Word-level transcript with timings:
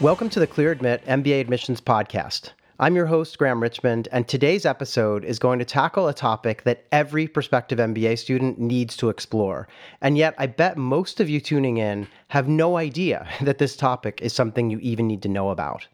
Welcome 0.00 0.30
to 0.30 0.40
the 0.40 0.46
Clear 0.46 0.72
Admit 0.72 1.04
MBA 1.04 1.42
Admissions 1.42 1.78
Podcast. 1.78 2.52
I'm 2.78 2.96
your 2.96 3.04
host, 3.04 3.36
Graham 3.36 3.62
Richmond, 3.62 4.08
and 4.10 4.26
today's 4.26 4.64
episode 4.64 5.26
is 5.26 5.38
going 5.38 5.58
to 5.58 5.64
tackle 5.66 6.08
a 6.08 6.14
topic 6.14 6.62
that 6.62 6.86
every 6.90 7.28
prospective 7.28 7.78
MBA 7.78 8.16
student 8.16 8.58
needs 8.58 8.96
to 8.96 9.10
explore. 9.10 9.68
And 10.00 10.16
yet, 10.16 10.34
I 10.38 10.46
bet 10.46 10.78
most 10.78 11.20
of 11.20 11.28
you 11.28 11.38
tuning 11.38 11.76
in 11.76 12.08
have 12.28 12.48
no 12.48 12.78
idea 12.78 13.28
that 13.42 13.58
this 13.58 13.76
topic 13.76 14.20
is 14.22 14.32
something 14.32 14.70
you 14.70 14.78
even 14.78 15.06
need 15.06 15.20
to 15.20 15.28
know 15.28 15.50
about. 15.50 15.86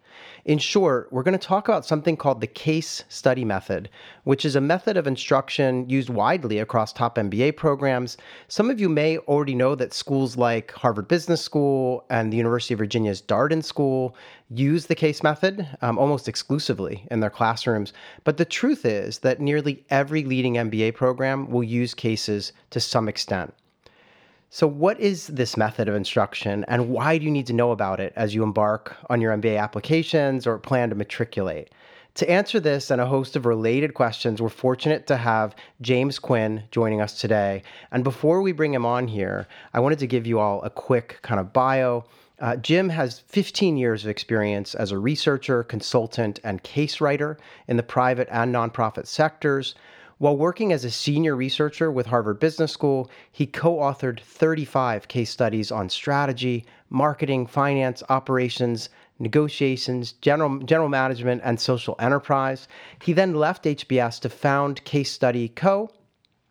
In 0.46 0.58
short, 0.58 1.12
we're 1.12 1.24
going 1.24 1.36
to 1.36 1.44
talk 1.44 1.66
about 1.66 1.84
something 1.84 2.16
called 2.16 2.40
the 2.40 2.46
case 2.46 3.02
study 3.08 3.44
method, 3.44 3.90
which 4.22 4.44
is 4.44 4.54
a 4.54 4.60
method 4.60 4.96
of 4.96 5.08
instruction 5.08 5.90
used 5.90 6.08
widely 6.08 6.60
across 6.60 6.92
top 6.92 7.16
MBA 7.16 7.56
programs. 7.56 8.16
Some 8.46 8.70
of 8.70 8.78
you 8.78 8.88
may 8.88 9.18
already 9.18 9.56
know 9.56 9.74
that 9.74 9.92
schools 9.92 10.36
like 10.36 10.70
Harvard 10.70 11.08
Business 11.08 11.40
School 11.40 12.06
and 12.10 12.32
the 12.32 12.36
University 12.36 12.74
of 12.74 12.78
Virginia's 12.78 13.20
Darden 13.20 13.64
School 13.64 14.14
use 14.48 14.86
the 14.86 14.94
case 14.94 15.20
method 15.20 15.66
um, 15.82 15.98
almost 15.98 16.28
exclusively 16.28 17.08
in 17.10 17.18
their 17.18 17.28
classrooms. 17.28 17.92
But 18.22 18.36
the 18.36 18.44
truth 18.44 18.84
is 18.84 19.18
that 19.18 19.40
nearly 19.40 19.84
every 19.90 20.22
leading 20.22 20.54
MBA 20.54 20.94
program 20.94 21.50
will 21.50 21.64
use 21.64 21.92
cases 21.92 22.52
to 22.70 22.78
some 22.78 23.08
extent. 23.08 23.52
So, 24.48 24.68
what 24.68 25.00
is 25.00 25.26
this 25.26 25.56
method 25.56 25.88
of 25.88 25.96
instruction 25.96 26.64
and 26.68 26.88
why 26.88 27.18
do 27.18 27.24
you 27.24 27.32
need 27.32 27.48
to 27.48 27.52
know 27.52 27.72
about 27.72 27.98
it 27.98 28.12
as 28.14 28.34
you 28.34 28.44
embark 28.44 28.96
on 29.10 29.20
your 29.20 29.36
MBA 29.36 29.60
applications 29.60 30.46
or 30.46 30.58
plan 30.58 30.88
to 30.90 30.94
matriculate? 30.94 31.70
To 32.14 32.30
answer 32.30 32.60
this 32.60 32.90
and 32.90 33.00
a 33.00 33.06
host 33.06 33.34
of 33.34 33.44
related 33.44 33.92
questions, 33.94 34.40
we're 34.40 34.48
fortunate 34.48 35.06
to 35.08 35.16
have 35.16 35.54
James 35.82 36.18
Quinn 36.20 36.62
joining 36.70 37.00
us 37.00 37.20
today. 37.20 37.62
And 37.90 38.04
before 38.04 38.40
we 38.40 38.52
bring 38.52 38.72
him 38.72 38.86
on 38.86 39.08
here, 39.08 39.48
I 39.74 39.80
wanted 39.80 39.98
to 39.98 40.06
give 40.06 40.26
you 40.26 40.38
all 40.38 40.62
a 40.62 40.70
quick 40.70 41.18
kind 41.22 41.40
of 41.40 41.52
bio. 41.52 42.04
Uh, 42.38 42.56
Jim 42.56 42.88
has 42.88 43.18
15 43.18 43.76
years 43.76 44.04
of 44.04 44.10
experience 44.10 44.74
as 44.76 44.92
a 44.92 44.98
researcher, 44.98 45.64
consultant, 45.64 46.38
and 46.44 46.62
case 46.62 47.00
writer 47.00 47.36
in 47.66 47.76
the 47.76 47.82
private 47.82 48.28
and 48.30 48.54
nonprofit 48.54 49.06
sectors. 49.06 49.74
While 50.18 50.38
working 50.38 50.72
as 50.72 50.82
a 50.82 50.90
senior 50.90 51.36
researcher 51.36 51.92
with 51.92 52.06
Harvard 52.06 52.40
Business 52.40 52.72
School, 52.72 53.10
he 53.30 53.46
co 53.46 53.76
authored 53.76 54.20
35 54.20 55.08
case 55.08 55.28
studies 55.28 55.70
on 55.70 55.90
strategy, 55.90 56.64
marketing, 56.88 57.46
finance, 57.46 58.02
operations, 58.08 58.88
negotiations, 59.18 60.12
general, 60.12 60.58
general 60.60 60.88
management, 60.88 61.42
and 61.44 61.60
social 61.60 61.96
enterprise. 61.98 62.66
He 63.02 63.12
then 63.12 63.34
left 63.34 63.64
HBS 63.64 64.18
to 64.20 64.30
found 64.30 64.82
Case 64.84 65.12
Study 65.12 65.50
Co., 65.50 65.90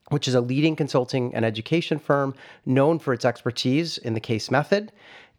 which 0.09 0.27
is 0.27 0.35
a 0.35 0.41
leading 0.41 0.75
consulting 0.75 1.33
and 1.33 1.43
education 1.43 1.97
firm 1.97 2.35
known 2.67 2.99
for 2.99 3.13
its 3.13 3.25
expertise 3.25 3.97
in 3.97 4.13
the 4.13 4.19
case 4.19 4.51
method. 4.51 4.91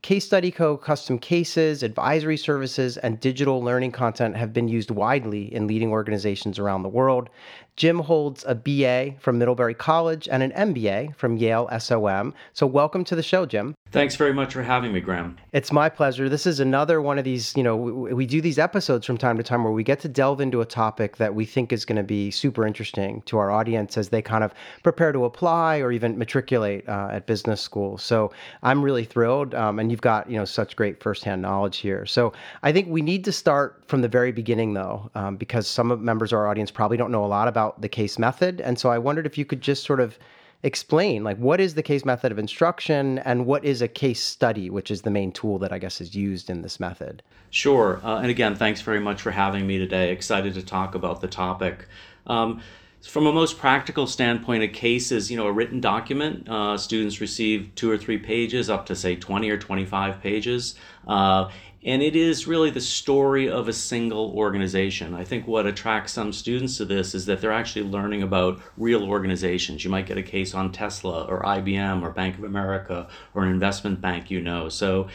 Case 0.02 0.24
Study 0.24 0.50
Co. 0.50 0.76
custom 0.76 1.18
cases, 1.18 1.82
advisory 1.82 2.36
services, 2.36 2.96
and 2.96 3.18
digital 3.18 3.62
learning 3.62 3.92
content 3.92 4.36
have 4.36 4.52
been 4.52 4.68
used 4.68 4.90
widely 4.90 5.52
in 5.52 5.66
leading 5.66 5.90
organizations 5.90 6.58
around 6.58 6.82
the 6.82 6.88
world. 6.88 7.30
Jim 7.76 7.98
holds 7.98 8.42
a 8.48 8.54
BA 8.54 9.14
from 9.18 9.36
Middlebury 9.36 9.74
College 9.74 10.28
and 10.30 10.42
an 10.42 10.50
MBA 10.52 11.14
from 11.14 11.36
Yale 11.36 11.68
SOM. 11.78 12.32
So, 12.54 12.66
welcome 12.66 13.04
to 13.04 13.14
the 13.14 13.22
show, 13.22 13.44
Jim. 13.44 13.74
Thanks 13.92 14.16
very 14.16 14.32
much 14.32 14.54
for 14.54 14.62
having 14.62 14.92
me, 14.92 15.00
Graham. 15.00 15.36
It's 15.52 15.70
my 15.70 15.90
pleasure. 15.90 16.28
This 16.30 16.46
is 16.46 16.58
another 16.58 17.02
one 17.02 17.18
of 17.18 17.24
these, 17.24 17.54
you 17.54 17.62
know, 17.62 17.76
we, 17.76 18.14
we 18.14 18.26
do 18.26 18.40
these 18.40 18.58
episodes 18.58 19.04
from 19.04 19.18
time 19.18 19.36
to 19.36 19.42
time 19.42 19.62
where 19.62 19.74
we 19.74 19.84
get 19.84 20.00
to 20.00 20.08
delve 20.08 20.40
into 20.40 20.62
a 20.62 20.64
topic 20.64 21.18
that 21.18 21.34
we 21.34 21.44
think 21.44 21.70
is 21.70 21.84
going 21.84 21.96
to 21.96 22.02
be 22.02 22.30
super 22.30 22.66
interesting 22.66 23.20
to 23.26 23.36
our 23.36 23.50
audience 23.50 23.98
as 23.98 24.08
they 24.08 24.22
kind 24.22 24.42
of 24.42 24.54
prepare 24.82 25.12
to 25.12 25.26
apply 25.26 25.78
or 25.78 25.92
even 25.92 26.16
matriculate 26.16 26.88
uh, 26.88 27.08
at 27.12 27.26
business 27.26 27.60
school. 27.60 27.98
So, 27.98 28.32
I'm 28.62 28.82
really 28.82 29.04
thrilled. 29.04 29.54
Um, 29.54 29.78
and 29.78 29.90
you've 29.90 30.00
got, 30.00 30.30
you 30.30 30.38
know, 30.38 30.46
such 30.46 30.76
great 30.76 31.02
firsthand 31.02 31.42
knowledge 31.42 31.76
here. 31.76 32.06
So, 32.06 32.32
I 32.62 32.72
think 32.72 32.88
we 32.88 33.02
need 33.02 33.22
to 33.26 33.32
start 33.32 33.82
from 33.86 34.00
the 34.00 34.08
very 34.08 34.32
beginning, 34.32 34.72
though, 34.72 35.10
um, 35.14 35.36
because 35.36 35.68
some 35.68 36.02
members 36.02 36.32
of 36.32 36.38
our 36.38 36.48
audience 36.48 36.70
probably 36.70 36.96
don't 36.96 37.12
know 37.12 37.24
a 37.24 37.26
lot 37.26 37.48
about 37.48 37.65
about 37.66 37.80
the 37.80 37.88
case 37.88 38.18
method. 38.18 38.60
And 38.60 38.78
so 38.78 38.90
I 38.90 38.98
wondered 38.98 39.26
if 39.26 39.36
you 39.36 39.44
could 39.44 39.60
just 39.60 39.84
sort 39.84 40.00
of 40.00 40.18
explain 40.62 41.22
like 41.22 41.36
what 41.36 41.60
is 41.60 41.74
the 41.74 41.82
case 41.82 42.04
method 42.04 42.32
of 42.32 42.38
instruction 42.38 43.18
and 43.20 43.44
what 43.44 43.62
is 43.64 43.82
a 43.82 43.86
case 43.86 44.22
study 44.22 44.70
which 44.70 44.90
is 44.90 45.02
the 45.02 45.10
main 45.10 45.30
tool 45.30 45.58
that 45.58 45.70
i 45.70 45.78
guess 45.78 46.00
is 46.00 46.16
used 46.16 46.48
in 46.48 46.62
this 46.62 46.80
method? 46.80 47.22
Sure. 47.50 48.00
Uh, 48.02 48.18
and 48.18 48.30
again 48.30 48.54
thanks 48.56 48.80
very 48.80 48.98
much 48.98 49.20
for 49.20 49.30
having 49.30 49.66
me 49.66 49.78
today. 49.78 50.10
Excited 50.10 50.54
to 50.54 50.62
talk 50.62 50.94
about 50.94 51.20
the 51.20 51.28
topic. 51.28 51.86
Um, 52.26 52.62
from 53.02 53.26
a 53.26 53.32
most 53.32 53.58
practical 53.58 54.06
standpoint 54.06 54.62
a 54.62 54.68
case 54.68 55.12
is 55.12 55.30
you 55.30 55.36
know 55.36 55.46
a 55.46 55.52
written 55.52 55.80
document. 55.80 56.48
Uh, 56.48 56.76
students 56.76 57.20
receive 57.20 57.70
two 57.74 57.90
or 57.90 57.98
three 57.98 58.18
pages 58.18 58.68
up 58.70 58.86
to 58.86 58.96
say 58.96 59.14
20 59.14 59.50
or 59.50 59.58
25 59.58 60.20
pages. 60.20 60.74
Uh, 61.06 61.50
and 61.84 62.02
it 62.02 62.16
is 62.16 62.46
really 62.46 62.70
the 62.70 62.80
story 62.80 63.48
of 63.48 63.68
a 63.68 63.72
single 63.72 64.32
organization. 64.36 65.14
I 65.14 65.24
think 65.24 65.46
what 65.46 65.66
attracts 65.66 66.12
some 66.12 66.32
students 66.32 66.76
to 66.78 66.84
this 66.84 67.14
is 67.14 67.26
that 67.26 67.40
they're 67.40 67.52
actually 67.52 67.86
learning 67.86 68.22
about 68.22 68.60
real 68.76 69.04
organizations. 69.04 69.84
You 69.84 69.90
might 69.90 70.06
get 70.06 70.18
a 70.18 70.22
case 70.22 70.54
on 70.54 70.72
Tesla 70.72 71.24
or 71.24 71.42
IBM 71.42 72.02
or 72.02 72.10
Bank 72.10 72.38
of 72.38 72.44
America 72.44 73.08
or 73.34 73.44
an 73.44 73.50
investment 73.50 74.00
bank 74.00 74.30
you 74.30 74.40
know. 74.40 74.68
So 74.68 75.08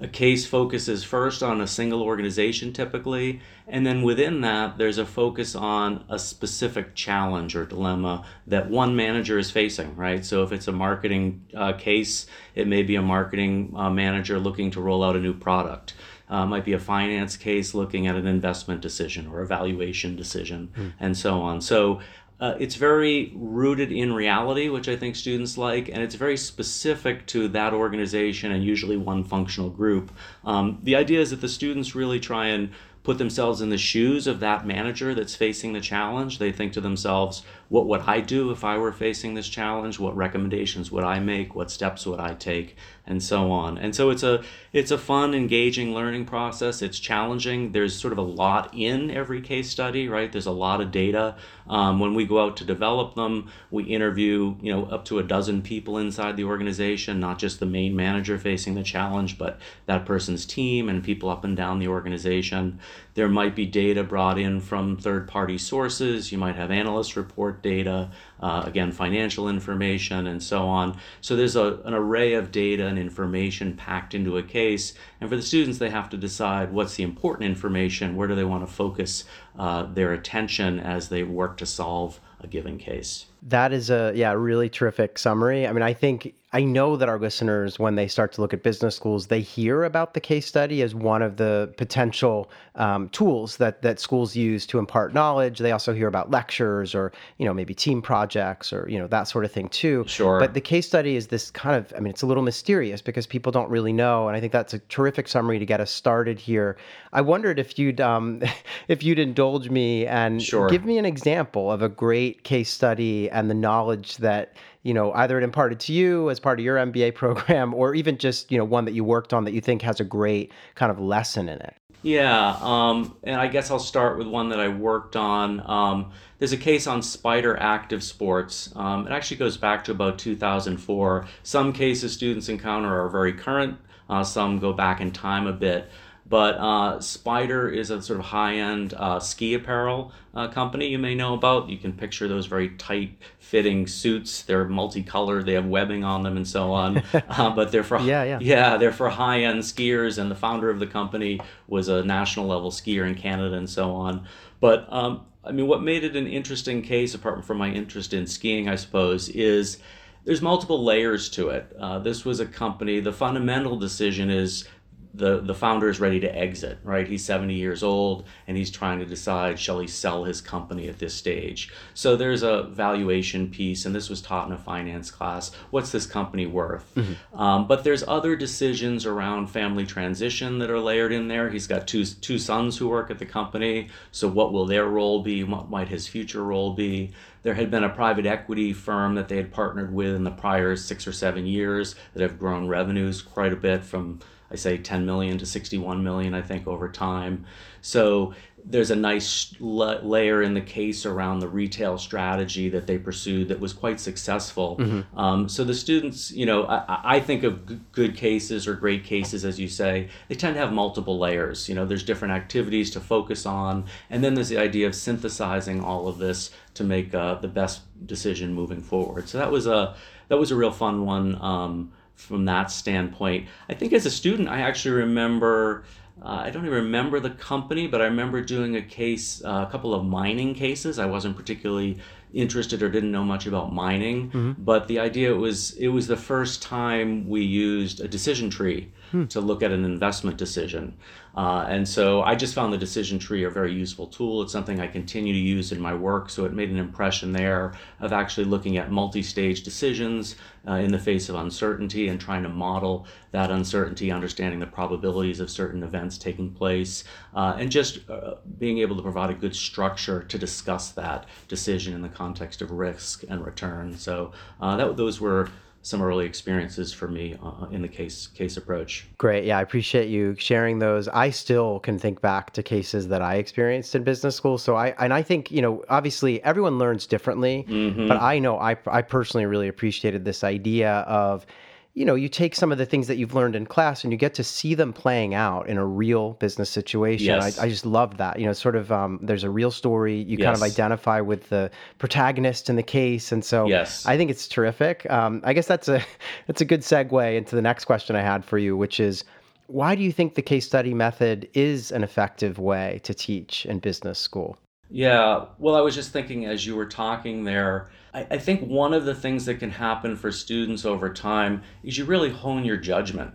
a 0.00 0.08
case 0.08 0.46
focuses 0.46 1.04
first 1.04 1.42
on 1.42 1.60
a 1.60 1.66
single 1.66 2.02
organization 2.02 2.72
typically, 2.72 3.40
and 3.66 3.86
then 3.86 4.02
within 4.02 4.40
that, 4.42 4.78
there's 4.78 4.98
a 4.98 5.06
focus 5.06 5.54
on 5.54 6.04
a 6.08 6.18
specific 6.18 6.94
challenge 6.94 7.56
or 7.56 7.64
dilemma 7.64 8.24
that 8.46 8.70
one 8.70 8.94
manager 8.94 9.38
is 9.38 9.50
facing, 9.50 9.96
right? 9.96 10.24
So 10.24 10.42
if 10.42 10.52
it's 10.52 10.68
a 10.68 10.72
marketing 10.72 11.46
uh, 11.54 11.72
case, 11.72 12.26
it 12.54 12.66
may 12.66 12.82
be 12.82 12.96
a 12.96 13.02
marketing 13.02 13.72
uh, 13.76 13.90
manager 13.90 14.38
looking 14.38 14.70
to 14.72 14.80
roll 14.80 15.02
out 15.02 15.16
a 15.16 15.20
new 15.20 15.34
product 15.34 15.94
uh, 16.28 16.44
might 16.44 16.64
be 16.64 16.72
a 16.72 16.78
finance 16.78 17.36
case 17.36 17.74
looking 17.74 18.06
at 18.06 18.16
an 18.16 18.26
investment 18.26 18.80
decision 18.80 19.26
or 19.28 19.42
a 19.42 19.46
valuation 19.46 20.16
decision, 20.16 20.72
mm. 20.76 20.92
and 20.98 21.16
so 21.16 21.40
on. 21.40 21.60
So 21.60 22.00
uh, 22.38 22.54
it's 22.58 22.74
very 22.74 23.32
rooted 23.34 23.90
in 23.90 24.12
reality, 24.12 24.68
which 24.68 24.88
I 24.88 24.96
think 24.96 25.16
students 25.16 25.56
like, 25.56 25.88
and 25.88 26.02
it's 26.02 26.14
very 26.14 26.36
specific 26.36 27.26
to 27.28 27.48
that 27.48 27.72
organization 27.72 28.52
and 28.52 28.62
usually 28.62 28.96
one 28.96 29.24
functional 29.24 29.70
group. 29.70 30.12
Um, 30.44 30.78
the 30.82 30.96
idea 30.96 31.20
is 31.20 31.30
that 31.30 31.40
the 31.40 31.48
students 31.48 31.94
really 31.94 32.20
try 32.20 32.48
and 32.48 32.70
put 33.04 33.18
themselves 33.18 33.60
in 33.60 33.70
the 33.70 33.78
shoes 33.78 34.26
of 34.26 34.40
that 34.40 34.66
manager 34.66 35.14
that's 35.14 35.36
facing 35.36 35.72
the 35.72 35.80
challenge. 35.80 36.38
They 36.38 36.50
think 36.50 36.72
to 36.72 36.80
themselves, 36.80 37.42
what 37.68 37.86
would 37.86 38.02
I 38.02 38.20
do 38.20 38.50
if 38.50 38.64
I 38.64 38.78
were 38.78 38.92
facing 38.92 39.34
this 39.34 39.48
challenge? 39.48 39.98
What 39.98 40.16
recommendations 40.16 40.92
would 40.92 41.04
I 41.04 41.18
make? 41.18 41.54
What 41.54 41.70
steps 41.70 42.06
would 42.06 42.20
I 42.20 42.34
take? 42.34 42.76
And 43.06 43.22
so 43.22 43.50
on. 43.50 43.78
And 43.78 43.94
so 43.94 44.10
it's 44.10 44.22
a 44.22 44.42
it's 44.72 44.90
a 44.90 44.98
fun, 44.98 45.34
engaging 45.34 45.94
learning 45.94 46.26
process. 46.26 46.82
It's 46.82 46.98
challenging. 46.98 47.72
There's 47.72 47.94
sort 47.94 48.12
of 48.12 48.18
a 48.18 48.22
lot 48.22 48.72
in 48.74 49.10
every 49.10 49.40
case 49.40 49.70
study, 49.70 50.08
right? 50.08 50.30
There's 50.30 50.46
a 50.46 50.52
lot 50.52 50.80
of 50.80 50.90
data. 50.90 51.36
Um, 51.68 51.98
when 52.00 52.14
we 52.14 52.24
go 52.24 52.44
out 52.44 52.56
to 52.58 52.64
develop 52.64 53.14
them, 53.14 53.50
we 53.70 53.84
interview 53.84 54.56
you 54.60 54.72
know 54.72 54.84
up 54.86 55.04
to 55.06 55.18
a 55.18 55.22
dozen 55.22 55.62
people 55.62 55.98
inside 55.98 56.36
the 56.36 56.44
organization, 56.44 57.20
not 57.20 57.38
just 57.38 57.60
the 57.60 57.66
main 57.66 57.94
manager 57.94 58.38
facing 58.38 58.74
the 58.74 58.82
challenge, 58.82 59.38
but 59.38 59.58
that 59.86 60.04
person's 60.04 60.46
team 60.46 60.88
and 60.88 61.02
people 61.02 61.28
up 61.28 61.44
and 61.44 61.56
down 61.56 61.78
the 61.78 61.88
organization. 61.88 62.78
There 63.16 63.28
might 63.30 63.56
be 63.56 63.64
data 63.64 64.04
brought 64.04 64.38
in 64.38 64.60
from 64.60 64.98
third 64.98 65.26
party 65.26 65.56
sources. 65.56 66.30
You 66.30 66.36
might 66.36 66.54
have 66.56 66.70
analyst 66.70 67.16
report 67.16 67.62
data, 67.62 68.10
uh, 68.40 68.64
again, 68.66 68.92
financial 68.92 69.48
information, 69.48 70.26
and 70.26 70.42
so 70.42 70.68
on. 70.68 70.98
So 71.22 71.34
there's 71.34 71.56
a, 71.56 71.80
an 71.86 71.94
array 71.94 72.34
of 72.34 72.52
data 72.52 72.86
and 72.86 72.98
information 72.98 73.74
packed 73.74 74.14
into 74.14 74.36
a 74.36 74.42
case. 74.42 74.92
And 75.18 75.30
for 75.30 75.36
the 75.36 75.42
students, 75.42 75.78
they 75.78 75.88
have 75.88 76.10
to 76.10 76.18
decide 76.18 76.72
what's 76.72 76.96
the 76.96 77.04
important 77.04 77.48
information, 77.48 78.16
where 78.16 78.28
do 78.28 78.34
they 78.34 78.44
want 78.44 78.68
to 78.68 78.72
focus 78.72 79.24
uh, 79.58 79.84
their 79.84 80.12
attention 80.12 80.78
as 80.78 81.08
they 81.08 81.22
work 81.22 81.56
to 81.56 81.64
solve 81.64 82.20
a 82.40 82.46
given 82.46 82.76
case. 82.76 83.26
That 83.46 83.72
is 83.72 83.90
a 83.90 84.12
yeah, 84.14 84.32
really 84.32 84.68
terrific 84.68 85.18
summary. 85.18 85.66
I 85.66 85.72
mean, 85.72 85.82
I 85.82 85.92
think 85.92 86.34
I 86.52 86.64
know 86.64 86.96
that 86.96 87.08
our 87.08 87.18
listeners, 87.18 87.78
when 87.78 87.96
they 87.96 88.08
start 88.08 88.32
to 88.32 88.40
look 88.40 88.54
at 88.54 88.62
business 88.62 88.96
schools, 88.96 89.26
they 89.26 89.42
hear 89.42 89.84
about 89.84 90.14
the 90.14 90.20
case 90.20 90.46
study 90.46 90.80
as 90.80 90.94
one 90.94 91.20
of 91.20 91.36
the 91.36 91.74
potential 91.76 92.50
um, 92.76 93.10
tools 93.10 93.58
that 93.58 93.82
that 93.82 94.00
schools 94.00 94.34
use 94.34 94.64
to 94.68 94.78
impart 94.78 95.12
knowledge. 95.12 95.58
They 95.58 95.72
also 95.72 95.92
hear 95.92 96.08
about 96.08 96.30
lectures 96.30 96.94
or 96.94 97.12
you 97.36 97.44
know 97.44 97.52
maybe 97.52 97.74
team 97.74 98.00
projects 98.00 98.72
or 98.72 98.88
you 98.88 98.98
know 98.98 99.06
that 99.08 99.24
sort 99.24 99.44
of 99.44 99.52
thing 99.52 99.68
too. 99.68 100.04
Sure. 100.06 100.40
But 100.40 100.54
the 100.54 100.60
case 100.62 100.86
study 100.86 101.16
is 101.16 101.26
this 101.26 101.50
kind 101.50 101.76
of 101.76 101.92
I 101.94 102.00
mean 102.00 102.10
it's 102.10 102.22
a 102.22 102.26
little 102.26 102.44
mysterious 102.44 103.02
because 103.02 103.26
people 103.26 103.52
don't 103.52 103.68
really 103.68 103.92
know, 103.92 104.28
and 104.28 104.36
I 104.36 104.40
think 104.40 104.52
that's 104.52 104.72
a 104.72 104.78
terrific 104.78 105.28
summary 105.28 105.58
to 105.58 105.66
get 105.66 105.80
us 105.80 105.90
started 105.90 106.38
here. 106.38 106.78
I 107.12 107.20
wondered 107.20 107.58
if 107.58 107.78
you'd 107.78 108.00
um, 108.00 108.40
if 108.88 109.02
you'd 109.02 109.18
indulge 109.18 109.68
me 109.68 110.06
and 110.06 110.42
sure. 110.42 110.68
give 110.68 110.84
me 110.84 110.96
an 110.96 111.04
example 111.04 111.70
of 111.72 111.82
a 111.82 111.88
great 111.88 112.44
case 112.44 112.70
study 112.70 113.28
and 113.36 113.50
the 113.50 113.54
knowledge 113.54 114.16
that 114.16 114.54
you 114.86 114.94
know, 114.94 115.12
either 115.14 115.36
it 115.36 115.42
imparted 115.42 115.80
to 115.80 115.92
you 115.92 116.30
as 116.30 116.38
part 116.38 116.60
of 116.60 116.64
your 116.64 116.76
MBA 116.76 117.12
program 117.16 117.74
or 117.74 117.92
even 117.96 118.18
just, 118.18 118.52
you 118.52 118.56
know, 118.56 118.64
one 118.64 118.84
that 118.84 118.94
you 118.94 119.02
worked 119.02 119.34
on 119.34 119.42
that 119.42 119.52
you 119.52 119.60
think 119.60 119.82
has 119.82 119.98
a 119.98 120.04
great 120.04 120.52
kind 120.76 120.92
of 120.92 121.00
lesson 121.00 121.48
in 121.48 121.60
it? 121.60 121.74
Yeah, 122.02 122.56
um, 122.60 123.16
and 123.24 123.34
I 123.34 123.48
guess 123.48 123.72
I'll 123.72 123.80
start 123.80 124.16
with 124.16 124.28
one 124.28 124.50
that 124.50 124.60
I 124.60 124.68
worked 124.68 125.16
on. 125.16 125.60
Um, 125.68 126.12
there's 126.38 126.52
a 126.52 126.56
case 126.56 126.86
on 126.86 127.00
Spyder 127.00 127.56
Active 127.58 128.04
Sports. 128.04 128.72
Um, 128.76 129.08
it 129.08 129.10
actually 129.10 129.38
goes 129.38 129.56
back 129.56 129.82
to 129.86 129.90
about 129.90 130.20
2004. 130.20 131.26
Some 131.42 131.72
cases 131.72 132.12
students 132.12 132.48
encounter 132.48 133.02
are 133.02 133.08
very 133.08 133.32
current, 133.32 133.78
uh, 134.08 134.22
some 134.22 134.60
go 134.60 134.72
back 134.72 135.00
in 135.00 135.10
time 135.10 135.48
a 135.48 135.52
bit. 135.52 135.90
But 136.28 136.56
uh, 136.56 136.98
Spyder 136.98 137.72
is 137.72 137.90
a 137.90 138.02
sort 138.02 138.18
of 138.18 138.26
high 138.26 138.56
end 138.56 138.94
uh, 138.94 139.20
ski 139.20 139.54
apparel 139.54 140.10
uh, 140.34 140.48
company 140.48 140.88
you 140.88 140.98
may 140.98 141.14
know 141.14 141.34
about. 141.34 141.68
You 141.68 141.78
can 141.78 141.92
picture 141.92 142.26
those 142.26 142.46
very 142.46 142.70
tight 142.70 143.16
fitting 143.38 143.86
suits. 143.86 144.42
They're 144.42 144.64
multicolored, 144.64 145.46
they 145.46 145.52
have 145.52 145.66
webbing 145.66 146.02
on 146.02 146.24
them 146.24 146.36
and 146.36 146.46
so 146.46 146.72
on. 146.72 147.02
Uh, 147.28 147.50
but 147.50 147.72
they're 147.72 147.84
for 147.84 148.00
yeah, 148.00 148.22
yeah. 148.22 148.38
yeah, 148.40 148.76
they're 148.76 148.92
for 148.92 149.08
high 149.08 149.42
end 149.42 149.60
skiers. 149.60 150.18
And 150.18 150.30
the 150.30 150.34
founder 150.34 150.70
of 150.70 150.78
the 150.78 150.86
company 150.86 151.40
was 151.66 151.88
a 151.88 152.02
national 152.02 152.46
level 152.46 152.70
skier 152.70 153.06
in 153.06 153.14
Canada 153.14 153.56
and 153.56 153.68
so 153.68 153.92
on. 153.92 154.26
But 154.60 154.86
um, 154.92 155.26
I 155.44 155.52
mean, 155.52 155.66
what 155.66 155.82
made 155.82 156.02
it 156.04 156.16
an 156.16 156.26
interesting 156.26 156.82
case, 156.82 157.14
apart 157.14 157.44
from 157.44 157.58
my 157.58 157.70
interest 157.70 158.12
in 158.12 158.26
skiing, 158.26 158.68
I 158.68 158.76
suppose, 158.76 159.28
is 159.28 159.78
there's 160.24 160.42
multiple 160.42 160.84
layers 160.84 161.30
to 161.30 161.50
it. 161.50 161.74
Uh, 161.78 162.00
this 162.00 162.24
was 162.24 162.40
a 162.40 162.46
company, 162.46 162.98
the 163.00 163.12
fundamental 163.12 163.78
decision 163.78 164.28
is 164.28 164.66
the 165.16 165.40
the 165.40 165.54
founder 165.54 165.88
is 165.88 165.98
ready 165.98 166.20
to 166.20 166.36
exit 166.36 166.78
right? 166.84 167.08
He's 167.08 167.24
70 167.24 167.54
years 167.54 167.82
old 167.82 168.24
and 168.46 168.56
he's 168.56 168.70
trying 168.70 168.98
to 168.98 169.06
decide 169.06 169.58
shall 169.58 169.80
he 169.80 169.86
sell 169.86 170.24
his 170.24 170.40
company 170.40 170.88
at 170.88 170.98
this 170.98 171.14
stage? 171.14 171.72
So 171.94 172.16
there's 172.16 172.42
a 172.42 172.64
valuation 172.64 173.50
piece 173.50 173.84
and 173.84 173.94
this 173.94 174.08
was 174.08 174.20
taught 174.20 174.46
in 174.46 174.52
a 174.52 174.58
finance 174.58 175.10
class. 175.10 175.52
What's 175.70 175.90
this 175.90 176.06
company 176.06 176.46
worth? 176.46 176.94
Mm-hmm. 176.94 177.40
um, 177.40 177.66
but 177.66 177.84
there's 177.84 178.04
other 178.06 178.36
decisions 178.36 179.06
around 179.06 179.48
family 179.48 179.86
transition 179.86 180.58
that 180.58 180.70
are 180.70 180.80
layered 180.80 181.12
in 181.12 181.28
there. 181.28 181.50
He's 181.50 181.66
got 181.66 181.86
two 181.86 182.04
two 182.04 182.38
sons 182.38 182.76
who 182.76 182.88
work 182.88 183.10
at 183.10 183.18
the 183.18 183.26
company. 183.26 183.88
So 184.12 184.28
what 184.28 184.52
will 184.52 184.66
their 184.66 184.86
role 184.86 185.22
be? 185.22 185.44
What 185.44 185.70
might 185.70 185.88
his 185.88 186.06
future 186.06 186.44
role 186.44 186.74
be? 186.74 187.12
There 187.42 187.54
had 187.54 187.70
been 187.70 187.84
a 187.84 187.88
private 187.88 188.26
equity 188.26 188.72
firm 188.72 189.14
that 189.14 189.28
they 189.28 189.36
had 189.36 189.52
partnered 189.52 189.94
with 189.94 190.14
in 190.16 190.24
the 190.24 190.32
prior 190.32 190.74
six 190.74 191.06
or 191.06 191.12
seven 191.12 191.46
years 191.46 191.94
that 192.12 192.22
have 192.22 192.40
grown 192.40 192.66
revenues 192.66 193.22
quite 193.22 193.52
a 193.52 193.56
bit 193.56 193.84
from 193.84 194.18
I 194.50 194.56
say 194.56 194.78
10 194.78 195.04
million 195.04 195.38
to 195.38 195.46
61 195.46 196.02
million, 196.02 196.34
I 196.34 196.42
think, 196.42 196.66
over 196.66 196.88
time. 196.88 197.44
So 197.80 198.34
there's 198.68 198.90
a 198.90 198.96
nice 198.96 199.54
la- 199.60 200.00
layer 200.02 200.42
in 200.42 200.54
the 200.54 200.60
case 200.60 201.06
around 201.06 201.38
the 201.38 201.48
retail 201.48 201.98
strategy 201.98 202.68
that 202.68 202.86
they 202.86 202.98
pursued 202.98 203.48
that 203.48 203.60
was 203.60 203.72
quite 203.72 204.00
successful. 204.00 204.76
Mm-hmm. 204.76 205.18
Um, 205.18 205.48
so 205.48 205.62
the 205.62 205.74
students, 205.74 206.32
you 206.32 206.46
know, 206.46 206.64
I, 206.66 207.16
I 207.16 207.20
think 207.20 207.44
of 207.44 207.66
g- 207.66 207.80
good 207.92 208.16
cases 208.16 208.66
or 208.66 208.74
great 208.74 209.04
cases, 209.04 209.44
as 209.44 209.60
you 209.60 209.68
say, 209.68 210.08
they 210.28 210.34
tend 210.34 210.54
to 210.54 210.60
have 210.60 210.72
multiple 210.72 211.16
layers. 211.16 211.68
You 211.68 211.76
know, 211.76 211.86
there's 211.86 212.02
different 212.02 212.34
activities 212.34 212.90
to 212.92 213.00
focus 213.00 213.46
on, 213.46 213.84
and 214.10 214.24
then 214.24 214.34
there's 214.34 214.48
the 214.48 214.58
idea 214.58 214.88
of 214.88 214.96
synthesizing 214.96 215.80
all 215.82 216.08
of 216.08 216.18
this 216.18 216.50
to 216.74 216.82
make 216.82 217.14
uh, 217.14 217.36
the 217.36 217.48
best 217.48 217.82
decision 218.04 218.52
moving 218.52 218.82
forward. 218.82 219.28
So 219.28 219.38
that 219.38 219.52
was 219.52 219.68
a 219.68 219.94
that 220.28 220.38
was 220.38 220.50
a 220.50 220.56
real 220.56 220.72
fun 220.72 221.06
one. 221.06 221.40
Um, 221.40 221.92
from 222.16 222.44
that 222.46 222.70
standpoint. 222.70 223.46
I 223.68 223.74
think 223.74 223.92
as 223.92 224.06
a 224.06 224.10
student, 224.10 224.48
I 224.48 224.60
actually 224.60 224.96
remember. 224.96 225.84
Uh, 226.20 226.44
I 226.46 226.50
don't 226.50 226.64
even 226.64 226.84
remember 226.84 227.20
the 227.20 227.28
company, 227.28 227.86
but 227.86 228.00
I 228.00 228.04
remember 228.04 228.40
doing 228.40 228.76
a 228.76 228.80
case, 228.80 229.44
uh, 229.44 229.66
a 229.68 229.70
couple 229.70 229.92
of 229.92 230.02
mining 230.02 230.54
cases. 230.54 230.98
I 230.98 231.04
wasn't 231.04 231.36
particularly 231.36 231.98
interested 232.32 232.82
or 232.82 232.88
didn't 232.88 233.12
know 233.12 233.24
much 233.24 233.46
about 233.46 233.72
mining, 233.72 234.30
mm-hmm. 234.30 234.52
but 234.58 234.88
the 234.88 234.98
idea 234.98 235.34
was 235.34 235.72
it 235.72 235.88
was 235.88 236.06
the 236.06 236.16
first 236.16 236.62
time 236.62 237.28
we 237.28 237.42
used 237.42 238.00
a 238.00 238.08
decision 238.08 238.50
tree 238.50 238.90
hmm. 239.10 239.26
to 239.26 239.40
look 239.40 239.62
at 239.62 239.72
an 239.72 239.84
investment 239.84 240.36
decision. 240.36 240.96
Uh, 241.36 241.66
and 241.68 241.86
so 241.86 242.22
I 242.22 242.34
just 242.34 242.54
found 242.54 242.72
the 242.72 242.78
decision 242.78 243.18
tree 243.18 243.44
a 243.44 243.50
very 243.50 243.72
useful 243.72 244.06
tool. 244.06 244.42
It's 244.42 244.52
something 244.52 244.80
I 244.80 244.86
continue 244.86 245.34
to 245.34 245.38
use 245.38 245.70
in 245.70 245.78
my 245.80 245.94
work. 245.94 246.30
So 246.30 246.46
it 246.46 246.52
made 246.54 246.70
an 246.70 246.78
impression 246.78 247.32
there 247.32 247.74
of 248.00 248.12
actually 248.12 248.44
looking 248.44 248.78
at 248.78 248.90
multi 248.90 249.22
stage 249.22 249.62
decisions 249.62 250.36
uh, 250.66 250.74
in 250.74 250.90
the 250.90 250.98
face 250.98 251.28
of 251.28 251.34
uncertainty 251.34 252.08
and 252.08 252.18
trying 252.18 252.42
to 252.42 252.48
model 252.48 253.06
that 253.32 253.50
uncertainty, 253.50 254.10
understanding 254.10 254.60
the 254.60 254.66
probabilities 254.66 255.40
of 255.40 255.50
certain 255.50 255.82
events 255.82 256.16
taking 256.16 256.50
place, 256.50 257.04
uh, 257.34 257.54
and 257.58 257.70
just 257.70 258.08
uh, 258.08 258.36
being 258.58 258.78
able 258.78 258.96
to 258.96 259.02
provide 259.02 259.28
a 259.28 259.34
good 259.34 259.54
structure 259.54 260.22
to 260.22 260.38
discuss 260.38 260.92
that 260.92 261.26
decision 261.48 261.92
in 261.92 262.00
the 262.00 262.08
context 262.08 262.62
of 262.62 262.70
risk 262.70 263.24
and 263.28 263.44
return. 263.44 263.96
So 263.96 264.32
uh, 264.60 264.76
that, 264.76 264.96
those 264.96 265.20
were 265.20 265.50
some 265.86 266.02
early 266.02 266.26
experiences 266.26 266.92
for 266.92 267.06
me 267.06 267.36
uh, 267.40 267.66
in 267.70 267.80
the 267.80 267.86
case 267.86 268.26
case 268.26 268.56
approach. 268.56 269.06
Great, 269.18 269.44
yeah, 269.44 269.58
I 269.58 269.62
appreciate 269.62 270.08
you 270.08 270.34
sharing 270.36 270.80
those. 270.80 271.06
I 271.06 271.30
still 271.30 271.78
can 271.78 271.96
think 271.96 272.20
back 272.20 272.52
to 272.54 272.62
cases 272.62 273.06
that 273.06 273.22
I 273.22 273.36
experienced 273.36 273.94
in 273.94 274.02
business 274.02 274.34
school. 274.34 274.58
So 274.58 274.74
I 274.74 274.88
and 274.98 275.14
I 275.14 275.22
think 275.22 275.52
you 275.52 275.62
know 275.62 275.84
obviously 275.88 276.42
everyone 276.42 276.78
learns 276.78 277.06
differently, 277.06 277.64
mm-hmm. 277.68 278.08
but 278.08 278.20
I 278.20 278.40
know 278.40 278.58
I 278.58 278.76
I 278.88 279.02
personally 279.02 279.46
really 279.46 279.68
appreciated 279.68 280.24
this 280.24 280.42
idea 280.42 280.90
of 281.06 281.46
you 281.96 282.04
know, 282.04 282.14
you 282.14 282.28
take 282.28 282.54
some 282.54 282.70
of 282.70 282.76
the 282.76 282.84
things 282.84 283.06
that 283.06 283.16
you've 283.16 283.34
learned 283.34 283.56
in 283.56 283.64
class 283.64 284.04
and 284.04 284.12
you 284.12 284.18
get 284.18 284.34
to 284.34 284.44
see 284.44 284.74
them 284.74 284.92
playing 284.92 285.32
out 285.32 285.66
in 285.66 285.78
a 285.78 285.86
real 285.86 286.34
business 286.34 286.68
situation. 286.68 287.28
Yes. 287.28 287.58
I, 287.58 287.64
I 287.64 287.68
just 287.70 287.86
love 287.86 288.18
that. 288.18 288.38
You 288.38 288.44
know, 288.44 288.52
sort 288.52 288.76
of 288.76 288.92
um, 288.92 289.18
there's 289.22 289.44
a 289.44 289.50
real 289.50 289.70
story. 289.70 290.16
You 290.16 290.36
yes. 290.36 290.44
kind 290.44 290.56
of 290.56 290.62
identify 290.62 291.22
with 291.22 291.48
the 291.48 291.70
protagonist 291.98 292.68
in 292.68 292.76
the 292.76 292.82
case, 292.82 293.32
and 293.32 293.42
so 293.42 293.66
yes. 293.66 294.04
I 294.04 294.18
think 294.18 294.30
it's 294.30 294.46
terrific. 294.46 295.10
Um, 295.10 295.40
I 295.42 295.54
guess 295.54 295.66
that's 295.66 295.88
a 295.88 296.04
that's 296.46 296.60
a 296.60 296.66
good 296.66 296.82
segue 296.82 297.34
into 297.34 297.56
the 297.56 297.62
next 297.62 297.86
question 297.86 298.14
I 298.14 298.20
had 298.20 298.44
for 298.44 298.58
you, 298.58 298.76
which 298.76 299.00
is 299.00 299.24
why 299.68 299.94
do 299.94 300.02
you 300.02 300.12
think 300.12 300.34
the 300.34 300.42
case 300.42 300.66
study 300.66 300.92
method 300.92 301.48
is 301.54 301.90
an 301.90 302.04
effective 302.04 302.58
way 302.58 303.00
to 303.04 303.14
teach 303.14 303.64
in 303.64 303.78
business 303.78 304.18
school? 304.18 304.58
Yeah, 304.90 305.46
well, 305.58 305.74
I 305.74 305.80
was 305.80 305.94
just 305.94 306.12
thinking 306.12 306.44
as 306.44 306.66
you 306.66 306.76
were 306.76 306.86
talking 306.86 307.44
there, 307.44 307.88
I, 308.16 308.26
I 308.32 308.38
think 308.38 308.62
one 308.62 308.94
of 308.94 309.04
the 309.04 309.14
things 309.14 309.44
that 309.44 309.56
can 309.56 309.70
happen 309.70 310.16
for 310.16 310.32
students 310.32 310.84
over 310.84 311.12
time 311.12 311.62
is 311.84 311.98
you 311.98 312.06
really 312.06 312.30
hone 312.30 312.64
your 312.64 312.78
judgment. 312.78 313.34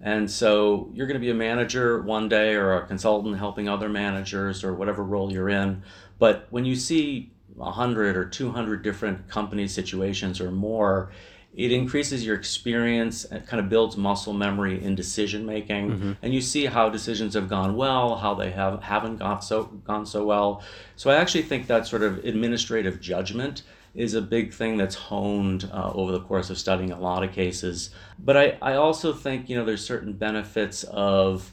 And 0.00 0.30
so 0.30 0.90
you're 0.92 1.06
going 1.06 1.20
to 1.20 1.24
be 1.24 1.30
a 1.30 1.34
manager 1.34 2.02
one 2.02 2.28
day 2.28 2.54
or 2.54 2.74
a 2.74 2.86
consultant 2.86 3.38
helping 3.38 3.68
other 3.68 3.88
managers 3.88 4.62
or 4.62 4.74
whatever 4.74 5.02
role 5.02 5.32
you're 5.32 5.48
in. 5.48 5.82
But 6.18 6.46
when 6.50 6.64
you 6.64 6.76
see 6.76 7.30
100 7.54 8.16
or 8.16 8.24
200 8.24 8.82
different 8.82 9.28
company 9.28 9.66
situations 9.66 10.40
or 10.40 10.50
more, 10.50 11.10
it 11.56 11.72
increases 11.72 12.24
your 12.24 12.36
experience 12.36 13.24
and 13.24 13.44
kind 13.46 13.58
of 13.58 13.68
builds 13.68 13.96
muscle 13.96 14.32
memory 14.32 14.82
in 14.82 14.94
decision 14.94 15.46
making 15.46 15.90
mm-hmm. 15.90 16.12
and 16.22 16.34
you 16.34 16.42
see 16.42 16.66
how 16.66 16.90
decisions 16.90 17.32
have 17.32 17.48
gone 17.48 17.74
well 17.74 18.16
how 18.16 18.34
they 18.34 18.50
have 18.50 18.82
haven't 18.82 19.16
gone 19.16 19.40
so 19.40 19.64
gone 19.64 20.04
so 20.04 20.24
well 20.24 20.62
so 20.94 21.10
i 21.10 21.16
actually 21.16 21.42
think 21.42 21.66
that 21.66 21.86
sort 21.86 22.02
of 22.02 22.18
administrative 22.18 23.00
judgment 23.00 23.62
is 23.98 24.14
a 24.14 24.22
big 24.22 24.52
thing 24.52 24.76
that's 24.76 24.94
honed 24.94 25.68
uh, 25.72 25.90
over 25.94 26.12
the 26.12 26.20
course 26.20 26.50
of 26.50 26.58
studying 26.58 26.92
a 26.92 26.98
lot 26.98 27.22
of 27.22 27.32
cases 27.32 27.90
but 28.18 28.36
I, 28.36 28.58
I 28.62 28.74
also 28.74 29.12
think 29.12 29.48
you 29.48 29.56
know 29.56 29.64
there's 29.64 29.84
certain 29.84 30.12
benefits 30.12 30.84
of 30.84 31.50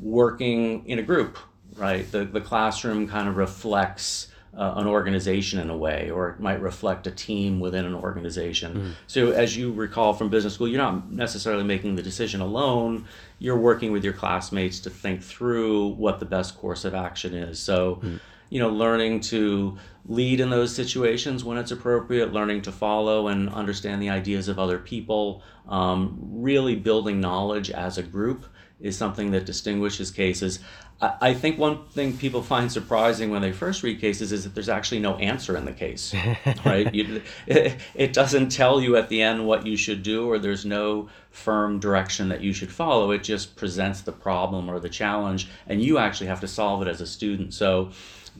working 0.00 0.86
in 0.86 0.98
a 0.98 1.02
group 1.02 1.38
right 1.76 2.10
the, 2.10 2.24
the 2.24 2.40
classroom 2.40 3.08
kind 3.08 3.28
of 3.28 3.36
reflects 3.36 4.28
uh, 4.58 4.74
an 4.76 4.86
organization 4.86 5.60
in 5.60 5.70
a 5.70 5.76
way, 5.76 6.10
or 6.10 6.30
it 6.30 6.40
might 6.40 6.60
reflect 6.60 7.06
a 7.06 7.12
team 7.12 7.60
within 7.60 7.84
an 7.84 7.94
organization. 7.94 8.74
Mm. 8.74 8.92
So, 9.06 9.30
as 9.30 9.56
you 9.56 9.72
recall 9.72 10.14
from 10.14 10.30
business 10.30 10.54
school, 10.54 10.66
you're 10.66 10.82
not 10.82 11.12
necessarily 11.12 11.62
making 11.62 11.94
the 11.94 12.02
decision 12.02 12.40
alone. 12.40 13.06
You're 13.38 13.58
working 13.58 13.92
with 13.92 14.02
your 14.02 14.14
classmates 14.14 14.80
to 14.80 14.90
think 14.90 15.22
through 15.22 15.88
what 15.90 16.18
the 16.18 16.26
best 16.26 16.58
course 16.58 16.84
of 16.84 16.94
action 16.94 17.34
is. 17.34 17.60
So, 17.60 18.00
mm. 18.02 18.18
You 18.50 18.58
know, 18.58 18.68
learning 18.68 19.20
to 19.20 19.76
lead 20.06 20.40
in 20.40 20.50
those 20.50 20.74
situations 20.74 21.44
when 21.44 21.58
it's 21.58 21.70
appropriate, 21.70 22.32
learning 22.32 22.62
to 22.62 22.72
follow 22.72 23.28
and 23.28 23.48
understand 23.50 24.00
the 24.00 24.08
ideas 24.08 24.48
of 24.48 24.58
other 24.58 24.78
people, 24.78 25.42
um, 25.68 26.18
really 26.20 26.74
building 26.74 27.20
knowledge 27.20 27.70
as 27.70 27.98
a 27.98 28.02
group 28.02 28.46
is 28.80 28.96
something 28.96 29.32
that 29.32 29.44
distinguishes 29.44 30.10
cases. 30.10 30.60
I 31.00 31.32
think 31.32 31.58
one 31.58 31.86
thing 31.90 32.16
people 32.16 32.42
find 32.54 32.70
surprising 32.70 33.30
when 33.30 33.42
they 33.42 33.52
first 33.52 33.82
read 33.82 34.00
cases 34.00 34.32
is 34.32 34.44
that 34.44 34.54
there's 34.54 34.68
actually 34.68 35.00
no 35.00 35.14
answer 35.16 35.56
in 35.56 35.64
the 35.64 35.72
case, 35.72 36.12
right? 36.64 36.92
You, 36.92 37.22
it 37.46 38.12
doesn't 38.12 38.48
tell 38.50 38.80
you 38.80 38.96
at 38.96 39.08
the 39.08 39.22
end 39.22 39.46
what 39.46 39.66
you 39.66 39.76
should 39.76 40.02
do, 40.02 40.28
or 40.28 40.38
there's 40.38 40.64
no 40.64 41.08
firm 41.30 41.78
direction 41.78 42.28
that 42.30 42.40
you 42.40 42.52
should 42.52 42.72
follow. 42.72 43.12
It 43.12 43.22
just 43.22 43.54
presents 43.54 44.00
the 44.00 44.12
problem 44.12 44.68
or 44.68 44.80
the 44.80 44.88
challenge, 44.88 45.48
and 45.68 45.80
you 45.80 45.98
actually 45.98 46.28
have 46.28 46.40
to 46.40 46.48
solve 46.48 46.82
it 46.82 46.88
as 46.88 47.00
a 47.00 47.06
student. 47.06 47.54
So, 47.54 47.90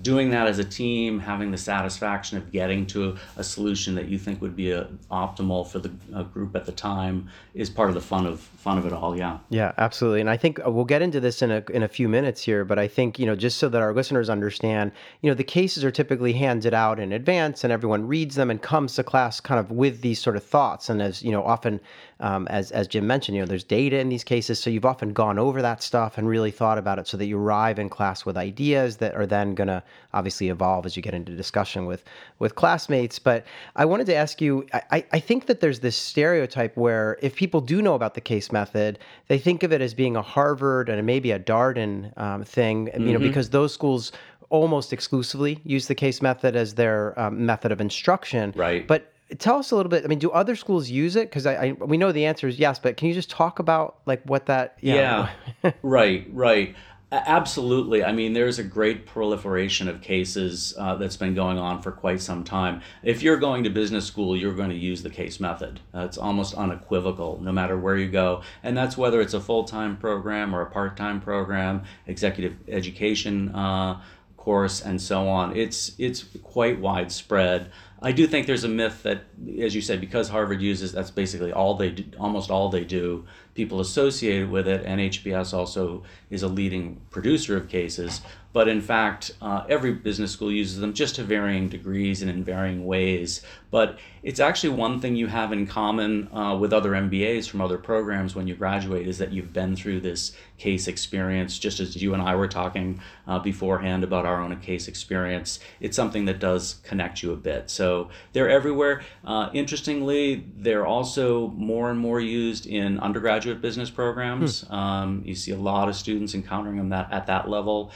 doing 0.03 0.31
that 0.31 0.47
as 0.47 0.59
a 0.59 0.65
team, 0.65 1.19
having 1.19 1.51
the 1.51 1.59
satisfaction 1.59 2.39
of 2.39 2.53
getting 2.53 2.87
to 2.87 3.17
a 3.37 3.45
solution 3.45 3.95
that 3.95 4.07
you 4.09 4.19
think 4.19 4.41
would 4.41 4.57
be 4.57 4.71
a, 4.71 4.89
optimal 5.11 5.67
for 5.67 5.79
the 5.79 5.89
group 6.33 6.55
at 6.55 6.67
the 6.67 6.73
time 6.73 7.29
is 7.55 7.71
part 7.71 7.89
of 7.89 7.95
the 7.95 8.01
fun 8.01 8.27
of 8.27 8.41
fun 8.41 8.79
of 8.79 8.87
it 8.87 8.93
all. 8.93 9.17
Yeah. 9.17 9.39
Yeah, 9.49 9.73
absolutely. 9.79 10.21
And 10.21 10.31
I 10.31 10.37
think 10.37 10.61
uh, 10.65 10.71
we'll 10.71 10.85
get 10.85 11.03
into 11.03 11.21
this 11.21 11.43
in 11.43 11.51
a 11.51 11.65
in 11.71 11.83
a 11.83 11.89
few 11.89 12.09
minutes 12.09 12.43
here, 12.43 12.65
but 12.65 12.79
I 12.79 12.89
think 12.89 13.19
you 13.19 13.27
know 13.27 13.35
just 13.35 13.59
so 13.59 13.69
that 13.69 13.81
our 13.81 13.93
listeners 13.93 14.29
understand, 14.29 14.93
you 15.23 15.31
know, 15.31 15.35
the 15.35 15.45
cases 15.45 15.85
are 15.85 15.91
typically 15.91 16.33
handed 16.33 16.75
out 16.75 17.01
in 17.01 17.13
advance, 17.13 17.65
and 17.65 17.73
everyone 17.73 18.07
reads 18.07 18.37
them 18.37 18.51
and 18.51 18.61
comes 18.61 18.95
to 18.97 19.05
class 19.05 19.41
kind 19.41 19.59
of 19.59 19.71
with 19.71 20.03
these 20.03 20.21
sort 20.21 20.37
of 20.37 20.45
thoughts. 20.45 20.89
And 20.89 21.01
as 21.03 21.23
you 21.23 21.33
know, 21.33 21.43
often 21.43 21.81
um, 22.21 22.47
as 22.49 22.71
as 22.73 22.89
Jim 22.89 23.07
mentioned, 23.07 23.37
you 23.37 23.43
know, 23.43 23.47
there's 23.47 23.65
data 23.65 23.99
in 23.99 24.09
these 24.09 24.25
cases, 24.25 24.59
so 24.59 24.71
you've 24.71 24.85
often 24.85 25.13
gone 25.13 25.39
over 25.39 25.63
that 25.63 25.83
stuff 25.83 26.19
and 26.19 26.29
really 26.29 26.51
thought 26.51 26.79
about 26.79 26.99
it 26.99 27.07
so 27.07 27.17
that 27.17 27.27
you 27.27 27.39
arrive 27.39 27.79
in 27.79 27.89
class 27.89 28.27
with 28.27 28.37
ideas 28.37 28.97
that 28.97 29.15
are 29.15 29.27
then 29.27 29.55
going 29.55 29.69
to 29.69 29.83
obviously 30.13 30.49
evolve 30.49 30.85
as 30.85 30.97
you 30.97 31.03
get 31.03 31.15
into 31.15 31.35
discussion 31.37 31.87
with 31.87 32.05
with 32.39 32.55
classmates. 32.55 33.19
But 33.19 33.45
I 33.77 33.85
wanted 33.85 34.07
to 34.07 34.15
ask 34.15 34.41
you, 34.41 34.67
I, 34.73 35.05
I 35.13 35.21
think 35.21 35.47
that 35.47 35.61
there's 35.61 35.81
this 35.81 35.97
stereotype 35.97 36.77
where 36.77 37.19
if 37.23 37.37
people 37.37 37.61
do 37.61 37.83
know 37.83 37.95
about 37.95 38.15
the 38.15 38.21
case 38.21 38.51
method, 38.51 38.99
they 39.29 39.39
think 39.39 39.63
of 39.63 39.73
it 39.73 39.81
as 39.81 39.95
being 39.95 40.17
a 40.17 40.23
Harvard 40.23 40.89
and 40.89 41.05
maybe 41.07 41.31
a 41.31 41.39
Darden 41.39 42.17
um, 42.19 42.43
thing, 42.45 42.91
you 42.99 43.13
know, 43.13 43.19
because 43.19 43.51
those 43.51 43.73
schools 43.73 44.13
almost 44.51 44.93
exclusively 44.93 45.61
use 45.65 45.87
the 45.89 45.95
case 45.95 46.23
method 46.23 46.57
as 46.57 46.75
their 46.75 47.19
um, 47.21 47.45
method 47.45 47.71
of 47.71 47.81
instruction. 47.81 48.53
Right. 48.57 48.87
But 48.87 49.13
tell 49.39 49.59
us 49.59 49.71
a 49.71 49.77
little 49.77 49.91
bit. 49.91 50.05
I 50.05 50.09
mean, 50.09 50.19
do 50.19 50.31
other 50.31 50.57
schools 50.57 50.89
use 50.89 51.17
it? 51.17 51.29
Because 51.29 51.47
I, 51.47 51.55
I, 51.55 51.73
we 51.73 51.97
know 51.97 52.13
the 52.13 52.25
answer 52.25 52.49
is 52.49 52.59
yes, 52.59 52.79
but 52.79 52.97
can 52.97 53.09
you 53.09 53.15
just 53.15 53.31
talk 53.31 53.59
about 53.59 53.99
like 54.07 54.23
what 54.25 54.47
that? 54.47 54.79
Yeah, 54.81 55.31
right, 55.83 56.27
right. 56.33 56.75
Absolutely. 57.11 58.05
I 58.05 58.13
mean, 58.13 58.35
there's 58.35 58.59
a 58.59 58.63
great 58.63 59.07
proliferation 59.07 59.89
of 59.89 60.03
cases 60.03 60.75
uh, 60.79 60.97
that's 60.97 61.17
been 61.17 61.35
going 61.35 61.57
on 61.57 61.81
for 61.81 61.91
quite 61.91 62.21
some 62.21 62.45
time. 62.45 62.83
If 63.03 63.23
you're 63.23 63.39
going 63.39 63.65
to 63.65 63.71
business 63.71 64.05
school, 64.05 64.37
you're 64.37 64.55
going 64.55 64.69
to 64.69 64.77
use 64.77 65.03
the 65.03 65.09
case 65.09 65.41
method. 65.41 65.81
Uh, 65.95 66.01
it's 66.01 66.19
almost 66.19 66.53
unequivocal, 66.53 67.41
no 67.41 67.51
matter 67.51 67.79
where 67.79 67.97
you 67.97 68.11
go. 68.11 68.43
And 68.63 68.77
that's 68.77 68.99
whether 68.99 69.23
it's 69.23 69.33
a 69.33 69.41
full 69.41 69.65
time 69.65 69.97
program 69.97 70.55
or 70.55 70.61
a 70.61 70.71
part 70.71 70.99
time 70.99 71.19
program, 71.19 71.85
executive 72.07 72.57
education 72.69 73.55
uh, 73.55 74.03
course, 74.37 74.83
and 74.83 75.01
so 75.01 75.29
on. 75.29 75.57
It's 75.57 75.93
it's 75.99 76.25
quite 76.43 76.79
widespread. 76.79 77.71
I 78.01 78.13
do 78.13 78.27
think 78.29 78.47
there's 78.47 78.65
a 78.65 78.69
myth 78.69 79.03
that, 79.03 79.25
as 79.61 79.75
you 79.75 79.81
said, 79.81 80.01
because 80.01 80.29
Harvard 80.29 80.63
uses 80.63 80.93
that's 80.93 81.11
basically 81.11 81.53
all 81.53 81.75
they 81.75 81.91
do, 81.91 82.05
almost 82.19 82.51
all 82.51 82.69
they 82.69 82.85
do. 82.85 83.27
People 83.55 83.81
associated 83.81 84.51
with 84.51 84.69
it, 84.69 84.85
and 84.85 85.01
HBS 85.01 85.53
also 85.53 86.05
is 86.31 86.43
a 86.43 86.49
leading 86.49 87.01
producer 87.11 87.57
of 87.57 87.69
cases. 87.69 88.21
But 88.59 88.67
in 88.67 88.81
fact, 88.81 89.31
uh, 89.41 89.63
every 89.69 89.93
business 89.93 90.33
school 90.33 90.51
uses 90.51 90.81
them 90.81 90.93
just 90.93 91.15
to 91.15 91.23
varying 91.23 91.69
degrees 91.69 92.23
and 92.23 92.29
in 92.29 92.43
varying 92.43 92.87
ways. 92.87 93.41
But 93.71 94.01
it's 94.25 94.41
actually 94.41 94.71
one 94.71 95.01
thing 95.01 95.15
you 95.15 95.29
have 95.29 95.53
in 95.53 95.69
common 95.69 96.27
uh, 96.35 96.57
with 96.57 96.73
other 96.73 96.91
MBAs 96.91 97.49
from 97.49 97.61
other 97.61 97.79
programs 97.79 98.35
when 98.35 98.49
you 98.49 98.57
graduate 98.57 99.07
is 99.07 99.19
that 99.19 99.33
you've 99.33 99.53
been 99.53 99.77
through 99.77 100.01
this 100.01 100.33
case 100.57 100.89
experience, 100.89 101.57
just 101.57 101.79
as 101.79 102.03
you 102.03 102.15
and 102.15 102.21
I 102.21 102.35
were 102.35 102.49
talking 102.49 103.01
uh, 103.29 103.39
beforehand 103.39 104.03
about 104.03 104.27
our 104.27 104.41
own 104.41 104.59
case 104.59 104.89
experience. 104.89 105.61
It's 105.79 105.95
something 105.95 106.25
that 106.25 106.41
does 106.41 106.81
connect 106.83 107.23
you 107.23 107.31
a 107.31 107.37
bit. 107.37 107.71
So 107.71 108.11
they're 108.33 108.51
everywhere. 108.51 109.03
Uh, 109.25 109.51
interestingly, 109.53 110.45
they're 110.57 110.85
also 110.85 111.51
more 111.51 111.93
and 111.93 112.01
more 112.01 112.19
used 112.19 112.67
in 112.67 112.99
undergraduate 112.99 113.63
business 113.63 113.89
programs. 113.89 114.69
Um, 114.69 115.23
you 115.25 115.37
see 115.37 115.53
a 115.53 115.57
lot 115.57 115.89
of 115.89 115.95
students 115.95 116.35
encountering 116.35 116.77
them 116.77 116.89
that, 116.89 117.13
at 117.13 117.27
that 117.27 117.49
level. 117.49 117.93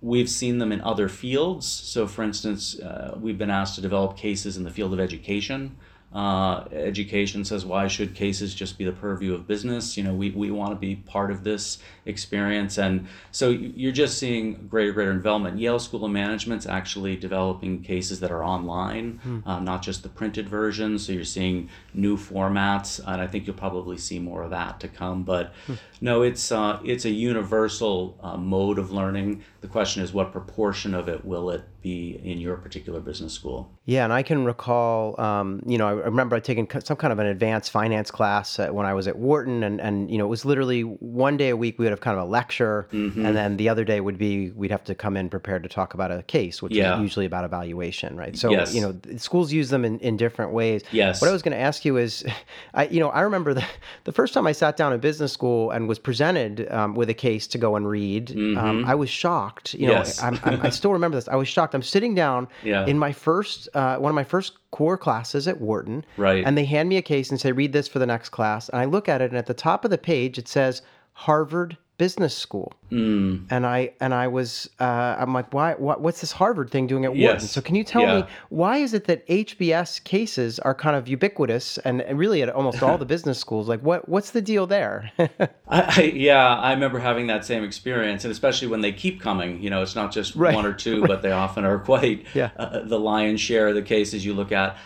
We've 0.00 0.30
seen 0.30 0.58
them 0.58 0.70
in 0.72 0.80
other 0.82 1.08
fields. 1.08 1.66
So, 1.66 2.06
for 2.06 2.22
instance, 2.22 2.78
uh, 2.78 3.16
we've 3.20 3.38
been 3.38 3.50
asked 3.50 3.74
to 3.76 3.80
develop 3.80 4.16
cases 4.16 4.56
in 4.56 4.64
the 4.64 4.70
field 4.70 4.92
of 4.92 5.00
education. 5.00 5.76
Uh, 6.10 6.64
education 6.72 7.44
says, 7.44 7.66
why 7.66 7.86
should 7.86 8.14
cases 8.14 8.54
just 8.54 8.78
be 8.78 8.84
the 8.86 8.92
purview 8.92 9.34
of 9.34 9.46
business? 9.46 9.94
You 9.94 10.04
know, 10.04 10.14
we, 10.14 10.30
we 10.30 10.50
want 10.50 10.70
to 10.70 10.76
be 10.76 10.96
part 10.96 11.30
of 11.30 11.44
this 11.44 11.80
experience. 12.06 12.78
And 12.78 13.06
so 13.30 13.50
you're 13.50 13.92
just 13.92 14.16
seeing 14.16 14.68
greater, 14.68 14.92
greater 14.92 15.12
development. 15.12 15.58
Yale 15.58 15.78
School 15.78 16.06
of 16.06 16.10
Management's 16.10 16.64
actually 16.64 17.14
developing 17.16 17.82
cases 17.82 18.20
that 18.20 18.30
are 18.30 18.42
online, 18.42 19.20
uh, 19.44 19.60
not 19.60 19.82
just 19.82 20.02
the 20.02 20.08
printed 20.08 20.48
version. 20.48 20.98
So 20.98 21.12
you're 21.12 21.24
seeing 21.24 21.68
new 21.92 22.16
formats, 22.16 23.00
and 23.06 23.20
I 23.20 23.26
think 23.26 23.46
you'll 23.46 23.56
probably 23.56 23.98
see 23.98 24.18
more 24.18 24.44
of 24.44 24.50
that 24.50 24.80
to 24.80 24.88
come. 24.88 25.24
But 25.24 25.52
no, 26.00 26.22
it's 26.22 26.50
uh, 26.50 26.80
it's 26.86 27.04
a 27.04 27.10
universal 27.10 28.16
uh, 28.22 28.38
mode 28.38 28.78
of 28.78 28.90
learning. 28.90 29.44
The 29.60 29.66
question 29.68 30.04
is, 30.04 30.12
what 30.12 30.30
proportion 30.30 30.94
of 30.94 31.08
it 31.08 31.24
will 31.24 31.50
it 31.50 31.62
be 31.82 32.20
in 32.22 32.38
your 32.38 32.56
particular 32.56 33.00
business 33.00 33.32
school? 33.32 33.68
Yeah, 33.86 34.04
and 34.04 34.12
I 34.12 34.22
can 34.22 34.44
recall, 34.44 35.20
um, 35.20 35.62
you 35.66 35.78
know, 35.78 35.88
I 35.88 35.92
remember 35.92 36.36
I 36.36 36.40
taking 36.40 36.68
some 36.84 36.96
kind 36.96 37.12
of 37.12 37.18
an 37.18 37.26
advanced 37.26 37.72
finance 37.72 38.10
class 38.12 38.58
when 38.58 38.86
I 38.86 38.94
was 38.94 39.08
at 39.08 39.16
Wharton, 39.16 39.64
and 39.64 39.80
and 39.80 40.08
you 40.10 40.18
know, 40.18 40.26
it 40.26 40.28
was 40.28 40.44
literally 40.44 40.82
one 40.82 41.36
day 41.36 41.48
a 41.48 41.56
week 41.56 41.76
we 41.78 41.86
would 41.86 41.90
have 41.90 42.00
kind 42.00 42.16
of 42.16 42.28
a 42.28 42.30
lecture, 42.30 42.86
Mm-hmm. 42.92 43.26
and 43.26 43.36
then 43.36 43.56
the 43.56 43.68
other 43.68 43.84
day 43.84 44.00
would 44.00 44.16
be 44.18 44.50
we'd 44.50 44.70
have 44.70 44.84
to 44.84 44.94
come 44.94 45.16
in 45.16 45.28
prepared 45.28 45.64
to 45.64 45.68
talk 45.68 45.92
about 45.94 46.12
a 46.12 46.22
case, 46.22 46.62
which 46.62 46.74
Yeah. 46.74 46.94
is 46.94 47.00
usually 47.02 47.26
about 47.26 47.44
evaluation, 47.44 48.16
right? 48.16 48.36
So 48.36 48.50
Yes. 48.50 48.72
you 48.74 48.80
know, 48.80 48.94
schools 49.16 49.52
use 49.52 49.70
them 49.70 49.84
in, 49.84 49.98
in 50.00 50.16
different 50.16 50.52
ways. 50.52 50.82
Yes. 50.92 51.20
What 51.20 51.28
I 51.30 51.32
was 51.32 51.42
going 51.42 51.56
to 51.56 51.60
ask 51.60 51.84
you 51.84 51.96
is, 51.96 52.24
I 52.74 52.86
you 52.86 53.00
know, 53.00 53.08
I 53.10 53.22
remember 53.22 53.54
the 53.54 53.64
the 54.04 54.12
first 54.12 54.34
time 54.34 54.46
I 54.46 54.52
sat 54.52 54.76
down 54.76 54.92
in 54.92 55.00
business 55.00 55.32
school 55.32 55.72
and 55.72 55.88
was 55.88 55.98
presented 55.98 56.70
um, 56.70 56.94
with 56.94 57.10
a 57.10 57.14
case 57.14 57.48
to 57.48 57.58
go 57.58 57.74
and 57.74 57.88
read, 57.88 58.30
um, 58.56 58.84
I 58.86 58.94
was 58.94 59.10
shocked. 59.10 59.47
You 59.72 59.86
know. 59.88 59.92
Yes. 59.94 60.22
I'm, 60.22 60.38
I'm, 60.44 60.60
I 60.62 60.70
still 60.70 60.92
remember 60.92 61.16
this. 61.16 61.28
I 61.28 61.36
was 61.36 61.48
shocked. 61.48 61.74
I'm 61.74 61.82
sitting 61.82 62.14
down 62.14 62.48
Yeah. 62.62 62.86
in 62.86 62.98
my 62.98 63.12
first 63.12 63.68
uh, 63.74 63.96
one 63.98 64.10
of 64.10 64.14
my 64.14 64.24
first 64.24 64.58
core 64.70 64.96
classes 64.98 65.46
at 65.48 65.60
Wharton. 65.60 66.04
Right. 66.16 66.44
And 66.44 66.56
they 66.56 66.64
hand 66.64 66.88
me 66.88 66.96
a 66.96 67.02
case 67.02 67.30
and 67.30 67.40
say, 67.40 67.52
read 67.52 67.72
this 67.72 67.88
for 67.88 67.98
the 67.98 68.06
next 68.06 68.28
class. 68.30 68.68
And 68.68 68.80
I 68.80 68.84
look 68.84 69.08
at 69.08 69.20
it, 69.20 69.30
and 69.30 69.38
at 69.38 69.46
the 69.46 69.54
top 69.54 69.84
of 69.84 69.90
the 69.90 69.98
page, 69.98 70.38
it 70.38 70.48
says 70.48 70.82
Harvard 71.12 71.76
Business 71.98 72.34
School. 72.34 72.72
Mm. 72.90 73.46
And 73.50 73.66
I 73.66 73.90
and 74.00 74.14
I 74.14 74.28
was 74.28 74.70
uh, 74.80 75.16
I'm 75.18 75.34
like, 75.34 75.52
why? 75.52 75.74
What, 75.74 76.00
what's 76.00 76.20
this 76.22 76.32
Harvard 76.32 76.70
thing 76.70 76.86
doing 76.86 77.04
at 77.04 77.14
Wharton? 77.14 77.40
So 77.40 77.60
can 77.60 77.74
you 77.74 77.84
tell 77.84 78.02
Yeah. 78.02 78.22
me 78.22 78.24
why 78.48 78.78
is 78.78 78.94
it 78.94 79.04
that 79.04 79.26
HBS 79.28 80.02
cases 80.04 80.58
are 80.60 80.74
kind 80.74 80.96
of 80.96 81.06
ubiquitous 81.08 81.76
and, 81.78 82.00
and 82.00 82.18
really 82.18 82.40
at 82.42 82.48
almost 82.48 82.82
all 82.82 82.96
the 82.96 83.04
business 83.14 83.38
schools? 83.38 83.68
Like, 83.68 83.80
what 83.82 84.08
what's 84.08 84.30
the 84.30 84.40
deal 84.40 84.66
there? 84.66 85.10
I, 85.18 85.28
I, 85.68 86.02
yeah, 86.14 86.56
I 86.56 86.72
remember 86.72 86.98
having 86.98 87.26
that 87.26 87.44
same 87.44 87.62
experience, 87.64 88.24
and 88.24 88.32
especially 88.32 88.68
when 88.68 88.80
they 88.80 88.92
keep 88.92 89.20
coming. 89.20 89.60
You 89.62 89.68
know, 89.68 89.82
it's 89.82 89.96
not 89.96 90.10
just 90.12 90.34
Right, 90.36 90.54
one 90.54 90.64
or 90.64 90.72
two, 90.72 91.06
but 91.06 91.20
they 91.22 91.32
often 91.32 91.64
are 91.66 91.78
quite 91.80 92.24
Yeah. 92.32 92.50
uh, 92.56 92.80
the 92.84 92.98
lion's 92.98 93.40
share 93.40 93.68
of 93.68 93.74
the 93.74 93.82
cases 93.82 94.24
you 94.24 94.32
look 94.34 94.52
at. 94.52 94.76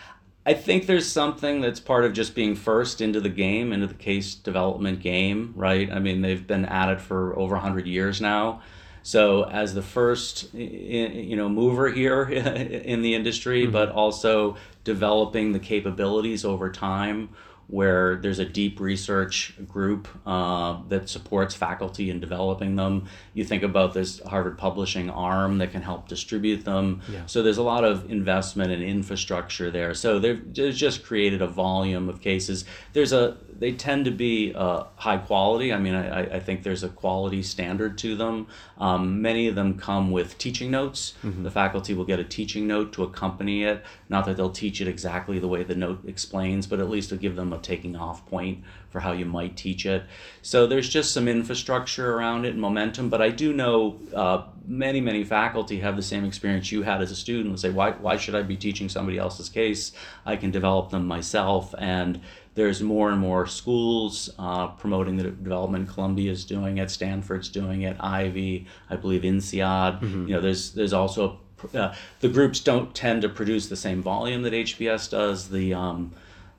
I 0.45 0.53
think 0.53 0.87
there's 0.87 1.09
something 1.09 1.61
that's 1.61 1.79
part 1.79 2.03
of 2.03 2.13
just 2.13 2.35
being 2.35 2.55
first 2.55 2.99
into 2.99 3.21
the 3.21 3.29
game, 3.29 3.71
into 3.71 3.87
the 3.87 3.93
case 3.93 4.35
development 4.35 4.99
game, 4.99 5.53
right? 5.55 5.89
I 5.89 5.99
mean, 5.99 6.21
they've 6.21 6.45
been 6.45 6.65
at 6.65 6.89
it 6.89 6.99
for 6.99 7.37
over 7.39 7.55
100 7.55 7.87
years 7.87 8.19
now. 8.19 8.61
So, 9.03 9.43
as 9.43 9.73
the 9.73 9.81
first, 9.81 10.53
you 10.53 11.35
know, 11.35 11.49
mover 11.49 11.89
here 11.89 12.23
in 12.29 13.01
the 13.01 13.15
industry, 13.15 13.63
mm-hmm. 13.63 13.71
but 13.71 13.89
also 13.89 14.57
developing 14.83 15.51
the 15.51 15.59
capabilities 15.59 16.43
over 16.43 16.71
time, 16.71 17.29
where 17.67 18.17
there's 18.17 18.39
a 18.39 18.45
deep 18.45 18.79
research 18.79 19.53
group 19.67 20.07
uh, 20.27 20.77
that 20.89 21.09
supports 21.09 21.55
faculty 21.55 22.09
in 22.09 22.19
developing 22.19 22.75
them. 22.75 23.05
You 23.33 23.43
think 23.45 23.63
about 23.63 23.93
this 23.93 24.19
Harvard 24.21 24.57
Publishing 24.57 25.09
arm 25.09 25.57
that 25.59 25.71
can 25.71 25.81
help 25.81 26.07
distribute 26.07 26.65
them. 26.65 27.01
So 27.25 27.41
there's 27.41 27.57
a 27.57 27.63
lot 27.63 27.83
of 27.83 28.11
investment 28.11 28.71
and 28.71 28.83
infrastructure 28.83 29.71
there. 29.71 29.93
So 29.93 30.19
they've 30.19 30.53
they've 30.53 30.73
just 30.73 31.03
created 31.03 31.41
a 31.41 31.47
volume 31.47 32.09
of 32.09 32.21
cases. 32.21 32.65
There's 32.93 33.13
a 33.13 33.37
they 33.57 33.71
tend 33.71 34.03
to 34.05 34.11
be 34.11 34.51
uh, 34.53 34.83
high 34.95 35.17
quality. 35.17 35.71
I 35.71 35.77
mean, 35.77 35.93
I, 35.95 36.21
I- 36.21 36.29
I 36.35 36.39
think 36.39 36.63
there's 36.63 36.83
a 36.83 36.89
quality 36.89 37.43
standard 37.43 37.97
to 37.99 38.15
them. 38.15 38.47
Um, 38.77 39.21
many 39.21 39.47
of 39.47 39.55
them 39.55 39.77
come 39.77 40.09
with 40.11 40.37
teaching 40.37 40.71
notes. 40.71 41.13
The 41.23 41.51
faculty 41.51 41.93
will 41.93 42.03
get 42.05 42.19
a 42.19 42.23
teaching 42.23 42.67
note 42.67 42.91
to 42.93 43.03
accompany 43.03 43.63
it. 43.63 43.83
Not 44.09 44.25
that 44.25 44.35
they'll 44.37 44.49
teach 44.49 44.81
it 44.81 44.87
exactly 44.87 45.37
the 45.39 45.47
way 45.47 45.63
the 45.63 45.75
note 45.75 45.99
explains, 46.07 46.65
but 46.67 46.79
at 46.79 46.89
least 46.89 47.11
it'll 47.11 47.21
give 47.21 47.35
them 47.35 47.53
a 47.53 47.59
taking 47.63 47.95
off 47.95 48.25
point 48.27 48.63
for 48.89 48.99
how 48.99 49.11
you 49.11 49.25
might 49.25 49.57
teach 49.57 49.85
it. 49.85 50.03
So 50.41 50.67
there's 50.67 50.89
just 50.89 51.13
some 51.13 51.27
infrastructure 51.27 52.15
around 52.15 52.45
it 52.45 52.49
and 52.49 52.61
momentum. 52.61 53.09
But 53.09 53.21
I 53.21 53.29
do 53.29 53.53
know 53.53 53.99
uh, 54.15 54.43
many, 54.67 55.01
many 55.01 55.23
faculty 55.23 55.79
have 55.79 55.95
the 55.95 56.03
same 56.03 56.25
experience 56.25 56.71
you 56.71 56.83
had 56.83 57.01
as 57.01 57.11
a 57.11 57.15
student 57.15 57.47
and 57.49 57.59
say, 57.59 57.69
why, 57.69 57.91
why 57.91 58.17
should 58.17 58.35
I 58.35 58.43
be 58.43 58.55
teaching 58.55 58.89
somebody 58.89 59.17
else's 59.17 59.49
case? 59.49 59.93
I 60.25 60.35
can 60.35 60.51
develop 60.51 60.91
them 60.91 61.07
myself. 61.07 61.73
And 61.77 62.21
there's 62.55 62.81
more 62.83 63.09
and 63.09 63.19
more 63.19 63.47
schools 63.47 64.29
uh, 64.37 64.67
promoting 64.67 65.17
the 65.17 65.23
development. 65.23 65.89
Columbia 65.89 66.31
is 66.31 66.45
doing 66.45 66.77
it, 66.77 66.91
Stanford's 66.91 67.49
doing 67.49 67.81
it, 67.81 67.97
Ivey, 67.99 68.67
I 68.89 68.95
believe 68.95 69.23
INSEAD. 69.23 70.01
You 70.27 70.35
know, 70.35 70.41
there's 70.41 70.71
there's 70.73 70.93
also 70.93 71.39
uh, 71.73 71.93
the 72.19 72.29
groups 72.29 72.59
don't 72.59 72.93
tend 72.93 73.21
to 73.23 73.29
produce 73.29 73.67
the 73.69 73.75
same 73.75 74.01
volume 74.01 74.43
that 74.43 74.53
HBS 74.53 75.09
does. 75.09 75.49
The 75.49 75.73
um, 75.73 76.11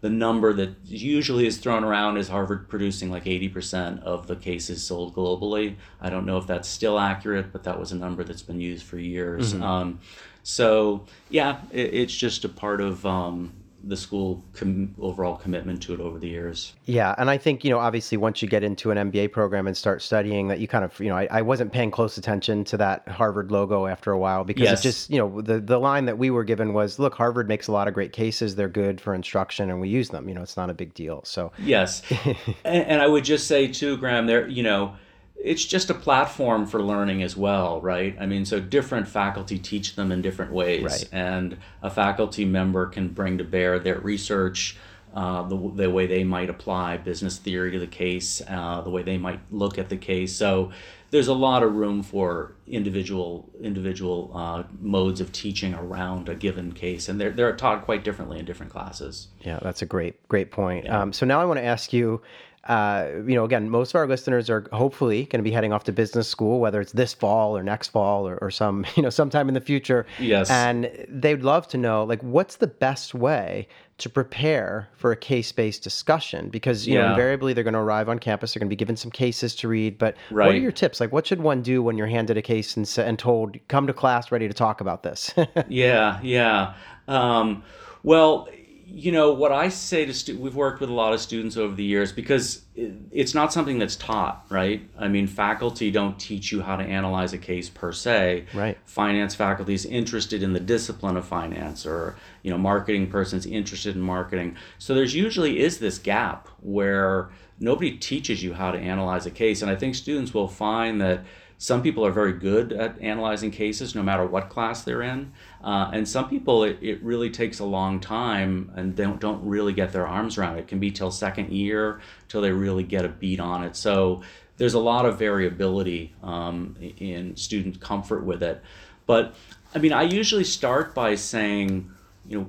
the 0.05 0.11
number 0.11 0.53
that 0.53 0.69
usually 0.85 1.47
is 1.47 1.57
thrown 1.57 1.83
around 1.83 2.19
is 2.19 2.29
Harvard 2.29 2.69
producing 2.69 3.11
like 3.11 3.25
80% 3.25 4.03
of 4.03 4.27
the 4.27 4.37
cases 4.37 4.85
sold 4.85 5.15
globally. 5.15 5.77
I 5.99 6.11
don't 6.11 6.27
know 6.27 6.37
if 6.37 6.47
that's 6.47 6.69
still 6.69 6.99
accurate, 6.99 7.53
but 7.53 7.65
that 7.65 7.81
was 7.81 7.91
a 7.91 7.95
number 7.95 8.23
that's 8.23 8.43
been 8.43 8.61
used 8.61 8.85
for 8.85 8.99
years. 8.99 9.55
Um, 9.63 10.01
so, 10.43 11.07
yeah, 11.31 11.63
it, 11.73 11.95
it's 11.95 12.15
just 12.15 12.45
a 12.45 12.51
part 12.51 12.83
of 12.83 13.07
um, 13.07 13.55
the 13.87 13.97
school 13.97 14.43
com- 14.55 14.95
overall 14.99 15.37
commitment 15.37 15.83
to 15.83 15.95
it 15.95 16.01
over 16.01 16.19
the 16.19 16.29
years. 16.29 16.75
Yeah, 16.85 17.15
and 17.19 17.29
I 17.31 17.39
think 17.39 17.65
you 17.65 17.71
know 17.71 17.79
obviously 17.79 18.17
once 18.19 18.43
you 18.43 18.49
get 18.49 18.63
into 18.65 18.91
an 18.91 19.11
MBA 19.11 19.33
program 19.33 19.67
and 19.67 19.77
start 19.77 20.03
studying 20.03 20.49
that 20.49 20.59
you 20.61 20.69
kind 20.69 20.85
of 20.85 20.99
you 21.01 21.09
know 21.09 21.17
I, 21.17 21.29
I 21.31 21.43
wasn't 21.43 21.73
paying 21.73 21.91
close 21.91 22.17
attention 22.17 22.65
to 22.65 22.77
that 22.79 23.07
Harvard 23.09 23.51
logo 23.51 23.87
after 23.87 24.11
a 24.13 24.19
while 24.19 24.45
because 24.45 24.65
Yes. 24.65 24.81
it 24.81 24.83
just 24.83 25.11
you 25.11 25.19
know 25.19 25.41
the 25.41 25.61
the 25.61 25.79
line 25.79 26.05
that 26.07 26.19
we 26.19 26.31
were 26.31 26.45
given 26.45 26.73
was 26.73 26.99
look 26.99 27.15
Harvard 27.15 27.49
makes 27.49 27.67
a 27.69 27.73
lot 27.73 27.89
of 27.89 27.95
great 27.95 28.13
cases 28.13 28.57
they're 28.57 28.69
good 28.69 29.01
for 29.01 29.15
instruction 29.15 29.71
and 29.71 29.81
we 29.81 29.89
use 29.89 30.09
them 30.09 30.29
you 30.29 30.35
know 30.35 30.43
it's 30.43 30.57
not 30.57 30.71
a 30.71 30.75
big 30.75 30.95
deal 30.95 31.23
so 31.25 31.53
Yes, 31.59 32.03
and, 32.65 32.85
and 32.85 33.03
I 33.03 33.07
would 33.07 33.25
just 33.25 33.47
say 33.47 33.69
too, 33.69 33.97
Graham. 33.97 34.27
There, 34.27 34.49
you 34.49 34.63
know, 34.63 34.97
it's 35.45 35.65
just 35.65 35.91
a 35.91 35.95
platform 35.95 36.65
for 36.67 36.83
learning 36.83 37.23
as 37.23 37.37
well, 37.37 37.79
right? 37.83 38.17
I 38.19 38.25
mean, 38.25 38.47
so 38.47 38.59
different 38.61 39.07
faculty 39.07 39.59
teach 39.59 39.95
them 39.95 40.11
in 40.11 40.23
different 40.23 40.53
ways, 40.53 40.83
Right. 40.83 41.09
and 41.13 41.59
a 41.83 41.91
faculty 41.91 42.47
member 42.47 42.87
can 42.87 43.09
bring 43.09 43.37
to 43.39 43.45
bear 43.45 43.79
their 43.79 43.99
research. 44.01 44.77
Uh, 45.13 45.43
the, 45.47 45.57
the 45.77 45.89
way 45.89 46.09
they 46.09 46.25
might 46.25 46.51
apply 46.51 46.97
business 46.97 47.39
theory 47.39 47.71
to 47.71 47.79
the 47.79 47.87
case, 47.87 48.43
uh, 48.49 48.81
the 48.81 48.91
way 48.91 49.01
they 49.05 49.17
might 49.17 49.39
look 49.53 49.79
at 49.79 49.89
the 49.89 49.97
case. 49.97 50.35
So 50.35 50.73
there's 51.11 51.29
a 51.29 51.33
lot 51.35 51.63
of 51.63 51.73
room 51.77 52.03
for 52.03 52.57
individual 52.67 53.49
individual 53.61 54.33
uh, 54.35 54.65
modes 54.81 55.21
of 55.21 55.31
teaching 55.31 55.73
around 55.75 56.29
a 56.29 56.35
given 56.35 56.73
case, 56.73 57.09
and 57.09 57.21
they're 57.21 57.31
they're 57.31 57.55
taught 57.55 57.85
quite 57.85 58.03
differently 58.03 58.41
in 58.41 58.45
different 58.45 58.73
classes. 58.73 59.29
Yeah, 59.43 59.61
that's 59.63 59.83
a 59.83 59.87
great, 59.87 60.27
great 60.29 60.51
point. 60.51 60.89
Um, 60.91 61.13
so 61.13 61.25
now 61.25 61.41
I 61.41 61.45
want 61.45 61.59
to 61.59 61.65
ask 61.65 61.93
you, 61.93 62.21
uh, 62.69 63.09
you 63.27 63.35
know, 63.35 63.45
again, 63.45 63.69
most 63.69 63.91
of 63.91 63.97
our 63.97 64.07
listeners 64.07 64.49
are 64.49 64.67
hopefully 64.73 65.25
going 65.25 65.39
to 65.39 65.43
be 65.43 65.51
heading 65.51 65.73
off 65.73 65.85
to 65.85 65.93
business 65.93 66.27
school, 66.29 66.61
whether 66.61 66.81
it's 66.81 66.93
this 66.93 67.13
fall 67.13 67.57
or 67.57 67.63
next 67.63 67.89
fall 67.89 68.27
or, 68.27 68.39
or 68.39 68.51
some, 68.51 68.87
you 68.97 69.03
know, 69.03 69.11
sometime 69.11 69.49
in 69.49 69.55
the 69.55 69.61
future. 69.61 70.07
Yes. 70.19 70.51
And 70.51 70.91
they'd 71.09 71.43
love 71.43 71.69
to 71.69 71.79
know, 71.79 72.05
like, 72.05 72.23
what's 72.23 72.57
the 72.57 72.67
best 72.67 73.15
way 73.15 73.69
to 73.99 74.09
prepare 74.09 74.89
for 74.95 75.13
a 75.13 75.17
case-based 75.17 75.83
discussion? 75.83 76.49
Because 76.49 76.87
you 76.87 76.99
know, 76.99 77.11
invariably 77.11 77.53
they're 77.53 77.65
going 77.65 77.75
to 77.75 77.81
arrive 77.81 78.09
on 78.09 78.19
campus, 78.19 78.55
they're 78.55 78.61
going 78.61 78.69
to 78.69 78.73
be 78.73 78.77
given 78.77 78.97
some 78.97 79.11
cases 79.11 79.55
to 79.57 79.69
read. 79.69 79.99
But 79.99 80.17
what 80.31 80.49
are 80.49 80.57
your 80.57 80.73
tips? 80.73 81.01
Like, 81.01 81.13
what 81.13 81.27
should 81.27 81.43
one 81.43 81.63
do 81.63 81.83
when 81.83 81.99
you're 81.99 82.07
handed 82.07 82.37
a 82.37 82.43
case 82.43 82.77
and, 82.77 82.91
and 82.99 83.19
told, 83.19 83.57
"Come 83.69 83.87
to 83.87 83.93
class 83.93 84.33
ready 84.33 84.49
to 84.49 84.55
talk 84.55 84.81
about 84.81 85.03
this"? 85.03 85.33
Yeah, 85.69 86.21
yeah. 86.23 86.75
Um, 87.09 87.63
well, 88.03 88.49
you 88.87 89.13
know 89.13 89.33
what 89.33 89.53
I 89.53 89.69
say 89.69 90.05
to 90.05 90.15
students 90.15 90.43
we've 90.43 90.55
worked 90.55 90.81
with 90.81 90.91
a 90.91 90.93
lot 90.93 91.13
of 91.13 91.21
students 91.21 91.57
over 91.57 91.75
the 91.75 91.85
years 91.85 92.13
because 92.13 92.63
it's 92.77 93.35
not 93.35 93.53
something 93.53 93.79
that's 93.79 93.97
taught, 93.97 94.45
right? 94.51 94.89
I 94.99 95.09
mean, 95.09 95.27
faculty 95.27 95.91
don't 95.91 96.19
teach 96.19 96.53
you 96.53 96.63
how 96.63 96.77
to 96.77 96.85
analyze 96.85 97.33
a 97.33 97.39
case 97.39 97.69
per 97.69 97.93
se. 97.93 98.47
Right. 98.53 98.79
Finance 98.85 99.35
faculty 99.35 99.75
is 99.75 99.85
interested 99.87 100.43
in 100.43 100.53
the 100.53 100.61
discipline 100.61 101.17
of 101.17 101.25
finance, 101.25 101.87
or 101.87 102.17
you 102.43 102.51
know, 102.51 102.59
marketing 102.59 103.11
person's 103.11 103.47
interested 103.47 103.95
in 103.97 104.03
marketing. 104.03 104.57
So 104.79 104.95
there's 104.95 105.15
usually 105.15 105.61
is 105.61 105.79
this 105.79 105.99
gap 105.99 106.49
where 106.61 107.31
nobody 107.59 107.97
teaches 107.97 108.43
you 108.43 108.55
how 108.55 108.71
to 108.71 108.79
analyze 108.79 109.27
a 109.27 109.31
case, 109.31 109.63
and 109.63 109.71
I 109.71 109.77
think 109.77 109.95
students 109.95 110.35
will 110.35 110.49
find 110.49 111.01
that 111.01 111.25
some 111.59 111.83
people 111.83 112.05
are 112.05 112.11
very 112.11 112.33
good 112.33 112.73
at 112.73 113.01
analyzing 113.01 113.51
cases 113.51 113.95
no 113.95 114.03
matter 114.03 114.27
what 114.27 114.49
class 114.49 114.83
they're 114.83 115.03
in 115.03 115.33
uh, 115.65 115.91
and 115.93 116.09
some 116.09 116.29
people 116.29 116.63
it, 116.63 116.79
it 116.81 117.03
really 117.03 117.31
takes 117.31 117.59
a 117.59 117.65
long 117.65 117.99
time 117.99 118.71
and 118.77 118.95
they 118.95 119.03
don't, 119.03 119.21
don't 119.21 119.45
really 119.45 119.73
get 119.73 119.93
their 119.93 120.07
arms 120.07 120.39
around 120.39 120.57
it. 120.57 120.61
it 120.61 120.69
can 120.69 120.79
be 120.79 120.91
till 120.91 121.11
second 121.11 121.51
year 121.51 122.01
till 122.29 122.41
they 122.41 122.53
really 122.53 122.85
get 122.85 123.05
a 123.05 123.09
beat 123.09 123.41
on 123.41 123.65
it. 123.65 123.75
So 123.75 124.23
there's 124.57 124.75
a 124.75 124.79
lot 124.79 125.07
of 125.07 125.19
variability 125.19 126.13
um, 126.23 126.77
in 126.99 127.35
student 127.37 127.81
comfort 127.81 128.25
with 128.25 128.43
it. 128.43 128.63
But 129.07 129.35
i 129.75 129.79
mean 129.79 129.93
i 129.93 130.03
usually 130.03 130.45
start 130.45 130.95
by 130.95 131.17
saying 131.17 131.91
you 132.29 132.39
know 132.39 132.45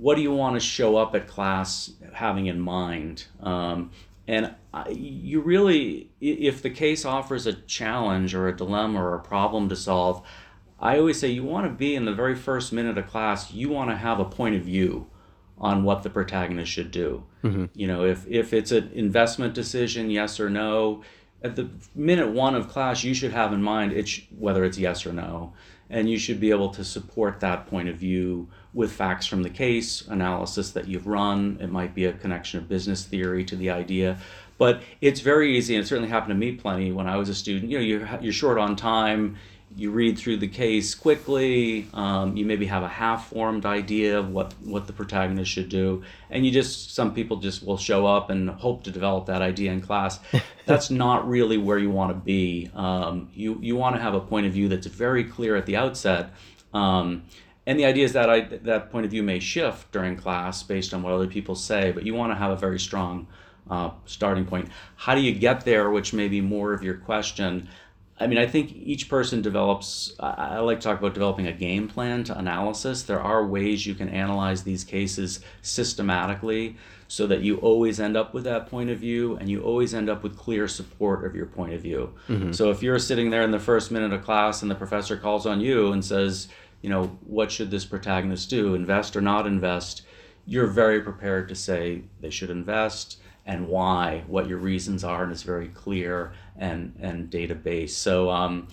what 0.00 0.16
do 0.16 0.22
you 0.22 0.32
want 0.32 0.54
to 0.54 0.60
show 0.60 0.96
up 0.96 1.14
at 1.14 1.26
class 1.26 1.90
having 2.12 2.46
in 2.46 2.60
mind? 2.60 3.24
Um, 3.42 3.90
and 4.26 4.54
you 4.90 5.40
really 5.40 6.10
if 6.20 6.62
the 6.62 6.70
case 6.70 7.04
offers 7.04 7.46
a 7.46 7.52
challenge 7.52 8.34
or 8.34 8.48
a 8.48 8.56
dilemma 8.56 9.02
or 9.02 9.14
a 9.14 9.20
problem 9.20 9.68
to 9.68 9.76
solve 9.76 10.26
i 10.80 10.98
always 10.98 11.18
say 11.18 11.28
you 11.28 11.44
want 11.44 11.66
to 11.66 11.72
be 11.72 11.94
in 11.94 12.04
the 12.04 12.14
very 12.14 12.34
first 12.34 12.72
minute 12.72 12.98
of 12.98 13.06
class 13.06 13.52
you 13.52 13.68
want 13.68 13.90
to 13.90 13.96
have 13.96 14.20
a 14.20 14.24
point 14.24 14.54
of 14.54 14.62
view 14.62 15.06
on 15.58 15.84
what 15.84 16.02
the 16.02 16.10
protagonist 16.10 16.70
should 16.70 16.90
do. 16.90 17.24
Mm-hmm. 17.42 17.66
You 17.74 17.86
know 17.86 18.04
if 18.04 18.26
if 18.26 18.52
it's 18.52 18.72
an 18.72 18.90
investment 18.94 19.54
decision 19.54 20.10
yes 20.10 20.40
or 20.40 20.50
no 20.50 21.02
at 21.42 21.56
the 21.56 21.68
minute 21.94 22.30
one 22.30 22.54
of 22.54 22.68
class 22.68 23.04
you 23.04 23.14
should 23.14 23.32
have 23.32 23.52
in 23.52 23.62
mind 23.62 23.92
it 23.92 24.10
whether 24.38 24.64
it's 24.64 24.78
yes 24.78 25.06
or 25.06 25.12
no. 25.12 25.52
And 25.90 26.08
you 26.08 26.18
should 26.18 26.40
be 26.40 26.50
able 26.50 26.70
to 26.70 26.82
support 26.82 27.40
that 27.40 27.66
point 27.66 27.90
of 27.90 27.96
view 27.96 28.48
with 28.72 28.90
facts 28.90 29.26
from 29.26 29.42
the 29.42 29.50
case 29.50 30.06
analysis 30.08 30.70
that 30.72 30.88
you've 30.88 31.06
run. 31.06 31.58
It 31.60 31.70
might 31.70 31.94
be 31.94 32.06
a 32.06 32.12
connection 32.14 32.58
of 32.58 32.68
business 32.68 33.04
theory 33.04 33.44
to 33.44 33.54
the 33.54 33.70
idea. 33.70 34.18
But 34.56 34.82
it's 35.02 35.20
very 35.20 35.56
easy 35.56 35.74
and 35.74 35.84
it 35.84 35.86
certainly 35.86 36.08
happened 36.08 36.30
to 36.30 36.36
me 36.36 36.52
plenty 36.52 36.90
when 36.90 37.06
i 37.06 37.16
was 37.16 37.28
a 37.28 37.34
student. 37.34 37.70
You 37.70 37.78
know 37.78 37.84
you're, 37.84 38.18
you're 38.20 38.32
short 38.32 38.58
on 38.58 38.76
time 38.76 39.36
you 39.76 39.90
read 39.90 40.16
through 40.16 40.36
the 40.36 40.48
case 40.48 40.94
quickly 40.94 41.86
um, 41.94 42.36
you 42.36 42.44
maybe 42.44 42.66
have 42.66 42.82
a 42.82 42.88
half-formed 42.88 43.66
idea 43.66 44.18
of 44.18 44.30
what, 44.30 44.54
what 44.62 44.86
the 44.86 44.92
protagonist 44.92 45.50
should 45.50 45.68
do 45.68 46.02
and 46.30 46.46
you 46.46 46.52
just 46.52 46.94
some 46.94 47.12
people 47.12 47.38
just 47.38 47.64
will 47.64 47.76
show 47.76 48.06
up 48.06 48.30
and 48.30 48.48
hope 48.50 48.84
to 48.84 48.90
develop 48.90 49.26
that 49.26 49.42
idea 49.42 49.72
in 49.72 49.80
class. 49.80 50.20
That's 50.66 50.90
not 50.90 51.28
really 51.28 51.58
where 51.58 51.78
you 51.78 51.90
want 51.90 52.10
to 52.10 52.14
be. 52.14 52.70
Um, 52.74 53.28
you, 53.34 53.58
you 53.60 53.76
want 53.76 53.96
to 53.96 54.02
have 54.02 54.14
a 54.14 54.20
point 54.20 54.46
of 54.46 54.52
view 54.52 54.68
that's 54.68 54.86
very 54.86 55.24
clear 55.24 55.56
at 55.56 55.66
the 55.66 55.76
outset 55.76 56.30
um, 56.72 57.24
and 57.66 57.78
the 57.78 57.84
idea 57.84 58.04
is 58.04 58.12
that 58.12 58.30
I, 58.30 58.40
that 58.40 58.90
point 58.90 59.04
of 59.04 59.10
view 59.10 59.22
may 59.22 59.40
shift 59.40 59.90
during 59.92 60.16
class 60.16 60.62
based 60.62 60.94
on 60.94 61.02
what 61.02 61.12
other 61.12 61.26
people 61.26 61.54
say 61.54 61.90
but 61.92 62.04
you 62.04 62.14
want 62.14 62.32
to 62.32 62.36
have 62.36 62.50
a 62.50 62.56
very 62.56 62.78
strong 62.78 63.26
uh, 63.70 63.90
starting 64.04 64.44
point. 64.44 64.68
How 64.96 65.14
do 65.14 65.20
you 65.20 65.32
get 65.32 65.64
there 65.64 65.90
which 65.90 66.12
may 66.12 66.28
be 66.28 66.40
more 66.40 66.72
of 66.72 66.82
your 66.82 66.94
question 66.94 67.68
I 68.18 68.28
mean, 68.28 68.38
I 68.38 68.46
think 68.46 68.72
each 68.76 69.08
person 69.08 69.42
develops. 69.42 70.14
I 70.20 70.58
like 70.60 70.78
to 70.80 70.84
talk 70.84 71.00
about 71.00 71.14
developing 71.14 71.48
a 71.48 71.52
game 71.52 71.88
plan 71.88 72.22
to 72.24 72.38
analysis. 72.38 73.02
There 73.02 73.20
are 73.20 73.44
ways 73.44 73.86
you 73.86 73.94
can 73.94 74.08
analyze 74.08 74.62
these 74.62 74.84
cases 74.84 75.40
systematically 75.62 76.76
so 77.08 77.26
that 77.26 77.40
you 77.40 77.56
always 77.56 77.98
end 77.98 78.16
up 78.16 78.32
with 78.32 78.44
that 78.44 78.66
point 78.68 78.90
of 78.90 78.98
view 78.98 79.36
and 79.36 79.48
you 79.48 79.62
always 79.62 79.94
end 79.94 80.08
up 80.08 80.22
with 80.22 80.38
clear 80.38 80.68
support 80.68 81.24
of 81.24 81.34
your 81.34 81.46
point 81.46 81.72
of 81.74 81.80
view. 81.80 82.14
Mm-hmm. 82.28 82.52
So 82.52 82.70
if 82.70 82.82
you're 82.82 82.98
sitting 83.00 83.30
there 83.30 83.42
in 83.42 83.50
the 83.50 83.58
first 83.58 83.90
minute 83.90 84.12
of 84.12 84.24
class 84.24 84.62
and 84.62 84.70
the 84.70 84.74
professor 84.76 85.16
calls 85.16 85.44
on 85.44 85.60
you 85.60 85.92
and 85.92 86.04
says, 86.04 86.48
you 86.82 86.90
know, 86.90 87.06
what 87.26 87.50
should 87.50 87.70
this 87.70 87.84
protagonist 87.84 88.48
do, 88.48 88.74
invest 88.74 89.16
or 89.16 89.20
not 89.20 89.46
invest, 89.46 90.02
you're 90.46 90.66
very 90.66 91.00
prepared 91.00 91.48
to 91.48 91.54
say 91.54 92.02
they 92.20 92.30
should 92.30 92.50
invest 92.50 93.18
and 93.46 93.68
why, 93.68 94.24
what 94.26 94.48
your 94.48 94.58
reasons 94.58 95.04
are, 95.04 95.22
and 95.22 95.32
it's 95.32 95.42
very 95.42 95.68
clear 95.68 96.32
and 96.56 96.94
and 97.00 97.30
data 97.30 97.54
based. 97.54 97.98
So 98.02 98.30
um, 98.30 98.68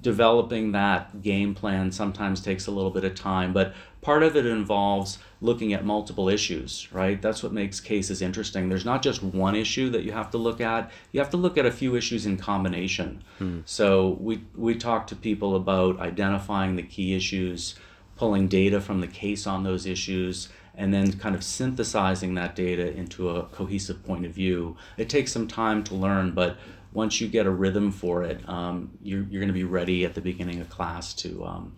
developing 0.00 0.72
that 0.72 1.22
game 1.22 1.54
plan 1.54 1.90
sometimes 1.90 2.40
takes 2.40 2.66
a 2.66 2.70
little 2.70 2.90
bit 2.90 3.04
of 3.04 3.14
time, 3.14 3.52
but 3.52 3.74
part 4.00 4.22
of 4.22 4.36
it 4.36 4.46
involves 4.46 5.18
looking 5.40 5.72
at 5.72 5.84
multiple 5.84 6.28
issues, 6.28 6.88
right? 6.92 7.20
That's 7.20 7.42
what 7.42 7.52
makes 7.52 7.80
cases 7.80 8.22
interesting. 8.22 8.68
There's 8.68 8.84
not 8.84 9.02
just 9.02 9.22
one 9.22 9.56
issue 9.56 9.90
that 9.90 10.04
you 10.04 10.12
have 10.12 10.30
to 10.30 10.38
look 10.38 10.60
at. 10.60 10.90
You 11.12 11.20
have 11.20 11.30
to 11.30 11.36
look 11.36 11.58
at 11.58 11.66
a 11.66 11.72
few 11.72 11.96
issues 11.96 12.26
in 12.26 12.36
combination. 12.36 13.22
So 13.64 14.16
we 14.20 14.42
we 14.56 14.74
talk 14.76 15.06
to 15.08 15.16
people 15.16 15.56
about 15.56 15.98
identifying 16.00 16.76
the 16.76 16.82
key 16.82 17.14
issues, 17.16 17.74
pulling 18.16 18.48
data 18.48 18.80
from 18.80 19.00
the 19.00 19.08
case 19.08 19.46
on 19.46 19.64
those 19.64 19.86
issues, 19.86 20.48
and 20.80 20.94
then 20.94 21.12
kind 21.12 21.34
of 21.34 21.44
synthesizing 21.44 22.34
that 22.34 22.56
data 22.56 22.90
into 22.96 23.28
a 23.28 23.42
cohesive 23.44 24.02
point 24.02 24.24
of 24.24 24.32
view. 24.32 24.78
It 24.96 25.10
takes 25.10 25.30
some 25.30 25.46
time 25.46 25.84
to 25.84 25.94
learn, 25.94 26.30
but 26.30 26.56
once 26.94 27.20
you 27.20 27.28
get 27.28 27.44
a 27.44 27.50
rhythm 27.50 27.92
for 27.92 28.22
it, 28.22 28.40
um, 28.48 28.90
you're, 29.02 29.24
you're 29.24 29.40
going 29.40 29.48
to 29.48 29.52
be 29.52 29.64
ready 29.64 30.06
at 30.06 30.14
the 30.14 30.22
beginning 30.22 30.58
of 30.58 30.70
class 30.70 31.12
to 31.16 31.44
um, 31.44 31.76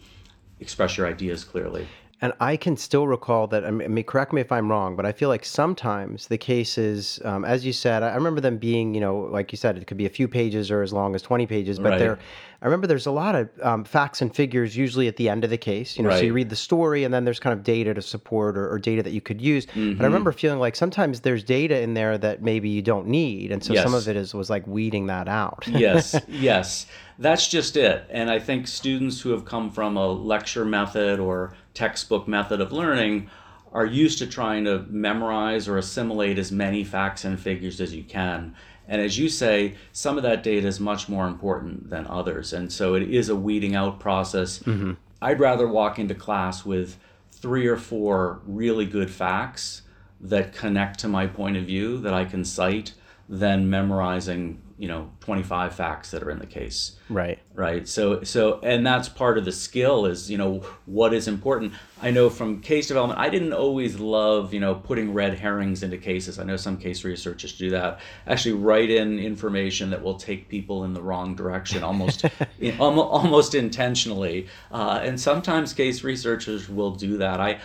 express 0.60 0.96
your 0.96 1.08
ideas 1.08 1.42
clearly. 1.42 1.88
And 2.20 2.32
I 2.38 2.56
can 2.56 2.76
still 2.76 3.08
recall 3.08 3.48
that. 3.48 3.64
I 3.64 3.72
mean, 3.72 4.04
correct 4.04 4.32
me 4.32 4.40
if 4.40 4.52
I'm 4.52 4.70
wrong, 4.70 4.94
but 4.94 5.04
I 5.04 5.10
feel 5.10 5.28
like 5.28 5.44
sometimes 5.44 6.28
the 6.28 6.38
cases, 6.38 7.18
um, 7.24 7.44
as 7.44 7.66
you 7.66 7.72
said, 7.72 8.04
I 8.04 8.14
remember 8.14 8.40
them 8.40 8.58
being, 8.58 8.94
you 8.94 9.00
know, 9.00 9.18
like 9.18 9.50
you 9.50 9.58
said, 9.58 9.76
it 9.76 9.88
could 9.88 9.96
be 9.96 10.06
a 10.06 10.10
few 10.10 10.28
pages 10.28 10.70
or 10.70 10.82
as 10.82 10.92
long 10.92 11.16
as 11.16 11.22
20 11.22 11.48
pages. 11.48 11.80
But 11.80 11.90
Right. 11.90 11.98
there, 11.98 12.18
I 12.62 12.66
remember 12.66 12.86
there's 12.86 13.06
a 13.06 13.12
lot 13.12 13.34
of 13.34 13.48
um, 13.60 13.82
facts 13.82 14.22
and 14.22 14.32
figures 14.32 14.76
usually 14.76 15.08
at 15.08 15.16
the 15.16 15.28
end 15.28 15.42
of 15.42 15.50
the 15.50 15.58
case. 15.58 15.96
You 15.96 16.04
know, 16.04 16.10
so 16.10 16.20
you 16.20 16.32
read 16.32 16.48
the 16.48 16.54
story 16.54 17.02
and 17.02 17.12
then 17.12 17.24
there's 17.24 17.40
kind 17.40 17.52
of 17.52 17.64
data 17.64 17.92
to 17.92 18.00
support 18.00 18.56
or, 18.56 18.70
or 18.70 18.78
data 18.78 19.02
that 19.02 19.10
you 19.10 19.20
could 19.20 19.40
use. 19.40 19.66
Mm-hmm. 19.66 19.94
But 19.94 20.04
I 20.04 20.06
remember 20.06 20.30
feeling 20.30 20.60
like 20.60 20.76
sometimes 20.76 21.20
there's 21.20 21.42
data 21.42 21.80
in 21.80 21.94
there 21.94 22.16
that 22.18 22.40
maybe 22.40 22.68
you 22.68 22.80
don't 22.80 23.08
need, 23.08 23.50
and 23.50 23.64
so 23.64 23.74
some 23.74 23.94
of 23.94 24.06
it 24.06 24.14
is 24.14 24.32
was 24.32 24.48
like 24.48 24.64
weeding 24.68 25.06
that 25.06 25.26
out. 25.26 25.64
yes, 25.66 26.14
yes. 26.28 26.86
That's 27.18 27.48
just 27.48 27.76
it. 27.76 28.06
And 28.10 28.30
I 28.30 28.38
think 28.38 28.68
students 28.68 29.20
who 29.20 29.30
have 29.30 29.44
come 29.44 29.68
from 29.68 29.96
a 29.96 30.06
lecture 30.06 30.64
method 30.64 31.18
or 31.18 31.54
textbook 31.74 32.28
method 32.28 32.60
of 32.60 32.70
learning 32.70 33.28
are 33.72 33.86
used 33.86 34.18
to 34.18 34.26
trying 34.26 34.64
to 34.64 34.84
memorize 34.88 35.66
or 35.66 35.78
assimilate 35.78 36.38
as 36.38 36.52
many 36.52 36.84
facts 36.84 37.24
and 37.24 37.40
figures 37.40 37.80
as 37.80 37.94
you 37.94 38.04
can. 38.04 38.54
And 38.88 39.00
as 39.00 39.18
you 39.18 39.28
say, 39.28 39.76
some 39.92 40.16
of 40.16 40.22
that 40.24 40.42
data 40.42 40.66
is 40.66 40.80
much 40.80 41.08
more 41.08 41.26
important 41.26 41.88
than 41.90 42.06
others. 42.06 42.52
And 42.52 42.72
so 42.72 42.94
it 42.94 43.02
is 43.04 43.28
a 43.28 43.36
weeding 43.36 43.74
out 43.74 44.00
process. 44.00 44.58
Mm-hmm. 44.60 44.92
I'd 45.20 45.40
rather 45.40 45.68
walk 45.68 45.98
into 45.98 46.14
class 46.14 46.64
with 46.64 46.98
three 47.30 47.66
or 47.66 47.76
four 47.76 48.40
really 48.46 48.86
good 48.86 49.10
facts 49.10 49.82
that 50.20 50.52
connect 50.52 50.98
to 51.00 51.08
my 51.08 51.26
point 51.26 51.56
of 51.56 51.64
view 51.64 51.98
that 51.98 52.14
I 52.14 52.24
can 52.24 52.44
cite 52.44 52.94
than 53.28 53.70
memorizing 53.70 54.60
you 54.78 54.88
know 54.88 55.10
25 55.20 55.74
facts 55.74 56.10
that 56.10 56.22
are 56.22 56.30
in 56.30 56.38
the 56.38 56.46
case. 56.46 56.96
Right. 57.08 57.38
Right? 57.54 57.86
So 57.86 58.22
so 58.22 58.60
and 58.62 58.86
that's 58.86 59.08
part 59.08 59.38
of 59.38 59.44
the 59.44 59.52
skill 59.52 60.06
is 60.06 60.30
you 60.30 60.38
know 60.38 60.62
what 60.86 61.12
is 61.12 61.28
important. 61.28 61.72
I 62.00 62.10
know 62.10 62.30
from 62.30 62.60
case 62.60 62.88
development 62.88 63.20
i 63.20 63.28
didn't 63.28 63.52
always 63.52 64.00
love 64.00 64.52
you 64.52 64.58
know 64.58 64.74
putting 64.74 65.12
red 65.12 65.34
herrings 65.34 65.82
into 65.82 65.98
cases. 65.98 66.38
I 66.38 66.44
know 66.44 66.56
some 66.56 66.76
case 66.76 67.04
researchers 67.04 67.56
do 67.56 67.70
that. 67.70 68.00
Actually 68.26 68.54
write 68.54 68.90
in 68.90 69.18
information 69.18 69.90
that 69.90 70.02
will 70.02 70.16
take 70.16 70.48
people 70.48 70.84
in 70.84 70.94
the 70.94 71.02
wrong 71.02 71.34
direction 71.34 71.82
almost 71.82 72.24
in, 72.60 72.78
almost 72.78 73.54
intentionally. 73.54 74.48
Uh, 74.70 75.00
and 75.02 75.20
sometimes 75.20 75.72
case 75.72 76.02
researchers 76.02 76.68
will 76.68 76.92
do 76.92 77.18
that. 77.18 77.40
I 77.40 77.60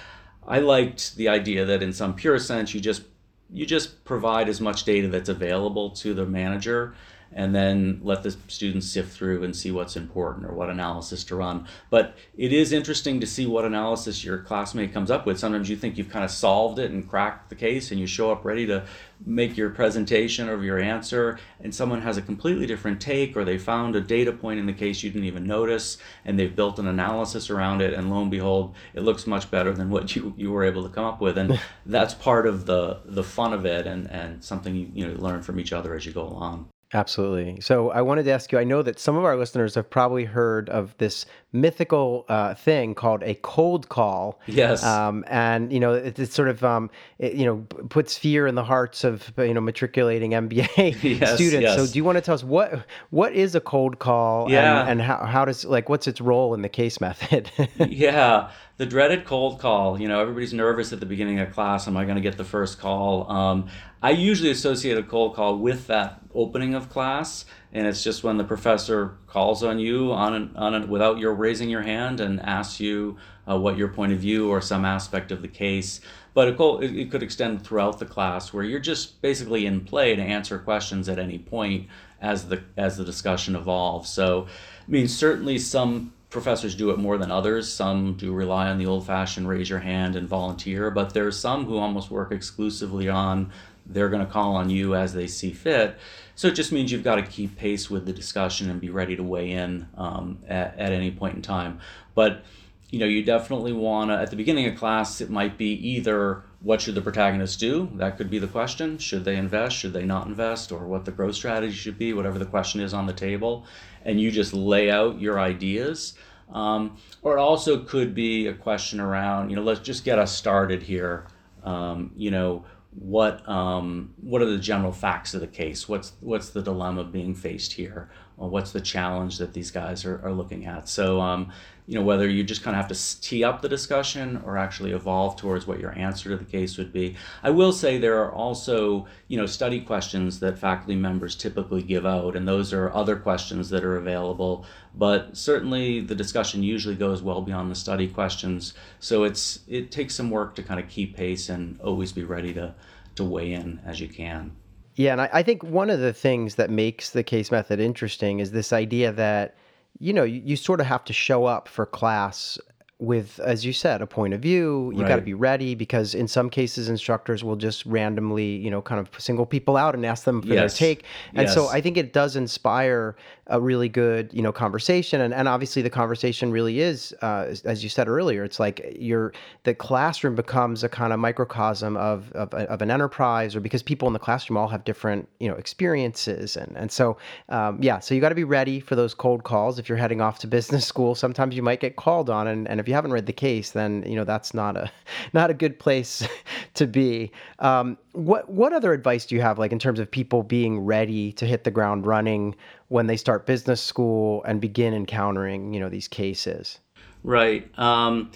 i 0.48 0.60
liked 0.60 1.15
the 1.17 1.28
idea 1.28 1.65
that 1.65 1.84
in 1.84 1.91
some 1.91 2.13
pure 2.13 2.39
sense 2.39 2.74
you 2.74 2.80
just 2.80 3.04
you 3.52 3.66
just 3.66 4.04
provide 4.06 4.50
as 4.50 4.60
much 4.60 4.84
data 4.84 5.08
that's 5.08 5.30
available 5.30 5.92
to 5.92 6.14
the 6.14 6.26
manager 6.26 6.94
and 7.34 7.54
then 7.54 8.00
let 8.04 8.24
the 8.24 8.32
students 8.48 8.88
sift 8.88 9.16
through 9.16 9.44
and 9.44 9.56
see 9.56 9.72
what's 9.72 9.96
important 9.96 10.46
or 10.46 10.54
what 10.54 10.70
analysis 10.70 11.24
to 11.26 11.36
run. 11.36 11.68
But 11.90 12.16
it 12.38 12.54
is 12.54 12.72
interesting 12.72 13.20
to 13.20 13.28
see 13.28 13.46
what 13.46 13.66
analysis 13.66 14.24
your 14.24 14.40
classmate 14.40 14.94
comes 14.94 15.12
up 15.12 15.26
with. 15.26 15.40
Sometimes 15.40 15.70
you 15.70 15.76
think 15.76 15.98
you've 15.98 16.10
kind 16.10 16.26
of 16.26 16.32
solved 16.32 16.80
it 16.80 16.92
and 16.92 17.08
cracked 17.08 17.50
the 17.50 17.56
case, 17.56 17.92
and 17.92 18.00
you 18.00 18.08
show 18.08 18.32
up 18.32 18.46
ready 18.46 18.66
to 18.68 18.86
make 19.26 19.58
your 19.58 19.70
presentation 19.70 20.48
or 20.48 20.63
your 20.63 20.80
answer, 20.80 21.40
and 21.60 21.74
someone 21.74 22.02
has 22.02 22.18
a 22.18 22.22
completely 22.22 22.66
different 22.66 23.02
take, 23.02 23.36
or 23.36 23.44
they 23.44 23.58
found 23.58 23.96
a 23.96 24.02
data 24.02 24.32
point 24.32 24.60
in 24.60 24.66
the 24.66 24.74
case 24.74 25.04
you 25.04 25.10
didn't 25.10 25.26
even 25.26 25.46
notice, 25.46 25.98
and 26.26 26.38
they've 26.38 26.56
built 26.56 26.80
an 26.80 26.88
analysis 26.88 27.50
around 27.50 27.82
it, 27.82 27.94
and 27.94 28.10
lo 28.10 28.22
and 28.22 28.32
behold, 28.32 28.76
it 28.94 29.02
looks 29.02 29.26
much 29.26 29.50
better 29.50 29.74
than 29.74 29.90
what 29.90 30.16
you, 30.16 30.34
you 30.38 30.52
were 30.52 30.63
able 30.63 30.84
to 30.84 30.90
come 30.90 31.06
up 31.06 31.22
with. 31.22 31.38
And 31.38 31.60
that's 31.86 32.13
part 32.13 32.48
of 32.48 32.66
the, 32.66 33.02
the 33.06 33.24
fun 33.24 33.54
of 33.54 33.66
it 33.66 33.88
and, 33.88 34.10
and 34.12 34.44
something 34.44 34.76
you, 34.76 34.92
you 34.94 35.08
know, 35.08 35.20
learn 35.20 35.42
from 35.42 35.60
each 35.60 35.74
other 35.74 35.96
as 35.96 36.06
you 36.06 36.12
go 36.12 36.24
along. 36.24 36.70
Absolutely. 36.93 37.60
So 37.60 37.91
I 37.91 38.02
wanted 38.02 38.23
to 38.23 38.32
ask 38.32 38.52
you 38.52 38.60
I 38.60 38.63
know 38.63 38.82
that 38.82 38.97
some 38.97 39.17
of 39.17 39.26
our 39.26 39.36
listeners 39.36 39.76
have 39.76 39.89
probably 39.89 40.23
heard 40.23 40.69
of 40.69 40.97
this 41.00 41.26
mythical 41.52 42.26
uh, 42.30 42.54
thing 42.54 42.95
called 42.95 43.23
a 43.23 43.36
cold 43.36 43.89
call. 43.89 44.39
Yes. 44.47 44.86
Um, 44.86 45.26
and, 45.28 45.71
you 45.73 45.82
know, 45.82 45.93
it, 45.93 46.17
it 46.17 46.32
sort 46.32 46.47
of, 46.47 46.63
um, 46.63 46.89
it, 47.19 47.34
you 47.34 47.45
know, 47.45 47.58
puts 47.89 48.17
fear 48.17 48.47
in 48.47 48.56
the 48.56 48.63
hearts 48.63 49.04
of, 49.04 49.34
you 49.38 49.54
know, 49.54 49.60
matriculating 49.60 50.32
MBA 50.47 51.19
yes, 51.19 51.36
students. 51.36 51.63
Yes. 51.63 51.76
So 51.76 51.91
do 51.91 51.97
you 51.97 52.06
want 52.06 52.17
to 52.17 52.21
tell 52.21 52.36
us 52.36 52.43
what 52.43 52.86
what 53.10 53.34
is 53.34 53.54
a 53.54 53.62
cold 53.62 54.00
call 54.00 54.50
yeah. 54.50 54.82
and, 54.82 54.91
and 54.91 55.02
how, 55.02 55.26
how 55.26 55.43
does, 55.43 55.65
like, 55.65 55.89
what's 55.89 56.08
its 56.08 56.21
role 56.21 56.54
in 56.54 56.62
the 56.62 56.69
case 56.69 57.02
method? 57.02 57.52
yeah 57.89 58.50
the 58.78 58.86
dreaded 58.86 59.26
cold 59.26 59.60
call. 59.60 60.00
You 60.00 60.08
know, 60.08 60.20
everybody's 60.22 60.54
nervous 60.54 60.94
at 60.94 61.00
the 61.00 61.06
beginning 61.06 61.40
of 61.40 61.52
class. 61.52 61.88
Am 61.88 61.98
I 61.98 62.04
going 62.04 62.16
to 62.16 62.22
get 62.22 62.38
the 62.38 62.44
first 62.44 62.80
call? 62.80 63.30
Um, 63.30 63.68
I 64.02 64.12
usually 64.12 64.52
associate 64.52 64.98
a 64.98 65.04
cold 65.04 65.36
call 65.36 65.58
with 65.58 65.88
that 65.88 66.22
opening 66.34 66.76
of 66.76 66.90
class, 66.90 67.46
and 67.74 67.88
it's 67.88 68.04
just 68.04 68.24
when 68.24 68.38
the 68.38 68.44
professor 68.44 69.18
calls 69.26 69.63
on 69.63 69.80
you 69.80 70.12
on 70.12 70.34
an, 70.36 70.56
on 70.56 70.88
without 70.88 71.18
your 71.18 71.34
raising 71.34 71.70
your 71.70 71.82
hand 71.82 72.20
and 72.20 72.40
asks 72.42 72.80
you 72.80 73.18
uh, 73.50 73.58
what 73.58 73.78
your 73.78 73.88
point 73.88 74.13
of 74.13 74.20
view 74.20 74.50
or 74.50 74.62
some 74.62 74.86
aspect 74.86 75.32
of 75.32 75.42
the 75.42 75.48
case. 75.48 76.00
But 76.36 76.50
it, 76.50 76.58
could, 76.58 76.84
it 76.84 77.10
could 77.10 77.24
extend 77.24 77.66
throughout 77.66 77.98
the 77.98 78.06
class 78.06 78.54
where 78.54 78.63
you're 78.63 78.80
just 78.80 79.20
basically 79.24 79.66
in 79.66 79.82
play 79.82 80.16
to 80.16 80.22
answer 80.22 80.60
questions 80.60 81.10
at 81.10 81.18
any 81.18 81.40
point 81.40 81.88
as 82.22 82.48
the 82.48 82.63
as 82.78 82.98
the 82.98 83.04
discussion 83.04 83.56
evolves. 83.56 84.10
So, 84.10 84.46
I 84.88 84.92
mean, 84.92 85.08
certainly 85.08 85.58
some 85.58 86.13
professors 86.30 86.76
do 86.76 86.90
it 86.92 87.00
more 87.00 87.18
than 87.18 87.32
others. 87.32 87.72
Some 87.72 88.16
do 88.16 88.34
rely 88.34 88.70
on 88.70 88.78
the 88.78 88.86
old 88.86 89.06
fashioned 89.06 89.48
raise 89.48 89.70
your 89.70 89.80
hand 89.80 90.16
and 90.16 90.28
volunteer, 90.28 90.92
but 90.92 91.13
there's 91.13 91.40
some 91.40 91.66
who 91.66 91.78
almost 91.78 92.12
work 92.12 92.32
exclusively 92.32 93.08
on 93.08 93.52
they're 93.90 94.10
going 94.10 94.26
to 94.26 94.32
call 94.32 94.56
on 94.56 94.70
you 94.70 94.96
as 94.96 95.13
they 95.13 95.28
see 95.28 95.52
fit. 95.52 95.98
So 96.36 96.50
it 96.50 96.56
just 96.56 96.72
means 96.72 96.92
you've 96.92 97.04
got 97.04 97.16
to 97.16 97.24
keep 97.24 97.56
pace 97.56 97.90
with 97.90 98.06
the 98.06 98.13
discussion 98.13 98.70
and 98.70 98.82
be 98.82 98.90
ready 98.90 99.16
to 99.16 99.24
weigh 99.24 99.52
in 99.52 99.88
um, 99.96 100.40
at, 100.48 100.78
at 100.78 100.92
any 100.92 101.10
point 101.12 101.36
in 101.36 101.42
time. 101.42 101.80
But 102.13 102.44
you 102.89 103.00
know, 103.00 103.06
you 103.06 103.23
definitely 103.23 103.73
want 103.73 104.12
to, 104.12 104.17
at 104.17 104.30
the 104.30 104.38
beginning 104.38 104.65
of 104.67 104.78
class, 104.78 105.19
it 105.19 105.30
might 105.30 105.58
be 105.58 105.73
either 105.89 106.43
what 106.62 106.82
should 106.82 106.95
the 106.95 107.02
protagonist 107.02 107.60
do? 107.60 107.89
That 107.95 108.17
could 108.17 108.30
be 108.30 108.39
the 108.39 108.47
question. 108.47 108.97
Should 108.97 109.26
they 109.26 109.36
invest? 109.36 109.76
Should 109.76 109.93
they 109.93 110.06
not 110.06 110.28
invest? 110.28 110.71
Or 110.71 110.88
what 110.88 111.06
the 111.06 111.12
growth 111.12 111.36
strategy 111.36 111.73
should 111.73 111.97
be, 111.97 112.13
whatever 112.13 112.39
the 112.39 112.45
question 112.45 112.80
is 112.80 112.93
on 112.93 113.06
the 113.06 113.13
table. 113.13 113.65
And 114.06 114.21
you 114.21 114.32
just 114.32 114.54
lay 114.54 114.89
out 114.89 115.19
your 115.19 115.39
ideas. 115.39 116.13
Um, 116.52 116.97
or 117.21 117.38
it 117.38 117.41
also 117.41 117.84
could 117.84 118.15
be 118.15 118.47
a 118.47 118.54
question 118.54 119.02
around, 119.02 119.50
you 119.50 119.58
know, 119.58 119.63
let's 119.63 119.82
just 119.82 120.06
get 120.06 120.17
us 120.17 120.34
started 120.34 120.84
here. 120.84 121.28
Um, 121.63 122.12
you 122.15 122.32
know, 122.32 122.63
what 122.91 123.47
um, 123.47 124.13
what 124.21 124.41
are 124.41 124.45
the 124.45 124.58
general 124.58 124.91
facts 124.91 125.34
of 125.34 125.41
the 125.41 125.47
case? 125.47 125.88
What's 125.88 126.13
what's 126.19 126.50
the 126.50 126.62
dilemma 126.62 127.04
being 127.04 127.36
faced 127.36 127.73
here? 127.73 128.10
What's 128.38 128.71
the 128.71 128.82
challenge 128.82 129.39
that 129.39 129.54
these 129.54 129.71
guys 129.71 130.06
are, 130.06 130.19
are 130.23 130.32
looking 130.32 130.65
at? 130.65 130.88
So 130.88 131.19
um, 131.21 131.52
you 131.88 131.95
know 131.95 132.02
whether 132.02 132.28
you 132.28 132.43
just 132.43 132.63
kind 132.63 132.76
of 132.76 132.82
have 132.82 132.91
to 132.91 133.21
tee 133.21 133.45
up 133.45 133.62
the 133.62 133.69
discussion 133.69 134.41
or 134.45 134.58
actually 134.58 134.91
evolve 134.91 135.38
towards 135.38 135.65
what 135.65 135.80
your 135.80 135.97
answer 135.97 136.30
to 136.30 136.36
the 136.38 136.43
case 136.43 136.78
would 136.78 136.91
be. 136.91 137.15
I 137.41 137.50
will 137.50 137.71
say 137.71 137.97
there 137.97 138.21
are 138.21 138.32
also 138.32 139.08
you 139.30 139.38
know 139.38 139.45
study 139.45 139.80
questions 139.80 140.39
that 140.41 140.60
faculty 140.60 140.95
members 140.95 141.36
typically 141.36 141.82
give 141.82 142.06
out 142.06 142.36
and 142.36 142.45
those 142.45 142.73
are 142.73 142.93
other 142.93 143.15
questions 143.15 143.69
that 143.69 143.86
are 143.86 143.95
available. 143.95 144.65
But 144.95 145.38
certainly 145.38 146.02
the 146.02 146.15
discussion 146.15 146.62
usually 146.62 146.95
goes 146.95 147.21
well 147.21 147.41
beyond 147.41 147.71
the 147.71 147.76
study 147.76 148.08
questions. 148.10 148.73
So 149.00 149.23
it's 149.23 149.62
it 149.67 149.89
takes 149.89 150.13
some 150.13 150.30
work 150.30 150.56
to 150.56 150.63
kind 150.63 150.82
of 150.82 150.89
keep 150.89 151.15
pace 151.15 151.47
and 151.47 151.80
always 151.80 152.12
be 152.12 152.26
ready 152.26 152.54
to 152.56 152.76
to 153.15 153.23
weigh 153.23 153.54
in 153.54 153.80
as 153.86 154.02
you 154.02 154.10
can. 154.10 154.52
Yeah 154.95 155.13
and 155.13 155.21
I, 155.21 155.30
I 155.32 155.43
think 155.43 155.63
one 155.63 155.89
of 155.89 156.02
the 156.02 156.12
things 156.12 156.56
that 156.56 156.69
makes 156.69 157.12
the 157.12 157.23
case 157.23 157.50
method 157.50 157.80
interesting 157.80 158.39
is 158.39 158.52
this 158.52 158.73
idea 158.73 159.13
that 159.13 159.56
you 160.00 160.14
know, 160.14 160.24
you, 160.24 160.42
you 160.44 160.56
sort 160.56 160.80
of 160.80 160.86
have 160.88 161.04
to 161.06 161.14
show 161.14 161.46
up 161.46 161.68
for 161.68 161.86
class 161.86 162.58
with, 163.00 163.40
as 163.40 163.64
you 163.64 163.74
said, 163.74 164.02
a 164.02 164.08
point 164.08 164.34
of 164.34 164.42
view. 164.42 164.92
You 164.94 165.02
right. 165.02 165.08
got 165.08 165.16
to 165.18 165.22
be 165.22 165.36
ready 165.36 165.76
because 165.76 166.16
in 166.16 166.28
some 166.28 166.50
cases, 166.50 166.90
instructors 166.90 167.44
will 167.44 167.56
just 167.56 167.86
randomly, 167.86 168.56
you 168.56 168.72
know, 168.72 168.82
kind 168.82 169.00
of 169.00 169.10
single 169.22 169.46
people 169.46 169.78
out 169.78 169.94
and 169.94 170.06
ask 170.06 170.24
them 170.24 170.42
for 170.42 170.48
yes. 170.48 170.78
their 170.78 170.88
take. 170.90 171.04
And 171.34 171.48
yes. 171.48 171.54
so 171.54 171.68
I 171.68 171.82
think 171.82 171.98
it 171.98 172.12
does 172.12 172.36
inspire 172.36 173.16
a 173.50 173.60
really 173.62 173.90
good, 173.90 174.34
you 174.34 174.42
know, 174.42 174.52
conversation. 174.52 175.22
And, 175.22 175.34
and 175.34 175.48
obviously, 175.48 175.82
the 175.82 175.90
conversation 175.90 176.52
really 176.52 176.80
is, 176.80 177.14
uh, 177.22 177.54
as 177.66 177.84
you 177.84 177.90
said 177.90 178.08
earlier, 178.08 178.44
it's 178.44 178.60
like 178.60 178.96
your 179.00 179.34
the 179.64 179.74
classroom 179.74 180.36
becomes 180.36 180.84
a 180.84 180.90
kind 180.90 181.14
of 181.14 181.20
microcosm 181.20 181.98
of, 181.98 182.32
of, 182.34 182.54
of 182.54 182.82
an 182.82 182.92
enterprise, 182.92 183.56
or 183.56 183.60
because 183.60 183.82
people 183.82 184.08
in 184.08 184.14
the 184.14 184.20
classroom 184.20 184.58
all 184.58 184.68
have 184.68 184.84
different, 184.84 185.28
you 185.40 185.48
know, 185.48 185.56
experiences. 185.56 186.58
And 186.58 186.76
and 186.78 186.92
so, 186.92 187.18
um, 187.50 187.82
yeah, 187.82 188.00
so 188.00 188.14
you 188.14 188.22
got 188.22 188.30
to 188.30 188.36
be 188.36 188.44
ready 188.44 188.80
for 188.80 188.96
those 188.96 189.14
cold 189.14 189.44
calls 189.44 189.80
if 189.80 189.88
you're 189.88 189.98
heading 189.98 190.22
off 190.22 190.40
to 190.40 190.48
business 190.58 190.86
school. 190.86 191.16
Sometimes 191.16 191.56
you 191.56 191.64
might 191.64 191.80
get 191.80 191.96
called 191.96 192.30
on, 192.30 192.48
and, 192.48 192.68
and 192.68 192.80
if 192.80 192.88
you 192.88 192.94
haven't 192.94 193.12
read 193.12 193.26
the 193.26 193.34
case, 193.34 193.72
then 193.72 194.04
you 194.06 194.16
know 194.16 194.24
that's 194.24 194.54
not 194.54 194.76
a 194.76 194.92
not 195.34 195.50
a 195.50 195.54
good 195.54 195.80
place 195.80 196.28
to 196.74 196.86
be. 196.86 197.32
Um, 197.60 197.98
what 198.17 198.49
what 198.49 198.73
other 198.73 198.93
advice 198.93 199.25
do 199.25 199.36
you 199.36 199.41
have, 199.41 199.60
like 199.60 199.71
in 199.71 199.80
terms 199.80 199.99
of 199.99 200.10
people 200.10 200.43
being 200.43 200.80
ready 200.80 201.32
to 201.34 201.45
hit 201.45 201.63
the 201.63 201.71
ground 201.71 202.06
running 202.06 202.56
when 202.88 203.08
they 203.08 203.17
start 203.17 203.45
business 203.45 203.82
school 203.82 204.43
and 204.43 204.60
begin 204.60 204.93
encountering 204.93 205.73
you 205.73 205.80
know 205.80 205.89
these 205.89 206.08
cases? 206.08 206.80
Right. 207.23 207.69
Um, 207.77 208.32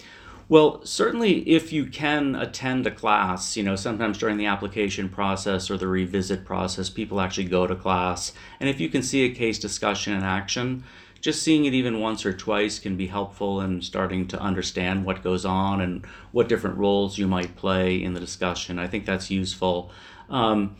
well, 0.48 0.84
certainly, 0.84 1.48
if 1.48 1.72
you 1.72 1.86
can 1.86 2.34
attend 2.34 2.86
a 2.86 2.90
class, 2.90 3.56
you 3.56 3.62
know, 3.62 3.74
sometimes 3.74 4.18
during 4.18 4.36
the 4.36 4.46
application 4.46 5.08
process 5.08 5.70
or 5.70 5.78
the 5.78 5.88
revisit 5.88 6.44
process, 6.44 6.90
people 6.90 7.20
actually 7.20 7.44
go 7.44 7.66
to 7.66 7.74
class. 7.74 8.32
And 8.60 8.68
if 8.68 8.78
you 8.78 8.88
can 8.88 9.02
see 9.02 9.24
a 9.24 9.34
case 9.34 9.58
discussion 9.58 10.12
in 10.12 10.22
action, 10.22 10.84
just 11.22 11.42
seeing 11.42 11.64
it 11.64 11.72
even 11.72 12.00
once 12.00 12.26
or 12.26 12.32
twice 12.32 12.80
can 12.80 12.96
be 12.96 13.06
helpful 13.06 13.60
in 13.60 13.80
starting 13.80 14.26
to 14.26 14.38
understand 14.40 15.04
what 15.04 15.22
goes 15.22 15.46
on 15.46 15.80
and 15.80 16.04
what 16.32 16.48
different 16.48 16.76
roles 16.76 17.16
you 17.16 17.28
might 17.28 17.54
play 17.54 18.02
in 18.02 18.12
the 18.12 18.20
discussion. 18.20 18.78
I 18.78 18.88
think 18.88 19.06
that's 19.06 19.30
useful. 19.30 19.92
Um, 20.28 20.76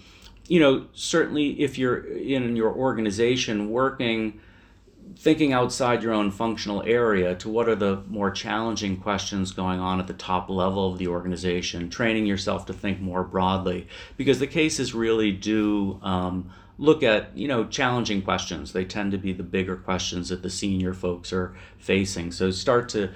you 0.48 0.58
know, 0.58 0.86
certainly 0.94 1.62
if 1.62 1.78
you're 1.78 2.04
in 2.04 2.56
your 2.56 2.74
organization 2.74 3.70
working, 3.70 4.40
thinking 5.16 5.52
outside 5.52 6.02
your 6.02 6.12
own 6.12 6.32
functional 6.32 6.82
area 6.82 7.36
to 7.36 7.48
what 7.48 7.68
are 7.68 7.76
the 7.76 8.02
more 8.08 8.30
challenging 8.32 8.96
questions 8.96 9.52
going 9.52 9.78
on 9.78 10.00
at 10.00 10.08
the 10.08 10.12
top 10.12 10.50
level 10.50 10.90
of 10.92 10.98
the 10.98 11.06
organization, 11.06 11.88
training 11.88 12.26
yourself 12.26 12.66
to 12.66 12.72
think 12.72 12.98
more 12.98 13.22
broadly, 13.22 13.86
because 14.16 14.40
the 14.40 14.46
cases 14.48 14.92
really 14.92 15.30
do. 15.30 16.00
Um, 16.02 16.50
look 16.78 17.02
at 17.02 17.36
you 17.36 17.48
know 17.48 17.64
challenging 17.64 18.22
questions. 18.22 18.72
They 18.72 18.84
tend 18.84 19.12
to 19.12 19.18
be 19.18 19.32
the 19.32 19.42
bigger 19.42 19.76
questions 19.76 20.28
that 20.30 20.42
the 20.42 20.50
senior 20.50 20.94
folks 20.94 21.32
are 21.32 21.54
facing. 21.78 22.32
So 22.32 22.50
start 22.50 22.88
to 22.90 23.10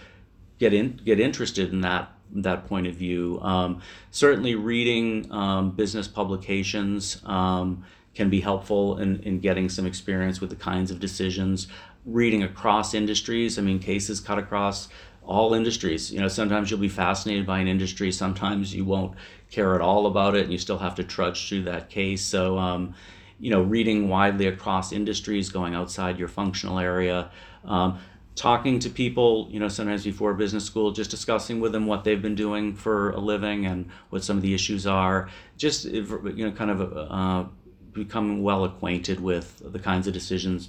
get 0.59 0.73
in 0.73 1.01
get 1.05 1.21
interested 1.21 1.73
in 1.73 1.81
that 1.83 2.13
that 2.33 2.67
point 2.67 2.87
of 2.87 2.95
view. 2.95 3.39
Um, 3.43 3.81
certainly 4.11 4.55
reading 4.55 5.31
um, 5.33 5.71
business 5.71 6.09
publications 6.09 7.23
um, 7.25 7.85
can 8.15 8.31
be 8.31 8.41
helpful 8.41 8.99
in, 8.99 9.21
in 9.21 9.41
getting 9.41 9.69
some 9.69 9.87
experience 9.87 10.41
with 10.41 10.51
the 10.51 10.57
kinds 10.57 10.91
of 10.91 11.01
decisions. 11.01 11.69
Reading 12.05 12.45
across 12.45 12.95
industries 12.95 13.59
i 13.59 13.63
mean 13.63 13.81
cases 13.81 14.21
cut 14.21 14.39
across 14.39 14.89
all 15.27 15.55
industries. 15.55 16.13
You 16.13 16.21
know, 16.21 16.29
sometimes 16.29 16.71
you'll 16.71 16.81
be 16.81 16.89
fascinated 16.89 17.47
by 17.47 17.59
an 17.59 17.67
industry, 17.67 18.13
sometimes 18.13 18.75
you 18.75 18.85
won't 18.85 19.17
care 19.51 19.75
at 19.75 19.81
all 19.81 20.07
about 20.07 20.35
it, 20.35 20.45
and 20.45 20.53
you 20.53 20.59
still 20.59 20.79
have 20.79 20.95
to 20.97 21.05
trudge 21.05 21.49
through 21.49 21.63
that 21.65 21.91
case. 21.91 22.25
So, 22.25 22.59
um, 22.59 22.95
you 23.39 23.51
know, 23.51 23.63
reading 23.63 24.09
widely 24.09 24.47
across 24.47 24.93
industries, 24.93 25.49
going 25.51 25.75
outside 25.75 26.19
your 26.19 26.29
functional 26.29 26.79
area. 26.79 27.31
Um, 27.65 27.99
talking 28.35 28.79
to 28.79 28.91
people, 28.91 29.49
you 29.51 29.59
know, 29.59 29.69
sometimes 29.69 30.05
before 30.05 30.35
business 30.35 30.65
school, 30.65 30.93
just 30.93 31.11
discussing 31.11 31.59
with 31.59 31.73
them 31.73 31.87
what 31.87 32.05
they've 32.05 32.21
been 32.21 32.35
doing 32.35 32.75
for 32.75 33.11
a 33.11 33.19
living 33.19 33.67
and 33.67 33.89
what 34.11 34.23
some 34.23 34.37
of 34.37 34.43
the 34.43 34.55
issues 34.55 34.87
are. 34.87 35.29
Just, 35.57 35.87
you 35.87 36.03
know, 36.37 36.53
kind 36.53 36.71
of 36.71 36.81
uh, 36.97 37.45
becoming 37.93 38.43
well 38.43 38.65
acquainted 38.65 39.21
with 39.21 39.63
the 39.73 39.79
kinds 39.79 40.07
of 40.07 40.13
decisions 40.13 40.69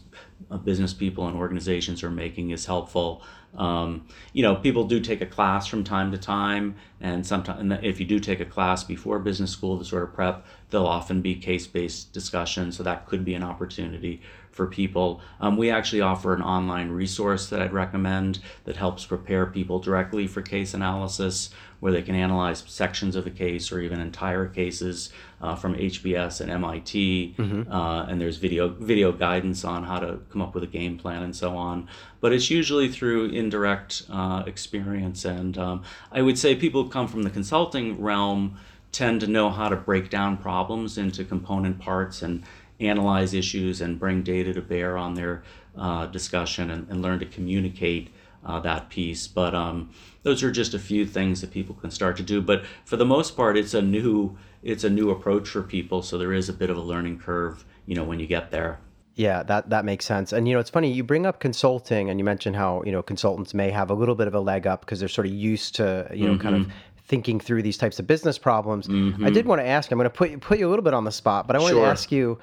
business 0.63 0.93
people 0.93 1.27
and 1.27 1.35
organizations 1.35 2.03
are 2.03 2.09
making 2.09 2.51
is 2.51 2.65
helpful. 2.65 3.21
Um, 3.55 4.05
you 4.33 4.43
know, 4.43 4.55
people 4.55 4.83
do 4.83 4.99
take 4.99 5.21
a 5.21 5.25
class 5.25 5.67
from 5.67 5.83
time 5.83 6.11
to 6.11 6.17
time, 6.17 6.75
and 7.01 7.25
sometimes 7.25 7.79
if 7.81 7.99
you 7.99 8.05
do 8.05 8.19
take 8.19 8.39
a 8.39 8.45
class 8.45 8.83
before 8.83 9.19
business 9.19 9.51
school 9.51 9.79
to 9.79 9.85
sort 9.85 10.03
of 10.03 10.13
prep, 10.13 10.45
there'll 10.69 10.87
often 10.87 11.21
be 11.21 11.35
case-based 11.35 12.13
discussions, 12.13 12.77
so 12.77 12.83
that 12.83 13.07
could 13.07 13.25
be 13.25 13.33
an 13.33 13.43
opportunity 13.43 14.21
for 14.51 14.65
people. 14.65 15.21
Um, 15.39 15.55
we 15.55 15.69
actually 15.69 16.01
offer 16.01 16.33
an 16.33 16.41
online 16.41 16.89
resource 16.89 17.47
that 17.49 17.61
I'd 17.61 17.73
recommend 17.73 18.39
that 18.65 18.75
helps 18.75 19.05
prepare 19.05 19.45
people 19.45 19.79
directly 19.79 20.27
for 20.27 20.41
case 20.41 20.73
analysis, 20.73 21.51
where 21.79 21.91
they 21.91 22.01
can 22.01 22.15
analyze 22.15 22.63
sections 22.65 23.15
of 23.15 23.27
a 23.27 23.29
case 23.29 23.71
or 23.71 23.79
even 23.79 23.99
entire 23.99 24.47
cases 24.47 25.11
uh, 25.41 25.55
from 25.55 25.75
HBS 25.75 26.41
and 26.41 26.49
MIT. 26.49 27.35
Mm-hmm. 27.37 27.71
Uh, 27.71 28.05
and 28.05 28.19
there's 28.19 28.37
video 28.37 28.67
video 28.69 29.11
guidance 29.11 29.63
on 29.63 29.83
how 29.83 29.99
to 29.99 30.19
come 30.31 30.41
up 30.41 30.55
with 30.55 30.63
a 30.63 30.67
game 30.67 30.97
plan 30.97 31.21
and 31.21 31.35
so 31.35 31.55
on. 31.55 31.87
But 32.19 32.33
it's 32.33 32.49
usually 32.49 32.89
through 32.89 33.25
indirect 33.25 34.03
uh, 34.09 34.43
experience. 34.45 35.25
And 35.25 35.57
um, 35.57 35.83
I 36.11 36.21
would 36.21 36.37
say 36.37 36.55
people 36.55 36.83
who 36.83 36.89
come 36.89 37.07
from 37.07 37.23
the 37.23 37.29
consulting 37.29 38.01
realm 38.01 38.57
tend 38.91 39.21
to 39.21 39.27
know 39.27 39.49
how 39.49 39.69
to 39.69 39.75
break 39.75 40.09
down 40.09 40.37
problems 40.37 40.97
into 40.97 41.23
component 41.23 41.79
parts 41.79 42.21
and 42.21 42.43
analyze 42.79 43.33
issues 43.33 43.81
and 43.81 43.99
bring 43.99 44.23
data 44.23 44.53
to 44.53 44.61
bear 44.61 44.97
on 44.97 45.13
their 45.13 45.43
uh, 45.77 46.05
discussion 46.07 46.71
and, 46.71 46.87
and, 46.89 47.01
learn 47.01 47.19
to 47.19 47.25
communicate 47.25 48.09
uh, 48.45 48.59
that 48.59 48.89
piece. 48.89 49.27
But 49.27 49.53
um, 49.53 49.91
those 50.23 50.43
are 50.43 50.51
just 50.51 50.73
a 50.73 50.79
few 50.79 51.05
things 51.05 51.41
that 51.41 51.51
people 51.51 51.75
can 51.75 51.91
start 51.91 52.17
to 52.17 52.23
do. 52.23 52.41
But 52.41 52.65
for 52.85 52.97
the 52.97 53.05
most 53.05 53.35
part, 53.35 53.57
it's 53.57 53.73
a 53.73 53.81
new 53.81 54.37
it's 54.63 54.83
a 54.83 54.89
new 54.89 55.11
approach 55.11 55.47
for 55.47 55.61
people. 55.61 56.01
So 56.01 56.17
there 56.17 56.33
is 56.33 56.49
a 56.49 56.53
bit 56.53 56.69
of 56.69 56.77
a 56.77 56.81
learning 56.81 57.19
curve, 57.19 57.63
you 57.85 57.95
know, 57.95 58.03
when 58.03 58.19
you 58.19 58.27
get 58.27 58.51
there. 58.51 58.79
Yeah, 59.17 59.41
that 59.43 59.71
that 59.71 59.83
makes 59.83 60.05
sense. 60.05 60.31
And 60.31 60.47
you 60.47 60.53
know, 60.53 60.59
it's 60.59 60.69
funny 60.69 60.91
you 60.91 61.03
bring 61.03 61.25
up 61.25 61.39
consulting, 61.39 62.11
and 62.11 62.19
you 62.19 62.23
mentioned 62.23 62.55
how 62.55 62.83
you 62.85 62.91
know 62.91 63.01
consultants 63.01 63.51
may 63.51 63.71
have 63.71 63.89
a 63.89 63.95
little 63.95 64.13
bit 64.13 64.27
of 64.27 64.35
a 64.35 64.39
leg 64.39 64.67
up 64.67 64.81
because 64.81 64.99
they're 64.99 65.09
sort 65.09 65.25
of 65.25 65.33
used 65.33 65.75
to 65.75 66.07
you 66.13 66.27
know 66.27 66.33
mm-hmm. 66.33 66.41
kind 66.41 66.55
of 66.55 66.61
mm-hmm. 66.61 66.71
thinking 67.07 67.39
through 67.39 67.63
these 67.63 67.79
types 67.79 67.97
of 67.97 68.05
business 68.05 68.37
problems. 68.37 68.87
Mm-hmm. 68.87 69.25
I 69.25 69.31
did 69.31 69.47
want 69.47 69.59
to 69.59 69.65
ask. 69.65 69.91
I'm 69.91 69.97
going 69.97 70.05
to 70.05 70.11
put 70.11 70.29
you, 70.29 70.37
put 70.37 70.59
you 70.59 70.67
a 70.67 70.69
little 70.69 70.83
bit 70.83 70.93
on 70.93 71.03
the 71.03 71.11
spot, 71.11 71.47
but 71.47 71.55
I 71.55 71.59
want 71.59 71.71
sure. 71.71 71.83
to 71.83 71.89
ask 71.89 72.11
you. 72.11 72.37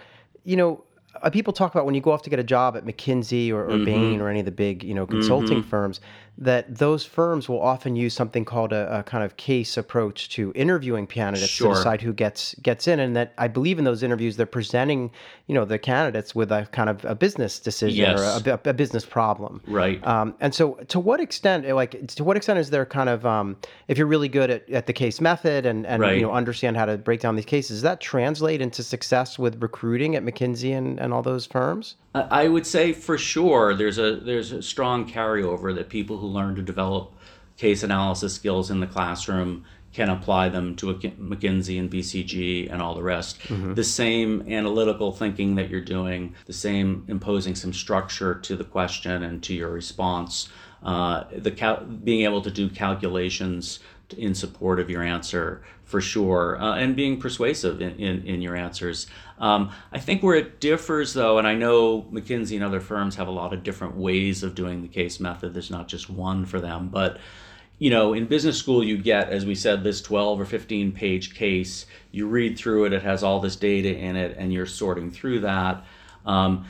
You 0.46 0.56
know, 0.56 0.84
uh, 1.22 1.30
people 1.30 1.52
talk 1.52 1.72
about 1.72 1.87
when 1.87 1.94
you 1.94 2.00
go 2.00 2.10
off 2.10 2.22
to 2.22 2.28
get 2.28 2.38
a 2.38 2.44
job 2.44 2.76
at 2.76 2.84
McKinsey 2.84 3.50
or, 3.50 3.64
or 3.64 3.68
mm-hmm. 3.68 3.84
Bain 3.84 4.20
or 4.20 4.28
any 4.28 4.40
of 4.40 4.44
the 4.44 4.52
big 4.52 4.82
you 4.82 4.94
know 4.94 5.06
consulting 5.06 5.60
mm-hmm. 5.60 5.68
firms 5.68 6.00
that 6.37 6.79
those 6.79 7.05
firms 7.05 7.49
will 7.49 7.61
often 7.61 7.94
use 7.94 8.12
something 8.12 8.44
called 8.44 8.73
a, 8.73 8.99
a 8.99 9.03
kind 9.05 9.23
of 9.23 9.37
case 9.37 9.77
approach 9.77 10.29
to 10.31 10.53
interviewing 10.57 11.07
candidates 11.07 11.53
sure. 11.53 11.70
to 11.70 11.75
decide 11.77 12.03
who 12.03 12.12
gets 12.12 12.55
gets 12.57 12.88
in, 12.88 12.99
and 12.99 13.14
that 13.14 13.33
I 13.38 13.47
believe 13.47 13.79
in 13.79 13.85
those 13.85 14.03
interviews 14.03 14.37
they're 14.37 14.47
presenting, 14.47 15.12
you 15.47 15.55
know, 15.55 15.64
the 15.64 15.79
candidates 15.79 16.35
with 16.35 16.51
a 16.51 16.66
kind 16.73 16.90
of 16.90 17.05
a 17.05 17.14
business 17.14 17.61
decision 17.61 17.99
yes. 17.99 18.44
or 18.44 18.51
a, 18.51 18.61
a, 18.70 18.73
business 18.75 19.05
problem, 19.05 19.61
right? 19.68 20.05
Um, 20.05 20.35
and 20.40 20.53
so, 20.53 20.75
to 20.88 20.99
what 20.99 21.20
extent, 21.20 21.68
like, 21.68 22.07
to 22.09 22.25
what 22.25 22.37
extent 22.37 22.59
is 22.59 22.70
there 22.70 22.85
kind 22.85 23.09
of, 23.09 23.25
um, 23.25 23.57
if 23.87 23.97
you're 23.97 24.09
really 24.09 24.29
good 24.29 24.51
at, 24.51 24.68
at 24.70 24.87
the 24.87 24.92
case 24.92 25.20
method 25.20 25.66
and 25.66 25.87
and 25.87 26.03
right. 26.03 26.16
you 26.16 26.23
know 26.23 26.33
understand 26.33 26.77
how 26.77 26.87
to 26.87 26.99
break 26.99 27.20
down 27.20 27.37
these 27.37 27.44
cases, 27.44 27.77
does 27.77 27.83
that 27.83 28.01
translate 28.01 28.61
into 28.61 28.83
success 28.83 29.38
with 29.38 29.62
recruiting 29.62 30.16
at 30.16 30.25
McKinsey 30.25 30.77
and, 30.77 30.99
and 30.99 31.14
all 31.14 31.23
those 31.23 31.47
firms? 31.47 31.94
I 32.14 32.46
would 32.46 32.66
say 32.66 32.92
for 32.92 33.18
sure 33.18 33.74
there's 33.74 33.98
a 33.98 34.16
there's 34.16 34.53
a 34.53 34.62
strong 34.62 35.11
carryover 35.11 35.74
that 35.74 35.88
people 35.88 36.18
who 36.18 36.29
learn 36.29 36.55
to 36.55 36.62
develop 36.62 37.12
case 37.57 37.83
analysis 37.83 38.35
skills 38.35 38.70
in 38.70 38.81
the 38.81 38.87
classroom 38.87 39.64
can 39.92 40.11
apply 40.11 40.48
them 40.48 40.74
to 40.74 40.90
a 40.90 40.94
McKinsey 40.94 41.79
and 41.79 41.88
BCG 41.88 42.70
and 42.70 42.83
all 42.83 42.94
the 42.96 43.03
rest. 43.03 43.38
Mm-hmm. 43.42 43.74
The 43.74 43.85
same 43.85 44.42
analytical 44.53 45.12
thinking 45.12 45.55
that 45.55 45.70
you're 45.70 45.81
doing, 45.81 46.35
the 46.46 46.53
same 46.53 47.05
imposing 47.07 47.55
some 47.55 47.72
structure 47.72 48.35
to 48.35 48.57
the 48.57 48.64
question 48.64 49.22
and 49.22 49.40
to 49.44 49.55
your 49.55 49.70
response, 49.70 50.48
uh, 50.83 51.24
the 51.33 51.53
cal- 51.53 51.85
being 51.85 52.22
able 52.22 52.42
to 52.42 52.50
do 52.50 52.68
calculations 52.68 53.79
in 54.18 54.35
support 54.35 54.81
of 54.81 54.90
your 54.90 55.03
answer 55.03 55.62
for 55.85 56.00
sure, 56.00 56.61
uh, 56.61 56.77
and 56.77 56.96
being 56.96 57.20
persuasive 57.20 57.81
in, 57.81 57.90
in, 57.98 58.27
in 58.27 58.42
your 58.42 58.57
answers. 58.57 59.07
Um, 59.38 59.70
I 59.92 59.98
think 59.98 60.22
where 60.22 60.37
it 60.37 60.61
differs, 60.61 61.12
though, 61.12 61.38
and 61.38 61.46
I 61.46 61.55
know 61.55 62.03
McKinsey 62.03 62.55
and 62.57 62.64
other 62.64 62.81
firms 62.81 63.16
have 63.16 63.29
a 63.29 63.33
lot 63.33 63.53
of 63.53 63.62
different 63.62 63.96
ways 63.96 64.42
of 64.42 64.55
doing 64.55 64.83
the 64.83 64.88
case 64.88 65.20
method. 65.20 65.55
There's 65.55 65.70
not 65.70 65.88
just 65.88 66.09
one 66.09 66.46
for 66.46 66.61
them, 66.61 66.88
but 66.88 67.18
you 67.79 67.90
know, 67.90 68.14
in 68.14 68.27
business 68.27 68.57
school, 68.57 68.85
you 68.85 68.96
get, 68.96 69.31
as 69.31 69.44
we 69.44 69.55
said, 69.55 69.83
this 69.83 70.00
12 70.00 70.40
or 70.40 70.44
15 70.44 70.92
page 70.92 71.35
case. 71.35 71.87
You 72.12 72.29
read 72.29 72.57
through 72.57 72.87
it, 72.87 72.92
it 72.92 73.03
has 73.03 73.22
all 73.22 73.40
this 73.40 73.57
data 73.57 73.94
in 73.94 74.16
it, 74.16 74.37
and 74.38 74.53
you're 74.53 74.66
sorting 74.66 75.11
through 75.11 75.40
that. 75.40 75.85
Um, 76.24 76.66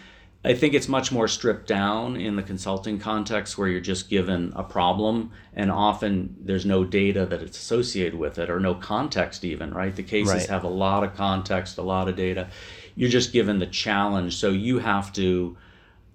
I 0.47 0.53
think 0.53 0.75
it's 0.75 0.89
much 0.89 1.11
more 1.11 1.27
stripped 1.27 1.67
down 1.67 2.17
in 2.17 2.37
the 2.37 2.43
consulting 2.43 2.99
context 2.99 3.57
where 3.57 3.67
you're 3.67 3.81
just 3.81 4.11
given 4.11 4.53
a 4.55 4.63
problem 4.63 5.31
and 5.55 5.71
often 5.71 6.37
there's 6.39 6.67
no 6.67 6.85
data 6.85 7.25
that 7.25 7.41
it's 7.41 7.57
associated 7.57 8.15
with 8.15 8.39
it 8.39 8.51
or 8.51 8.61
no 8.61 8.75
context 8.75 9.43
even, 9.45 9.73
right? 9.73 9.97
The 9.97 10.03
cases 10.03 10.35
right. 10.35 10.47
have 10.49 10.65
a 10.65 10.69
lot 10.69 11.03
of 11.03 11.15
context, 11.15 11.79
a 11.79 11.83
lot 11.83 12.09
of 12.09 12.17
data. 12.17 12.51
You're 12.95 13.09
just 13.09 13.33
given 13.33 13.59
the 13.59 13.67
challenge. 13.67 14.37
So 14.37 14.51
you 14.51 14.81
have 14.81 15.15
to 15.15 15.57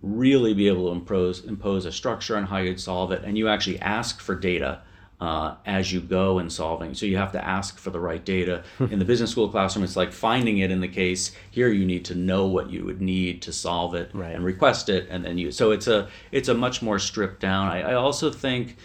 really 0.03 0.53
be 0.53 0.67
able 0.67 0.85
to 0.85 0.91
impose 0.91 1.43
impose 1.43 1.85
a 1.85 1.91
structure 1.91 2.37
on 2.37 2.45
how 2.45 2.57
you'd 2.57 2.79
solve 2.79 3.11
it 3.11 3.21
and 3.25 3.37
you 3.37 3.49
actually 3.49 3.77
ask 3.79 4.21
for 4.21 4.33
data 4.33 4.81
uh, 5.19 5.55
as 5.65 5.91
you 5.91 5.99
go 5.99 6.39
in 6.39 6.49
solving. 6.49 6.93
So 6.93 7.05
you 7.05 7.17
have 7.17 7.33
to 7.33 7.45
ask 7.45 7.77
for 7.77 7.89
the 7.89 7.99
right 7.99 8.23
data. 8.23 8.63
in 8.79 8.99
the 8.99 9.05
business 9.05 9.31
school 9.31 9.49
classroom, 9.49 9.83
it's 9.83 9.95
like 9.95 10.13
finding 10.13 10.59
it 10.59 10.71
in 10.71 10.79
the 10.79 10.87
case. 10.87 11.31
Here, 11.51 11.69
you 11.69 11.85
need 11.85 12.05
to 12.05 12.15
know 12.15 12.47
what 12.47 12.69
you 12.69 12.85
would 12.85 13.01
need 13.01 13.41
to 13.43 13.51
solve 13.51 13.95
it 13.95 14.11
right. 14.13 14.33
and 14.33 14.45
request 14.45 14.87
it, 14.89 15.07
and 15.09 15.25
then 15.25 15.37
you. 15.37 15.51
So 15.51 15.71
it's 15.71 15.87
a 15.87 16.07
it's 16.31 16.47
a 16.47 16.53
much 16.53 16.81
more 16.81 16.99
stripped 16.99 17.41
down. 17.41 17.67
I, 17.67 17.91
I 17.91 17.93
also 17.95 18.31
think 18.31 18.77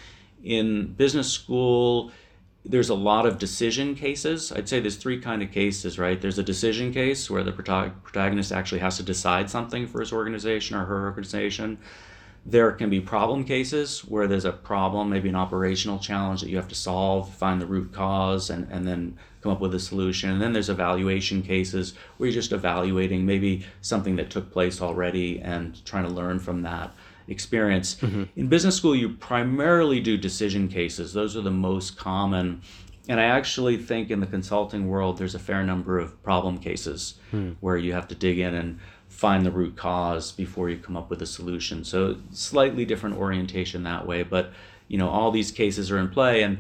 in 0.43 0.93
business 0.95 1.31
school 1.31 2.13
there's 2.67 2.89
a 2.89 2.95
lot 2.95 3.27
of 3.27 3.39
decision 3.39 3.95
cases. 3.95 4.51
I'd 4.51 4.69
say 4.69 4.81
there's 4.81 4.97
three 4.97 5.21
kind 5.21 5.43
of 5.43 5.53
cases, 5.53 5.99
right? 5.99 6.19
There's 6.21 6.39
a 6.39 6.43
decision 6.43 6.95
case 6.95 7.29
where 7.31 7.43
the 7.43 7.53
protagonist 7.53 8.53
actually 8.53 8.79
has 8.79 8.97
to 8.97 9.03
decide 9.03 9.51
something 9.51 9.87
for 9.87 10.01
his 10.01 10.15
organization 10.15 10.77
or 10.77 10.87
her 10.87 11.05
organization. 11.05 11.79
There 12.47 12.73
can 12.73 12.91
be 12.91 13.01
problem 13.01 13.45
cases 13.45 14.01
where 14.05 14.27
there's 14.27 14.45
a 14.45 14.53
problem, 14.53 15.09
maybe 15.09 15.31
an 15.31 15.35
operational 15.35 15.99
challenge 15.99 16.43
that 16.43 16.51
you 16.51 16.57
have 16.57 16.69
to 16.69 16.75
solve, 16.75 17.33
find 17.35 17.61
the 17.61 17.67
root 17.67 17.93
cause, 17.93 18.51
and, 18.51 18.71
and 18.71 18.87
then 18.87 19.19
come 19.41 19.53
up 19.53 19.61
with 19.61 19.75
a 19.75 19.81
solution. 19.81 20.31
And 20.31 20.43
then 20.43 20.53
there's 20.53 20.69
evaluation 20.69 21.43
cases 21.43 21.95
where 22.17 22.29
you're 22.29 22.35
just 22.35 22.53
evaluating 22.53 23.25
maybe 23.25 23.65
something 23.81 24.17
that 24.17 24.31
took 24.31 24.53
place 24.53 24.83
already 24.83 25.41
and 25.41 25.83
trying 25.85 26.05
to 26.05 26.11
learn 26.11 26.39
from 26.39 26.63
that 26.63 26.95
experience. 27.29 27.97
Mm-hmm. 27.97 28.25
In 28.37 28.49
business 28.49 28.77
school, 28.77 28.95
you 28.95 29.11
primarily 29.11 30.01
do 30.01 30.17
decision 30.17 30.69
cases, 30.69 31.13
those 31.13 31.37
are 31.37 31.43
the 31.43 31.51
most 31.51 31.97
common. 31.97 32.63
And 33.09 33.21
I 33.21 33.25
actually 33.25 33.77
think 33.77 34.11
in 34.11 34.21
the 34.21 34.27
consulting 34.27 34.89
world, 34.89 35.19
there's 35.19 35.35
a 35.35 35.39
fair 35.39 35.63
number 35.63 35.99
of 35.99 36.23
problem 36.23 36.59
cases 36.59 37.15
hmm. 37.31 37.53
where 37.61 37.77
you 37.77 37.93
have 37.93 38.09
to 38.09 38.15
dig 38.15 38.39
in 38.39 38.55
and 38.55 38.79
find 39.15 39.47
the 39.47 39.51
root 39.51 39.77
cause 39.77 40.33
before 40.33 40.69
you 40.69 40.77
come 40.77 40.97
up 40.97 41.09
with 41.09 41.23
a 41.23 41.27
solution. 41.27 41.85
So 41.85 42.17
slightly 42.33 42.85
different 42.85 43.17
orientation 43.17 43.85
that 43.85 44.07
way, 44.07 44.25
but 44.25 44.53
you 44.89 44.99
know 44.99 45.09
all 45.09 45.31
these 45.31 45.53
cases 45.53 45.91
are 45.91 45.99
in 45.99 46.09
play 46.09 46.43
and 46.43 46.59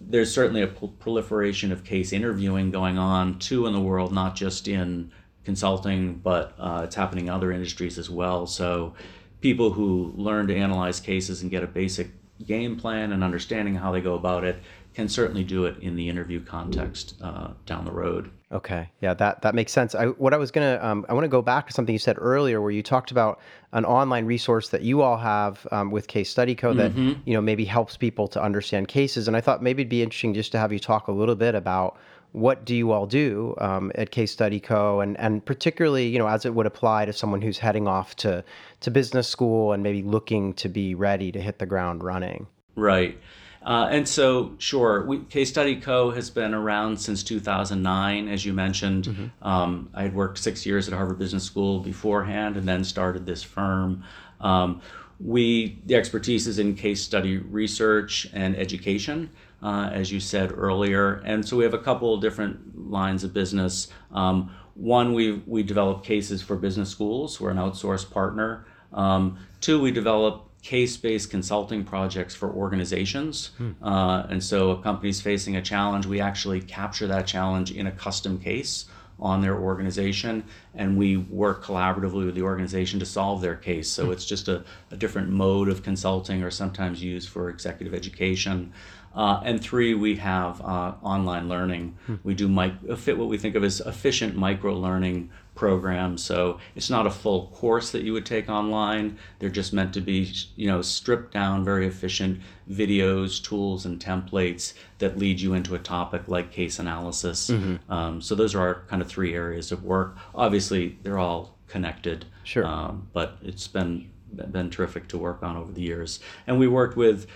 there's 0.00 0.32
certainly 0.32 0.60
a 0.60 0.66
proliferation 0.66 1.72
of 1.72 1.82
case 1.82 2.12
interviewing 2.12 2.70
going 2.70 2.98
on 2.98 3.38
too 3.38 3.66
in 3.66 3.72
the 3.72 3.80
world, 3.80 4.12
not 4.12 4.36
just 4.36 4.68
in 4.68 5.10
consulting, 5.44 6.16
but 6.16 6.54
uh, 6.58 6.82
it's 6.84 6.94
happening 6.94 7.26
in 7.26 7.32
other 7.32 7.50
industries 7.50 7.96
as 7.96 8.10
well. 8.10 8.46
So 8.46 8.94
people 9.40 9.70
who 9.72 10.12
learn 10.14 10.46
to 10.48 10.54
analyze 10.56 11.00
cases 11.00 11.40
and 11.40 11.50
get 11.50 11.62
a 11.62 11.66
basic 11.66 12.10
game 12.46 12.76
plan 12.76 13.12
and 13.12 13.24
understanding 13.24 13.76
how 13.76 13.92
they 13.92 14.02
go 14.02 14.14
about 14.14 14.44
it 14.44 14.60
can 14.94 15.08
certainly 15.08 15.44
do 15.44 15.64
it 15.66 15.78
in 15.80 15.96
the 15.96 16.08
interview 16.08 16.42
context 16.42 17.16
uh, 17.20 17.50
down 17.66 17.84
the 17.84 17.92
road. 17.92 18.30
Okay, 18.52 18.88
yeah, 19.00 19.14
that 19.14 19.42
that 19.42 19.54
makes 19.54 19.72
sense. 19.72 19.94
I, 19.94 20.06
what 20.06 20.32
I 20.32 20.36
was 20.36 20.52
gonna, 20.52 20.78
um, 20.80 21.04
I 21.08 21.14
want 21.14 21.24
to 21.24 21.28
go 21.28 21.42
back 21.42 21.66
to 21.66 21.72
something 21.72 21.92
you 21.92 21.98
said 21.98 22.16
earlier, 22.18 22.60
where 22.60 22.70
you 22.70 22.82
talked 22.82 23.10
about 23.10 23.40
an 23.72 23.84
online 23.84 24.26
resource 24.26 24.68
that 24.68 24.82
you 24.82 25.02
all 25.02 25.16
have 25.16 25.66
um, 25.72 25.90
with 25.90 26.06
Case 26.06 26.30
Study 26.30 26.54
Co. 26.54 26.72
that 26.74 26.92
mm-hmm. 26.92 27.20
you 27.24 27.34
know 27.34 27.40
maybe 27.40 27.64
helps 27.64 27.96
people 27.96 28.28
to 28.28 28.40
understand 28.40 28.86
cases. 28.86 29.26
And 29.26 29.36
I 29.36 29.40
thought 29.40 29.62
maybe 29.62 29.82
it'd 29.82 29.90
be 29.90 30.02
interesting 30.02 30.34
just 30.34 30.52
to 30.52 30.58
have 30.58 30.72
you 30.72 30.78
talk 30.78 31.08
a 31.08 31.12
little 31.12 31.34
bit 31.34 31.56
about 31.56 31.98
what 32.30 32.64
do 32.64 32.74
you 32.74 32.92
all 32.92 33.06
do 33.06 33.54
um, 33.58 33.90
at 33.96 34.12
Case 34.12 34.30
Study 34.30 34.60
Co. 34.60 35.00
and 35.00 35.18
and 35.18 35.44
particularly 35.44 36.06
you 36.06 36.20
know 36.20 36.28
as 36.28 36.44
it 36.44 36.54
would 36.54 36.66
apply 36.66 37.06
to 37.06 37.12
someone 37.12 37.42
who's 37.42 37.58
heading 37.58 37.88
off 37.88 38.14
to 38.16 38.44
to 38.80 38.90
business 38.92 39.26
school 39.26 39.72
and 39.72 39.82
maybe 39.82 40.02
looking 40.02 40.54
to 40.54 40.68
be 40.68 40.94
ready 40.94 41.32
to 41.32 41.40
hit 41.40 41.58
the 41.58 41.66
ground 41.66 42.04
running. 42.04 42.46
Right. 42.76 43.18
Uh, 43.64 43.88
and 43.90 44.06
so, 44.06 44.52
sure, 44.58 45.04
we, 45.06 45.20
Case 45.20 45.48
Study 45.48 45.80
Co. 45.80 46.10
has 46.10 46.28
been 46.28 46.52
around 46.52 47.00
since 47.00 47.22
2009, 47.22 48.28
as 48.28 48.44
you 48.44 48.52
mentioned. 48.52 49.04
Mm-hmm. 49.04 49.46
Um, 49.46 49.88
I 49.94 50.02
had 50.02 50.14
worked 50.14 50.38
six 50.38 50.66
years 50.66 50.86
at 50.86 50.92
Harvard 50.92 51.18
Business 51.18 51.44
School 51.44 51.80
beforehand 51.80 52.58
and 52.58 52.68
then 52.68 52.84
started 52.84 53.24
this 53.24 53.42
firm. 53.42 54.04
Um, 54.40 54.82
we, 55.18 55.80
the 55.86 55.94
expertise 55.94 56.46
is 56.46 56.58
in 56.58 56.74
case 56.74 57.02
study 57.02 57.38
research 57.38 58.28
and 58.34 58.54
education, 58.54 59.30
uh, 59.62 59.88
as 59.92 60.12
you 60.12 60.20
said 60.20 60.52
earlier. 60.52 61.22
And 61.24 61.46
so 61.46 61.56
we 61.56 61.64
have 61.64 61.74
a 61.74 61.78
couple 61.78 62.12
of 62.12 62.20
different 62.20 62.90
lines 62.90 63.24
of 63.24 63.32
business. 63.32 63.88
Um, 64.12 64.54
one, 64.74 65.14
we, 65.14 65.42
we 65.46 65.62
develop 65.62 66.04
cases 66.04 66.42
for 66.42 66.56
business 66.56 66.90
schools, 66.90 67.40
we're 67.40 67.50
an 67.50 67.56
outsourced 67.56 68.10
partner. 68.10 68.66
Um, 68.92 69.38
two, 69.60 69.80
we 69.80 69.90
develop 69.90 70.43
case-based 70.64 71.30
consulting 71.30 71.84
projects 71.84 72.34
for 72.34 72.50
organizations. 72.50 73.50
Hmm. 73.58 73.72
Uh, 73.82 74.22
and 74.30 74.42
so 74.42 74.70
a 74.70 74.82
company's 74.82 75.20
facing 75.20 75.56
a 75.56 75.62
challenge, 75.62 76.06
we 76.06 76.20
actually 76.20 76.60
capture 76.62 77.06
that 77.06 77.26
challenge 77.26 77.70
in 77.70 77.86
a 77.86 77.92
custom 77.92 78.38
case 78.40 78.86
on 79.20 79.42
their 79.42 79.56
organization 79.56 80.42
and 80.74 80.96
we 80.96 81.18
work 81.18 81.62
collaboratively 81.62 82.24
with 82.24 82.34
the 82.34 82.42
organization 82.42 82.98
to 82.98 83.06
solve 83.06 83.42
their 83.42 83.54
case. 83.54 83.88
So 83.90 84.06
hmm. 84.06 84.12
it's 84.12 84.24
just 84.24 84.48
a, 84.48 84.64
a 84.90 84.96
different 84.96 85.28
mode 85.28 85.68
of 85.68 85.82
consulting 85.82 86.42
or 86.42 86.50
sometimes 86.50 87.02
used 87.02 87.28
for 87.28 87.50
executive 87.50 87.94
education. 87.94 88.72
Uh, 89.14 89.40
and 89.44 89.60
three, 89.60 89.94
we 89.94 90.16
have 90.16 90.60
uh, 90.62 90.94
online 91.02 91.46
learning. 91.46 91.96
Hmm. 92.06 92.16
We 92.24 92.34
do 92.34 92.48
mic- 92.48 92.96
fit 92.96 93.18
what 93.18 93.28
we 93.28 93.36
think 93.36 93.54
of 93.54 93.62
as 93.62 93.80
efficient 93.80 94.34
micro 94.34 94.74
learning 94.74 95.30
programs. 95.54 96.22
So 96.22 96.58
it's 96.74 96.90
not 96.90 97.06
a 97.06 97.10
full 97.10 97.48
course 97.48 97.90
that 97.92 98.02
you 98.02 98.12
would 98.12 98.26
take 98.26 98.48
online. 98.48 99.18
They're 99.38 99.48
just 99.48 99.72
meant 99.72 99.94
to 99.94 100.00
be, 100.00 100.32
you 100.56 100.66
know, 100.66 100.82
stripped 100.82 101.32
down, 101.32 101.64
very 101.64 101.86
efficient 101.86 102.40
videos, 102.70 103.42
tools, 103.42 103.86
and 103.86 104.00
templates 104.00 104.74
that 104.98 105.18
lead 105.18 105.40
you 105.40 105.54
into 105.54 105.74
a 105.74 105.78
topic 105.78 106.28
like 106.28 106.50
case 106.50 106.78
analysis. 106.78 107.50
Mm-hmm. 107.50 107.92
Um, 107.92 108.20
so 108.20 108.34
those 108.34 108.54
are 108.54 108.60
our 108.60 108.82
kind 108.88 109.00
of 109.00 109.08
three 109.08 109.34
areas 109.34 109.70
of 109.70 109.84
work. 109.84 110.16
Obviously, 110.34 110.98
they're 111.02 111.18
all 111.18 111.56
connected. 111.68 112.24
Sure. 112.42 112.66
Um, 112.66 113.08
but 113.12 113.38
it's 113.42 113.68
been 113.68 114.10
been 114.50 114.68
terrific 114.68 115.06
to 115.08 115.16
work 115.16 115.44
on 115.44 115.56
over 115.56 115.70
the 115.70 115.80
years. 115.80 116.18
And 116.46 116.58
we 116.58 116.66
worked 116.66 116.96
with 116.96 117.28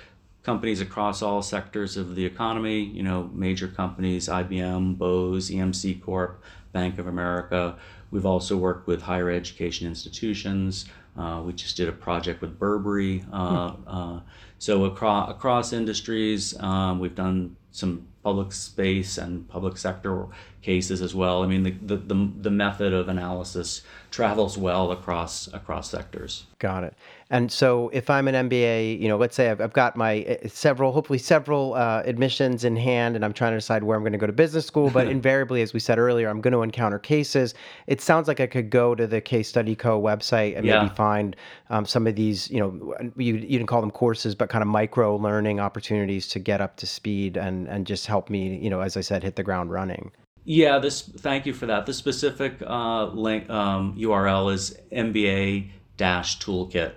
companies 0.43 0.81
across 0.81 1.23
all 1.23 1.43
sectors 1.43 1.97
of 1.97 2.15
the 2.15 2.25
economy, 2.25 2.83
you 2.83 3.03
know, 3.03 3.31
major 3.33 3.69
companies, 3.69 4.29
IBM, 4.29 4.99
Bose, 4.99 5.51
EMC 5.51 6.03
Corp, 6.03 6.43
Bank 6.73 6.99
of 6.99 7.07
America. 7.07 7.77
We've 8.11 8.27
also 8.27 8.57
worked 8.57 8.87
with 8.87 9.03
higher 9.03 9.31
education 9.31 9.87
institutions. 9.87 10.87
Uh, 11.17 11.43
we 11.45 11.53
just 11.53 11.77
did 11.77 11.89
a 11.89 11.93
project 11.93 12.41
with 12.41 12.59
Burberry. 12.59 13.25
Uh, 13.33 13.71
hmm. 13.71 13.89
uh, 13.89 14.21
so 14.59 14.85
across 14.85 15.31
across 15.31 15.73
industries, 15.73 16.59
um, 16.61 17.01
we've 17.01 17.15
done 17.15 17.57
some 17.73 18.07
public 18.23 18.53
space 18.53 19.17
and 19.19 19.49
public 19.49 19.77
sector 19.77 20.27
cases 20.61 21.01
as 21.01 21.15
well. 21.15 21.43
I 21.43 21.47
mean, 21.47 21.63
the, 21.63 21.71
the, 21.71 21.97
the, 21.97 22.31
the 22.43 22.51
method 22.51 22.93
of 22.93 23.09
analysis 23.09 23.83
travels 24.11 24.59
well 24.59 24.91
across 24.91 25.49
across 25.53 25.91
sectors. 25.91 26.47
Got 26.59 26.85
it. 26.85 26.95
And 27.31 27.53
so, 27.53 27.91
if 27.91 28.09
I'm 28.09 28.27
an 28.27 28.49
MBA, 28.49 28.99
you 28.99 29.07
know, 29.07 29.19
let's 29.19 29.37
say 29.37 29.51
I've, 29.51 29.61
I've 29.61 29.75
got 29.75 29.97
my 29.97 30.25
uh, 30.25 30.49
several, 30.49 30.93
hopefully 30.93 31.19
several 31.19 31.75
uh, 31.75 32.03
admissions 32.07 32.65
in 32.65 32.75
hand, 32.75 33.17
and 33.17 33.25
I'm 33.25 33.35
trying 33.35 33.53
to 33.53 33.59
decide 33.59 33.83
where 33.83 33.97
I'm 33.97 34.03
going 34.03 34.13
to 34.13 34.19
go 34.19 34.27
to 34.27 34.33
business 34.33 34.67
school. 34.67 34.89
But 34.89 35.09
invariably, 35.19 35.61
as 35.61 35.75
we 35.75 35.81
said 35.81 35.99
earlier, 35.99 36.29
I'm 36.29 36.41
going 36.41 36.53
to 36.55 36.63
encounter 36.63 36.99
cases. 36.99 37.55
It 37.87 38.01
sounds 38.01 38.29
like 38.29 38.41
I 38.41 38.47
could 38.47 38.71
go 38.71 38.95
to 38.95 39.07
the 39.07 39.21
Case 39.21 39.47
Study 39.47 39.77
Co. 39.77 40.01
website 40.01 40.57
and 40.57 40.65
yeah. 40.67 40.83
maybe 40.83 40.95
find 40.95 41.37
um, 41.69 41.85
some 41.85 42.07
of 42.07 42.17
these, 42.17 42.51
you 42.51 42.61
know, 42.61 42.95
you, 43.17 43.35
you 43.35 43.59
didn't 43.59 43.67
call 43.67 43.83
them 43.83 43.91
courses, 43.91 44.35
but 44.35 44.49
kind 44.49 44.63
of 44.63 44.69
micro 44.69 45.17
learning 45.17 45.61
opportunities 45.61 46.29
to 46.29 46.39
get 46.39 46.63
up 46.63 46.77
to 46.77 46.87
speed 46.87 47.37
and 47.37 47.69
and 47.69 47.87
just 47.87 48.07
help 48.09 48.31
me, 48.31 48.57
you 48.57 48.71
know, 48.71 48.81
as 48.81 48.97
I 48.97 49.01
said, 49.01 49.23
hit 49.23 49.37
the 49.37 49.43
ground 49.43 49.71
running. 49.71 50.11
Yeah, 50.45 50.79
this. 50.79 51.03
Thank 51.03 51.47
you 51.47 51.53
for 51.53 51.67
that. 51.67 51.87
The 51.87 51.93
specific 51.93 52.55
uh, 52.67 53.07
link 53.07 53.49
um, 53.51 53.95
URL 53.99 54.53
is 54.53 54.77
MBA 54.91 55.69
toolkit. 55.99 56.95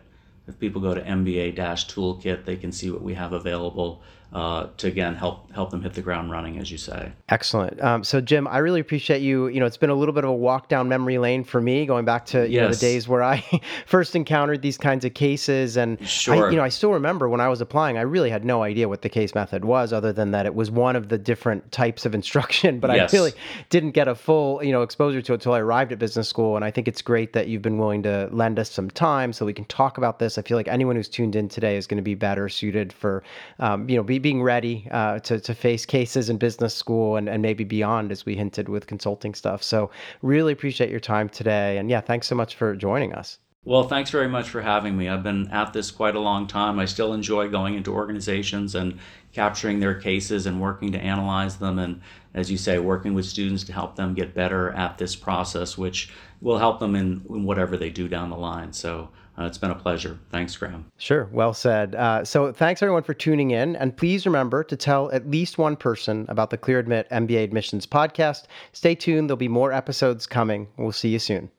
If 0.48 0.60
people 0.60 0.82
go 0.82 0.94
to 0.94 1.02
MBA 1.02 1.56
toolkit, 1.56 2.46
they 2.46 2.56
can 2.56 2.72
see 2.72 2.90
what 2.90 3.02
we 3.02 3.14
have 3.14 3.34
available 3.34 4.02
uh, 4.34 4.68
to 4.78 4.88
again 4.88 5.16
help 5.16 5.52
help 5.52 5.72
them 5.72 5.82
hit 5.82 5.94
the 5.94 6.02
ground 6.02 6.32
running, 6.32 6.58
as 6.58 6.72
you 6.72 6.78
say. 6.78 7.12
Excellent. 7.28 7.82
Um, 7.82 8.04
so, 8.04 8.22
Jim, 8.22 8.48
I 8.48 8.60
really 8.60 8.80
appreciate 8.80 9.22
you. 9.22 9.48
You 9.48 9.60
know, 9.60 9.66
it's 9.66 9.78
been 9.78 9.90
a 9.90 9.96
little 9.96 10.14
bit 10.14 10.24
of 10.24 10.30
a 10.30 10.34
walk 10.34 10.70
down 10.70 10.88
memory 10.88 11.18
lane 11.18 11.44
for 11.44 11.60
me, 11.60 11.86
going 11.86 12.06
back 12.06 12.26
to 12.28 12.48
you 12.48 12.56
yes. 12.56 12.62
know 12.62 12.70
the 12.70 12.80
days 12.80 13.10
where 13.10 13.24
I 13.24 13.44
first 13.86 14.16
encountered 14.16 14.62
these 14.62 14.78
kinds 14.78 15.04
of 15.04 15.14
cases, 15.14 15.76
and 15.76 16.06
sure. 16.08 16.48
I, 16.48 16.50
you 16.50 16.56
know, 16.56 16.64
I 16.64 16.70
still 16.70 16.94
remember 16.94 17.28
when 17.28 17.42
I 17.42 17.50
was 17.50 17.60
applying, 17.60 17.98
I 17.98 18.02
really 18.02 18.30
had 18.30 18.46
no 18.46 18.64
idea 18.64 18.88
what 18.88 19.02
the 19.02 19.10
case 19.10 19.36
method 19.36 19.66
was, 19.66 19.92
other 19.92 20.14
than 20.14 20.32
that 20.32 20.46
it 20.46 20.56
was 20.56 20.72
one 20.72 20.96
of 20.96 21.10
the 21.10 21.18
different 21.18 21.70
types 21.74 22.06
of 22.06 22.16
instruction. 22.22 22.80
But 22.80 22.96
yes. 22.96 23.14
I 23.14 23.18
really 23.18 23.34
didn't 23.70 23.92
get 23.92 24.08
a 24.08 24.16
full 24.16 24.64
you 24.64 24.72
know 24.72 24.82
exposure 24.82 25.22
to 25.22 25.34
it 25.34 25.36
until 25.36 25.54
I 25.54 25.60
arrived 25.60 25.92
at 25.92 26.00
business 26.00 26.30
school, 26.30 26.56
and 26.56 26.64
I 26.64 26.72
think 26.72 26.88
it's 26.88 27.02
great 27.02 27.34
that 27.34 27.50
you've 27.50 27.62
been 27.62 27.78
willing 27.78 28.04
to 28.04 28.30
lend 28.32 28.60
us 28.60 28.72
some 28.72 28.90
time 28.90 29.34
so 29.34 29.46
we 29.46 29.54
can 29.54 29.66
talk 29.66 29.98
about 29.98 30.20
this. 30.20 30.38
I 30.38 30.42
feel 30.42 30.56
like 30.56 30.70
anyone 30.70 30.96
who's 30.96 31.10
tuned 31.10 31.36
in 31.36 31.50
today 31.50 31.76
is 31.76 31.86
going 31.86 31.98
to 31.98 32.02
be 32.02 32.16
better 32.16 32.48
suited 32.48 32.94
for 32.94 33.24
um, 33.60 33.90
you 33.90 33.98
know 33.98 34.04
be 34.04 34.21
being 34.22 34.42
ready 34.44 34.88
uh, 34.92 35.20
to, 35.20 35.40
to 35.40 35.54
face 35.54 35.86
cases 35.86 36.30
in 36.30 36.38
business 36.38 36.74
school 36.76 37.16
and, 37.18 37.28
and 37.28 37.42
maybe 37.42 37.64
beyond, 37.64 38.12
as 38.12 38.26
we 38.26 38.36
hinted 38.36 38.70
with 38.70 38.88
consulting 38.88 39.34
stuff. 39.34 39.64
So, 39.64 39.92
really 40.22 40.54
appreciate 40.54 40.90
your 40.90 41.00
time 41.00 41.30
today. 41.30 41.78
And 41.78 41.90
yeah, 41.90 42.02
thanks 42.02 42.28
so 42.28 42.36
much 42.36 42.56
for 42.56 42.76
joining 42.76 43.14
us. 43.14 43.40
Well, 43.64 43.84
thanks 43.84 44.10
very 44.10 44.28
much 44.28 44.50
for 44.50 44.62
having 44.62 44.98
me. 44.98 45.08
I've 45.08 45.22
been 45.22 45.48
at 45.52 45.72
this 45.72 45.92
quite 45.92 46.16
a 46.16 46.20
long 46.20 46.48
time. 46.48 46.80
I 46.80 46.86
still 46.86 47.14
enjoy 47.14 47.48
going 47.48 47.76
into 47.76 47.94
organizations 47.94 48.74
and 48.74 48.98
capturing 49.34 49.80
their 49.80 49.94
cases 49.94 50.48
and 50.48 50.60
working 50.60 50.92
to 50.94 50.98
analyze 51.00 51.58
them. 51.58 51.78
And 51.78 52.02
as 52.34 52.50
you 52.50 52.58
say, 52.58 52.80
working 52.80 53.14
with 53.14 53.26
students 53.26 53.64
to 53.66 53.74
help 53.74 53.96
them 53.96 54.16
get 54.16 54.34
better 54.34 54.72
at 54.72 54.98
this 54.98 55.16
process, 55.16 55.78
which 55.78 56.12
will 56.42 56.58
help 56.58 56.80
them 56.80 56.96
in, 56.96 57.24
in 57.30 57.44
whatever 57.44 57.78
they 57.78 57.92
do 57.92 58.08
down 58.08 58.32
the 58.32 58.36
line. 58.36 58.74
So 58.74 59.10
uh, 59.38 59.46
it's 59.46 59.58
been 59.58 59.72
a 59.72 59.76
pleasure. 59.76 60.20
Thanks, 60.30 60.56
Graham. 60.56 60.92
Sure. 60.98 61.30
Well 61.32 61.54
said. 61.54 61.96
Uh, 61.96 62.24
so 62.26 62.52
thanks 62.52 62.82
everyone 62.82 63.04
for 63.04 63.14
tuning 63.14 63.52
in. 63.52 63.76
And 63.76 63.96
please 63.96 64.26
remember 64.26 64.64
to 64.66 64.76
tell 64.76 65.12
at 65.12 65.30
least 65.30 65.58
one 65.58 65.76
person 65.76 66.26
about 66.28 66.50
the 66.50 66.58
Clear 66.58 66.80
Admit 66.80 67.10
MBA 67.10 67.44
Admissions 67.44 67.86
podcast. 67.86 68.44
Stay 68.74 68.96
tuned. 68.96 69.30
There'll 69.30 69.38
be 69.38 69.48
more 69.48 69.72
episodes 69.72 70.28
coming. 70.28 70.68
We'll 70.78 70.92
see 70.92 71.10
you 71.10 71.20
soon. 71.20 71.50